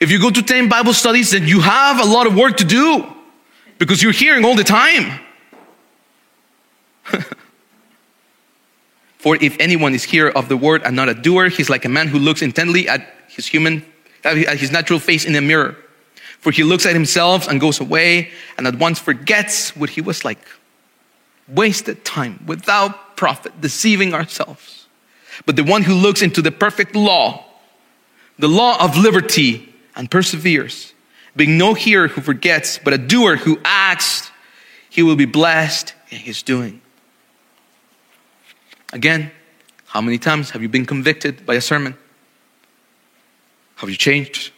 If 0.00 0.10
you 0.10 0.18
go 0.18 0.30
to 0.30 0.42
10 0.42 0.70
Bible 0.70 0.94
studies, 0.94 1.32
then 1.32 1.46
you 1.46 1.60
have 1.60 2.00
a 2.00 2.04
lot 2.04 2.26
of 2.26 2.34
work 2.34 2.56
to 2.56 2.64
do 2.64 3.06
because 3.78 4.02
you're 4.02 4.12
hearing 4.12 4.46
all 4.46 4.56
the 4.56 4.64
time. 4.64 5.20
For 9.18 9.36
if 9.36 9.56
anyone 9.60 9.94
is 9.94 10.02
hearer 10.02 10.30
of 10.30 10.48
the 10.48 10.56
word 10.56 10.82
and 10.84 10.96
not 10.96 11.10
a 11.10 11.14
doer, 11.14 11.48
he's 11.50 11.68
like 11.68 11.84
a 11.84 11.88
man 11.90 12.08
who 12.08 12.18
looks 12.18 12.40
intently 12.40 12.88
at 12.88 13.06
his 13.28 13.46
human, 13.46 13.84
at 14.24 14.58
his 14.58 14.72
natural 14.72 14.98
face 14.98 15.26
in 15.26 15.36
a 15.36 15.42
mirror. 15.42 15.76
For 16.42 16.50
he 16.50 16.64
looks 16.64 16.86
at 16.86 16.92
himself 16.92 17.48
and 17.48 17.60
goes 17.60 17.78
away 17.78 18.30
and 18.58 18.66
at 18.66 18.74
once 18.74 18.98
forgets 18.98 19.76
what 19.76 19.90
he 19.90 20.00
was 20.00 20.24
like. 20.24 20.40
Wasted 21.46 22.04
time 22.04 22.42
without 22.46 23.16
profit, 23.16 23.60
deceiving 23.60 24.12
ourselves. 24.12 24.88
But 25.46 25.54
the 25.54 25.62
one 25.62 25.82
who 25.82 25.94
looks 25.94 26.20
into 26.20 26.42
the 26.42 26.50
perfect 26.50 26.96
law, 26.96 27.44
the 28.40 28.48
law 28.48 28.82
of 28.84 28.96
liberty, 28.96 29.72
and 29.94 30.10
perseveres, 30.10 30.92
being 31.36 31.56
no 31.56 31.74
hearer 31.74 32.08
who 32.08 32.20
forgets, 32.20 32.76
but 32.76 32.92
a 32.92 32.98
doer 32.98 33.36
who 33.36 33.60
acts, 33.64 34.32
he 34.90 35.02
will 35.02 35.16
be 35.16 35.26
blessed 35.26 35.94
in 36.10 36.18
his 36.18 36.42
doing. 36.42 36.80
Again, 38.92 39.30
how 39.86 40.00
many 40.00 40.18
times 40.18 40.50
have 40.50 40.60
you 40.60 40.68
been 40.68 40.86
convicted 40.86 41.46
by 41.46 41.54
a 41.54 41.60
sermon? 41.60 41.96
Have 43.76 43.88
you 43.88 43.96
changed? 43.96 44.50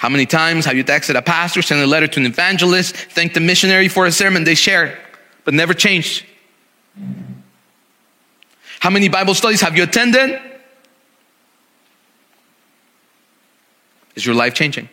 How 0.00 0.08
many 0.08 0.24
times 0.24 0.64
have 0.64 0.78
you 0.78 0.82
texted 0.82 1.14
a 1.14 1.20
pastor, 1.20 1.60
sent 1.60 1.82
a 1.82 1.86
letter 1.86 2.06
to 2.06 2.20
an 2.20 2.24
evangelist, 2.24 2.96
thanked 2.96 3.36
a 3.36 3.40
missionary 3.40 3.86
for 3.86 4.06
a 4.06 4.10
sermon 4.10 4.44
they 4.44 4.54
shared, 4.54 4.96
but 5.44 5.52
never 5.52 5.74
changed? 5.74 6.24
How 8.78 8.88
many 8.88 9.10
Bible 9.10 9.34
studies 9.34 9.60
have 9.60 9.76
you 9.76 9.82
attended? 9.82 10.40
Is 14.14 14.24
your 14.24 14.34
life 14.34 14.54
changing? 14.54 14.88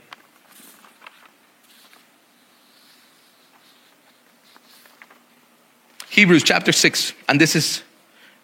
Hebrews 6.10 6.44
chapter 6.44 6.74
6, 6.74 7.14
and 7.30 7.40
this 7.40 7.56
is 7.56 7.82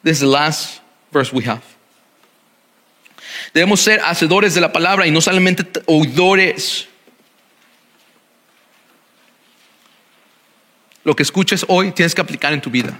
this 0.01 0.15
is 0.15 0.21
the 0.21 0.27
last 0.27 0.79
verse 1.11 1.33
we 1.33 1.43
have. 1.43 1.72
Debemos 3.53 3.81
ser 3.81 4.01
hacedores 4.01 4.55
de 4.55 4.61
la 4.61 4.71
palabra 4.71 5.05
y 5.05 5.11
no 5.11 5.21
solamente 5.21 5.65
oidores. 5.85 6.87
Lo 11.03 11.15
que 11.15 11.23
escuches 11.23 11.65
hoy 11.67 11.91
tienes 11.91 12.15
que 12.15 12.21
aplicar 12.21 12.53
en 12.53 12.61
tu 12.61 12.71
vida. 12.71 12.97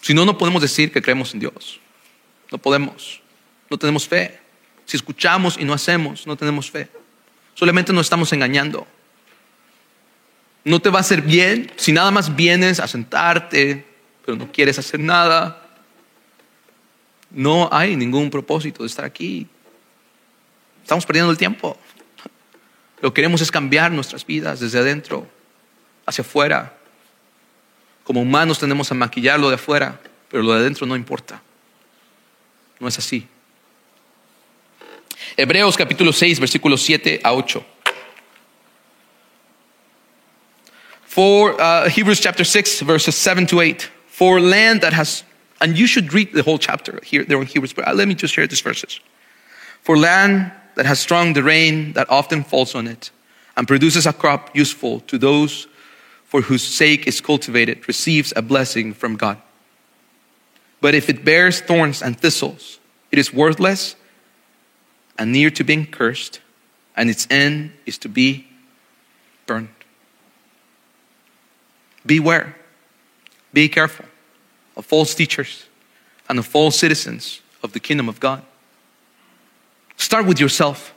Si 0.00 0.14
no, 0.14 0.24
no 0.24 0.36
podemos 0.36 0.62
decir 0.62 0.90
que 0.90 1.02
creemos 1.02 1.34
en 1.34 1.40
Dios. 1.40 1.80
No 2.50 2.58
podemos. 2.58 3.20
No 3.70 3.78
tenemos 3.78 4.08
fe. 4.08 4.40
Si 4.84 4.96
escuchamos 4.96 5.56
y 5.58 5.64
no 5.64 5.72
hacemos, 5.72 6.26
no 6.26 6.36
tenemos 6.36 6.70
fe. 6.70 6.88
Solamente 7.54 7.92
nos 7.92 8.06
estamos 8.06 8.32
engañando. 8.32 8.86
No 10.64 10.80
te 10.80 10.90
va 10.90 10.98
a 10.98 11.00
hacer 11.00 11.22
bien 11.22 11.72
si 11.76 11.92
nada 11.92 12.10
más 12.10 12.34
vienes 12.34 12.80
a 12.80 12.88
sentarte, 12.88 13.84
pero 14.24 14.36
no 14.36 14.50
quieres 14.50 14.78
hacer 14.78 14.98
nada. 14.98 15.65
No 17.30 17.68
hay 17.72 17.96
ningún 17.96 18.30
propósito 18.30 18.82
de 18.82 18.88
estar 18.88 19.04
aquí. 19.04 19.46
Estamos 20.82 21.04
perdiendo 21.04 21.30
el 21.30 21.38
tiempo. 21.38 21.76
Lo 23.00 23.10
que 23.10 23.16
queremos 23.20 23.40
es 23.40 23.50
cambiar 23.50 23.90
nuestras 23.92 24.24
vidas 24.24 24.60
desde 24.60 24.78
adentro 24.78 25.26
hacia 26.06 26.22
afuera. 26.22 26.76
Como 28.04 28.22
humanos 28.22 28.58
tenemos 28.58 28.90
a 28.90 28.94
maquillar 28.94 29.38
lo 29.40 29.48
de 29.48 29.56
afuera, 29.56 30.00
pero 30.30 30.42
lo 30.42 30.52
de 30.54 30.60
adentro 30.60 30.86
no 30.86 30.96
importa. 30.96 31.42
No 32.78 32.88
es 32.88 32.98
así. 32.98 33.26
Hebreos 35.36 35.76
capítulo 35.76 36.12
6, 36.12 36.40
versículos 36.40 36.82
7 36.82 37.20
a 37.22 37.32
8. 37.32 37.64
For 41.06 41.56
uh, 41.60 41.88
Hebrews 41.88 42.20
chapter 42.20 42.44
6, 42.44 42.82
verses 42.82 43.14
7 43.14 43.46
to 43.46 43.60
8. 43.60 43.90
For 44.06 44.40
land 44.40 44.82
that 44.82 44.92
has, 44.92 45.24
and 45.60 45.78
you 45.78 45.86
should 45.86 46.12
read 46.12 46.32
the 46.32 46.42
whole 46.42 46.58
chapter 46.58 47.00
here, 47.02 47.24
there 47.24 47.40
in 47.40 47.46
Hebrews, 47.46 47.72
but 47.72 47.88
uh, 47.88 47.94
let 47.94 48.08
me 48.08 48.14
just 48.14 48.34
share 48.34 48.46
these 48.46 48.60
verses. 48.60 49.00
For 49.82 49.96
land 49.96 50.52
that 50.74 50.86
has 50.86 50.98
strong 50.98 51.32
the 51.32 51.42
rain 51.42 51.92
that 51.94 52.10
often 52.10 52.44
falls 52.44 52.74
on 52.74 52.86
it 52.86 53.10
and 53.56 53.66
produces 53.66 54.06
a 54.06 54.12
crop 54.12 54.54
useful 54.54 55.00
to 55.00 55.16
those 55.16 55.66
for 56.24 56.42
whose 56.42 56.62
sake 56.62 57.06
is 57.06 57.20
cultivated 57.20 57.86
receives 57.88 58.32
a 58.36 58.42
blessing 58.42 58.92
from 58.92 59.16
God. 59.16 59.40
But 60.80 60.94
if 60.94 61.08
it 61.08 61.24
bears 61.24 61.60
thorns 61.60 62.02
and 62.02 62.18
thistles, 62.18 62.78
it 63.10 63.18
is 63.18 63.32
worthless 63.32 63.96
and 65.18 65.32
near 65.32 65.50
to 65.50 65.64
being 65.64 65.86
cursed, 65.86 66.40
and 66.94 67.08
its 67.08 67.26
end 67.30 67.72
is 67.86 67.96
to 67.98 68.08
be 68.08 68.46
burned. 69.46 69.68
Beware, 72.04 72.54
be 73.54 73.68
careful 73.70 74.04
of 74.76 74.84
false 74.84 75.14
teachers 75.14 75.66
and 76.28 76.38
of 76.38 76.46
false 76.46 76.78
citizens 76.78 77.40
of 77.62 77.72
the 77.72 77.80
kingdom 77.80 78.08
of 78.08 78.20
God. 78.20 78.42
Start 79.96 80.26
with 80.26 80.40
yourself. 80.40 80.94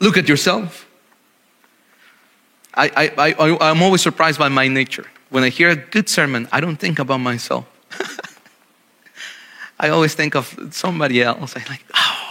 Look 0.00 0.16
at 0.16 0.28
yourself. 0.28 0.88
I, 2.74 3.12
I, 3.16 3.34
I, 3.38 3.70
I'm 3.70 3.82
always 3.82 4.00
surprised 4.00 4.38
by 4.38 4.48
my 4.48 4.66
nature. 4.68 5.06
When 5.28 5.44
I 5.44 5.50
hear 5.50 5.68
a 5.70 5.76
good 5.76 6.08
sermon, 6.08 6.48
I 6.50 6.60
don't 6.60 6.76
think 6.76 6.98
about 6.98 7.18
myself. 7.18 7.66
I 9.78 9.90
always 9.90 10.14
think 10.14 10.34
of 10.34 10.58
somebody 10.70 11.22
else. 11.22 11.54
I'm 11.56 11.64
like, 11.68 11.84
oh, 11.94 12.22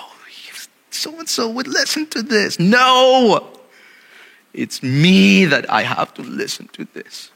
so 0.90 1.18
and 1.20 1.28
so 1.28 1.50
would 1.50 1.68
listen 1.68 2.06
to 2.08 2.22
this. 2.22 2.60
No, 2.60 3.50
it's 4.54 4.84
me 4.84 5.46
that 5.46 5.70
I 5.70 5.84
have 5.84 6.14
to 6.16 6.22
listen 6.22 6.68
to 6.74 6.86
this. 6.94 7.32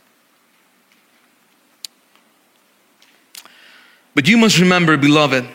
But 4.16 4.28
you 4.28 4.38
must 4.38 4.60
remember, 4.60 4.98
beloved, 4.98 5.46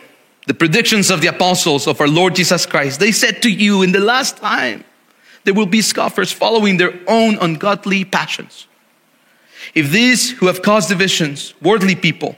the 0.47 0.53
predictions 0.53 1.11
of 1.11 1.21
the 1.21 1.27
apostles 1.27 1.87
of 1.87 1.99
our 1.99 2.07
Lord 2.07 2.35
Jesus 2.35 2.65
Christ. 2.65 2.99
They 2.99 3.11
said 3.11 3.41
to 3.41 3.49
you 3.51 3.81
in 3.81 3.91
the 3.91 3.99
last 3.99 4.37
time, 4.37 4.83
there 5.43 5.53
will 5.53 5.65
be 5.65 5.81
scoffers 5.81 6.31
following 6.31 6.77
their 6.77 6.93
own 7.07 7.37
ungodly 7.39 8.05
passions. 8.05 8.67
If 9.73 9.89
these 9.91 10.31
who 10.31 10.47
have 10.47 10.61
caused 10.61 10.89
divisions, 10.89 11.53
worldly 11.61 11.95
people, 11.95 12.35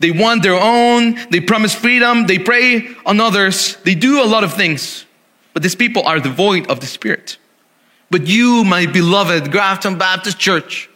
they 0.00 0.10
want 0.10 0.42
their 0.42 0.58
own, 0.58 1.18
they 1.30 1.40
promise 1.40 1.74
freedom, 1.74 2.26
they 2.26 2.38
prey 2.38 2.88
on 3.06 3.20
others, 3.20 3.76
they 3.84 3.94
do 3.94 4.22
a 4.22 4.24
lot 4.24 4.44
of 4.44 4.54
things, 4.54 5.04
but 5.52 5.62
these 5.62 5.76
people 5.76 6.02
are 6.04 6.18
devoid 6.18 6.70
of 6.70 6.80
the 6.80 6.86
Spirit. 6.86 7.38
But 8.10 8.26
you, 8.26 8.64
my 8.64 8.86
beloved 8.86 9.50
Grafton 9.50 9.98
Baptist 9.98 10.38
Church, 10.38 10.88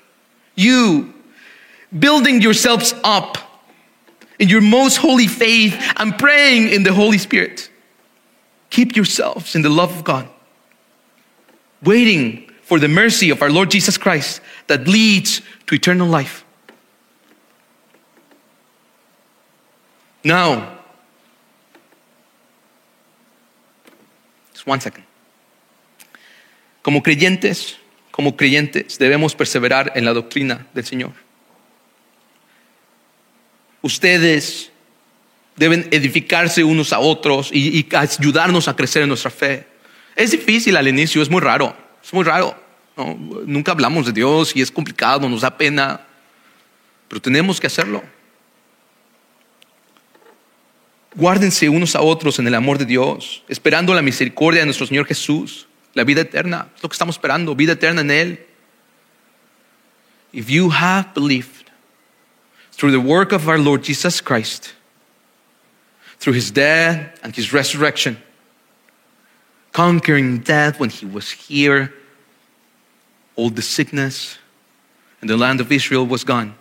you, 0.55 1.15
building 1.97 2.43
yourselves 2.43 2.95
up 3.05 3.48
in 4.39 4.49
your 4.49 4.61
most 4.61 4.97
holy 4.97 5.27
faith 5.27 5.75
and 5.97 6.17
praying 6.19 6.69
in 6.69 6.83
the 6.83 6.93
Holy 6.93 7.19
Spirit, 7.19 7.71
keep 8.71 8.95
yourselves 8.95 9.55
in 9.55 9.63
the 9.63 9.69
love 9.69 9.97
of 9.97 10.05
God 10.05 10.29
waiting 11.83 12.51
for 12.63 12.79
the 12.79 12.89
mercy 12.89 13.31
of 13.31 13.43
our 13.43 13.51
Lord 13.51 13.71
Jesus 13.71 13.97
Christ 13.97 14.41
that 14.67 14.87
leads 14.87 15.41
to 15.67 15.75
eternal 15.75 16.07
life. 16.07 16.45
Now, 20.25 20.79
just 24.53 24.67
one 24.67 24.81
second. 24.81 25.05
Como 26.83 27.01
creyentes, 27.01 27.77
como 28.11 28.33
creyentes, 28.33 28.99
debemos 28.99 29.35
perseverar 29.35 29.93
en 29.95 30.05
la 30.05 30.13
doctrina 30.13 30.67
del 30.75 30.85
Señor. 30.85 31.13
Ustedes 33.83 34.71
deben 35.57 35.89
edificarse 35.91 36.65
unos 36.65 36.93
a 36.93 37.01
otros 37.01 37.51
y, 37.53 37.87
ayudarnos 37.95 38.69
a 38.69 38.77
crecer 38.77 39.03
en 39.03 39.09
nuestra 39.09 39.31
fe. 39.31 39.67
Es 40.17 40.31
difícil 40.31 40.77
al 40.77 40.89
inicio, 40.89 41.21
es 41.23 41.31
muy 41.31 41.41
raro, 41.41 41.77
es 42.03 42.13
muy 42.13 42.25
raro. 42.25 42.57
¿no? 42.97 43.17
Nunca 43.47 43.73
hablamos 43.73 44.07
de 44.07 44.13
Dios 44.13 44.53
y 44.55 44.63
es 44.63 44.71
complicado, 44.71 45.29
nos 45.29 45.43
da 45.43 45.57
pena, 45.57 46.01
pero 47.09 47.21
tenemos 47.21 47.61
que 47.61 47.67
hacerlo. 47.67 48.03
Guárdense 51.15 51.69
unos 51.69 51.97
a 51.97 52.01
otros 52.01 52.39
en 52.39 52.47
el 52.47 52.55
amor 52.55 52.79
de 52.79 52.85
Dios, 52.85 53.43
esperando 53.49 53.95
la 53.95 54.03
misericordia 54.03 54.61
de 54.61 54.67
nuestro 54.67 54.87
Señor 54.87 55.07
Jesús, 55.07 55.67
la 55.95 56.05
vida 56.05 56.21
eterna, 56.21 56.69
es 56.77 56.83
lo 56.83 56.89
que 56.89 56.95
estamos 56.95 57.17
esperando, 57.17 57.57
vida 57.57 57.73
eterna 57.73 58.03
en 58.03 58.11
Él. 58.11 58.47
If 60.33 60.49
you 60.49 60.71
have 60.71 61.09
believed 61.15 61.58
through 62.79 62.93
the 62.93 63.01
work 63.01 63.33
of 63.33 63.49
our 63.49 63.59
Lord 63.59 63.83
Jesus 63.83 64.21
Christ, 64.21 64.73
through 66.19 66.35
His 66.35 66.53
death 66.53 67.19
and 67.25 67.35
His 67.35 67.53
resurrection, 67.53 68.17
conquering 69.73 70.39
death 70.39 70.79
when 70.79 70.89
he 70.89 71.05
was 71.05 71.31
here 71.31 71.93
all 73.35 73.51
the 73.51 73.63
sickness 73.63 74.39
in 75.21 75.29
the 75.29 75.37
land 75.37 75.61
of 75.61 75.71
Israel 75.71 76.07
was 76.07 76.25
gone. 76.25 76.55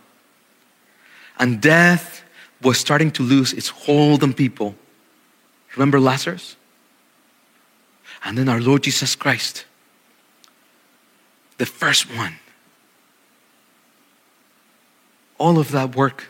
And 1.38 1.60
death 1.60 2.22
was 2.62 2.78
starting 2.78 3.12
to 3.12 3.22
lose 3.22 3.52
its 3.52 3.68
hold 3.68 4.22
on 4.24 4.32
people. 4.32 4.74
Remember 5.76 6.00
Lazarus? 6.00 6.56
And 8.24 8.36
then 8.36 8.48
our 8.48 8.60
Lord 8.60 8.82
Jesus 8.82 9.14
Christ, 9.14 9.66
the 11.58 11.66
first 11.66 12.12
one. 12.16 12.34
All 15.38 15.58
of 15.58 15.70
that 15.70 15.94
work 15.96 16.28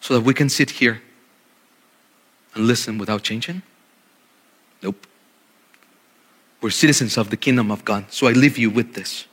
so 0.00 0.14
that 0.14 0.22
we 0.22 0.32
can 0.32 0.48
sit 0.48 0.70
here 0.70 1.02
and 2.54 2.66
listen 2.66 2.98
without 2.98 3.22
changing? 3.22 3.62
Nope. 4.82 5.06
We're 6.60 6.70
citizens 6.70 7.16
of 7.16 7.30
the 7.30 7.36
kingdom 7.36 7.70
of 7.70 7.84
God. 7.84 8.06
So 8.10 8.26
I 8.26 8.32
leave 8.32 8.58
you 8.58 8.70
with 8.70 8.94
this. 8.94 9.26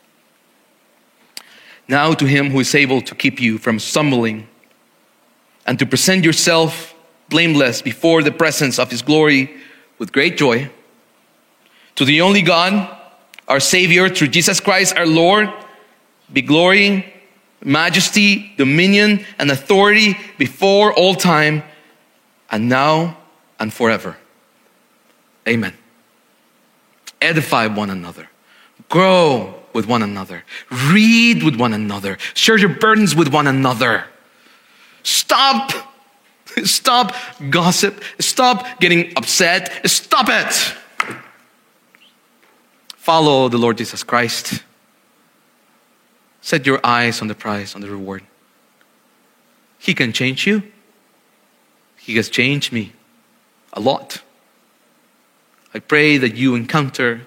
Now 1.87 2.13
to 2.13 2.25
him 2.25 2.49
who 2.49 2.59
is 2.59 2.75
able 2.75 3.01
to 3.01 3.15
keep 3.15 3.39
you 3.39 3.57
from 3.57 3.79
stumbling 3.79 4.47
and 5.65 5.79
to 5.79 5.85
present 5.85 6.25
yourself 6.25 6.93
blameless 7.29 7.81
before 7.81 8.23
the 8.23 8.31
presence 8.31 8.79
of 8.79 8.91
his 8.91 9.01
glory 9.01 9.55
with 9.97 10.11
great 10.11 10.37
joy. 10.37 10.69
To 11.95 12.05
the 12.05 12.21
only 12.21 12.41
God, 12.41 12.95
our 13.47 13.59
Savior, 13.59 14.09
through 14.09 14.29
Jesus 14.29 14.59
Christ 14.59 14.95
our 14.95 15.05
Lord, 15.05 15.51
be 16.31 16.41
glory, 16.41 17.13
majesty, 17.63 18.53
dominion, 18.57 19.25
and 19.39 19.51
authority 19.51 20.17
before 20.37 20.93
all 20.93 21.15
time, 21.15 21.63
and 22.49 22.69
now 22.69 23.17
and 23.59 23.73
forever. 23.73 24.17
Amen. 25.47 25.73
Edify 27.21 27.67
one 27.67 27.89
another, 27.89 28.29
grow 28.89 29.55
with 29.73 29.87
one 29.87 30.03
another, 30.03 30.43
read 30.91 31.43
with 31.43 31.55
one 31.55 31.73
another, 31.73 32.17
share 32.33 32.57
your 32.57 32.69
burdens 32.69 33.15
with 33.15 33.33
one 33.33 33.47
another. 33.47 34.05
Stop. 35.03 35.71
Stop 36.63 37.15
gossip. 37.49 38.03
Stop 38.19 38.79
getting 38.79 39.13
upset. 39.15 39.87
Stop 39.87 40.27
it. 40.29 40.75
Follow 42.95 43.47
the 43.47 43.57
Lord 43.57 43.77
Jesus 43.77 44.03
Christ. 44.03 44.63
Set 46.47 46.65
your 46.65 46.79
eyes 46.81 47.21
on 47.21 47.27
the 47.27 47.35
prize, 47.35 47.75
on 47.75 47.81
the 47.81 47.89
reward. 47.89 48.23
He 49.79 49.93
can 49.93 50.13
change 50.13 50.47
you. 50.47 50.63
He 51.97 52.15
has 52.15 52.29
changed 52.29 52.71
me 52.71 52.93
a 53.73 53.81
lot. 53.81 54.21
I 55.73 55.79
pray 55.79 56.15
that 56.17 56.37
you 56.37 56.55
encounter 56.55 57.23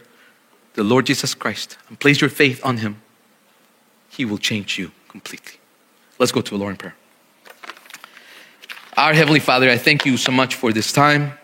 the 0.72 0.82
Lord 0.82 1.04
Jesus 1.04 1.34
Christ 1.34 1.76
and 1.90 2.00
place 2.00 2.22
your 2.22 2.30
faith 2.30 2.64
on 2.64 2.78
Him. 2.78 3.02
He 4.08 4.24
will 4.24 4.38
change 4.38 4.78
you 4.78 4.90
completely. 5.08 5.58
Let's 6.18 6.32
go 6.32 6.40
to 6.40 6.54
a 6.54 6.56
Lord 6.56 6.70
in 6.70 6.76
prayer. 6.78 6.94
Our 8.96 9.12
Heavenly 9.12 9.40
Father, 9.40 9.68
I 9.68 9.76
thank 9.76 10.06
you 10.06 10.16
so 10.16 10.32
much 10.32 10.54
for 10.54 10.72
this 10.72 10.94
time. 10.94 11.34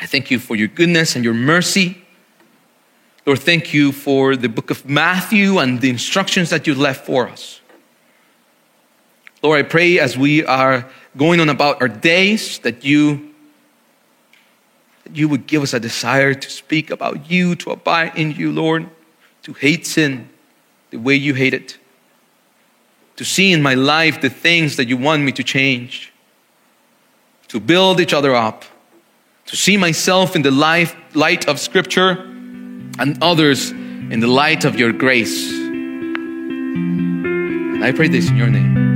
I 0.00 0.06
thank 0.06 0.30
you 0.30 0.38
for 0.38 0.54
your 0.54 0.68
goodness 0.68 1.16
and 1.16 1.24
your 1.24 1.34
mercy. 1.34 2.03
Lord, 3.26 3.38
thank 3.38 3.72
you 3.72 3.90
for 3.90 4.36
the 4.36 4.50
book 4.50 4.70
of 4.70 4.86
Matthew 4.86 5.58
and 5.58 5.80
the 5.80 5.88
instructions 5.88 6.50
that 6.50 6.66
you 6.66 6.74
left 6.74 7.06
for 7.06 7.26
us. 7.26 7.62
Lord, 9.42 9.64
I 9.64 9.66
pray 9.66 9.98
as 9.98 10.18
we 10.18 10.44
are 10.44 10.86
going 11.16 11.40
on 11.40 11.48
about 11.48 11.80
our 11.80 11.88
days 11.88 12.58
that 12.60 12.84
you 12.84 13.30
that 15.04 15.16
you 15.16 15.28
would 15.28 15.46
give 15.46 15.62
us 15.62 15.74
a 15.74 15.80
desire 15.80 16.32
to 16.32 16.50
speak 16.50 16.90
about 16.90 17.30
you, 17.30 17.54
to 17.56 17.70
abide 17.70 18.16
in 18.16 18.32
you, 18.32 18.50
Lord, 18.50 18.88
to 19.42 19.52
hate 19.52 19.86
sin 19.86 20.30
the 20.90 20.96
way 20.96 21.14
you 21.14 21.34
hate 21.34 21.52
it, 21.52 21.76
to 23.16 23.24
see 23.24 23.52
in 23.52 23.60
my 23.62 23.74
life 23.74 24.22
the 24.22 24.30
things 24.30 24.76
that 24.76 24.88
you 24.88 24.96
want 24.96 25.22
me 25.22 25.32
to 25.32 25.42
change, 25.42 26.10
to 27.48 27.60
build 27.60 28.00
each 28.00 28.14
other 28.14 28.34
up, 28.34 28.64
to 29.44 29.56
see 29.56 29.76
myself 29.76 30.34
in 30.34 30.40
the 30.40 30.50
life, 30.50 30.96
light 31.14 31.46
of 31.46 31.60
Scripture 31.60 32.33
and 32.98 33.22
others 33.22 33.70
in 33.70 34.20
the 34.20 34.26
light 34.26 34.64
of 34.64 34.78
your 34.78 34.92
grace. 34.92 35.52
And 37.74 37.84
I 37.84 37.92
pray 37.92 38.08
this 38.08 38.28
in 38.28 38.36
your 38.36 38.48
name. 38.48 38.93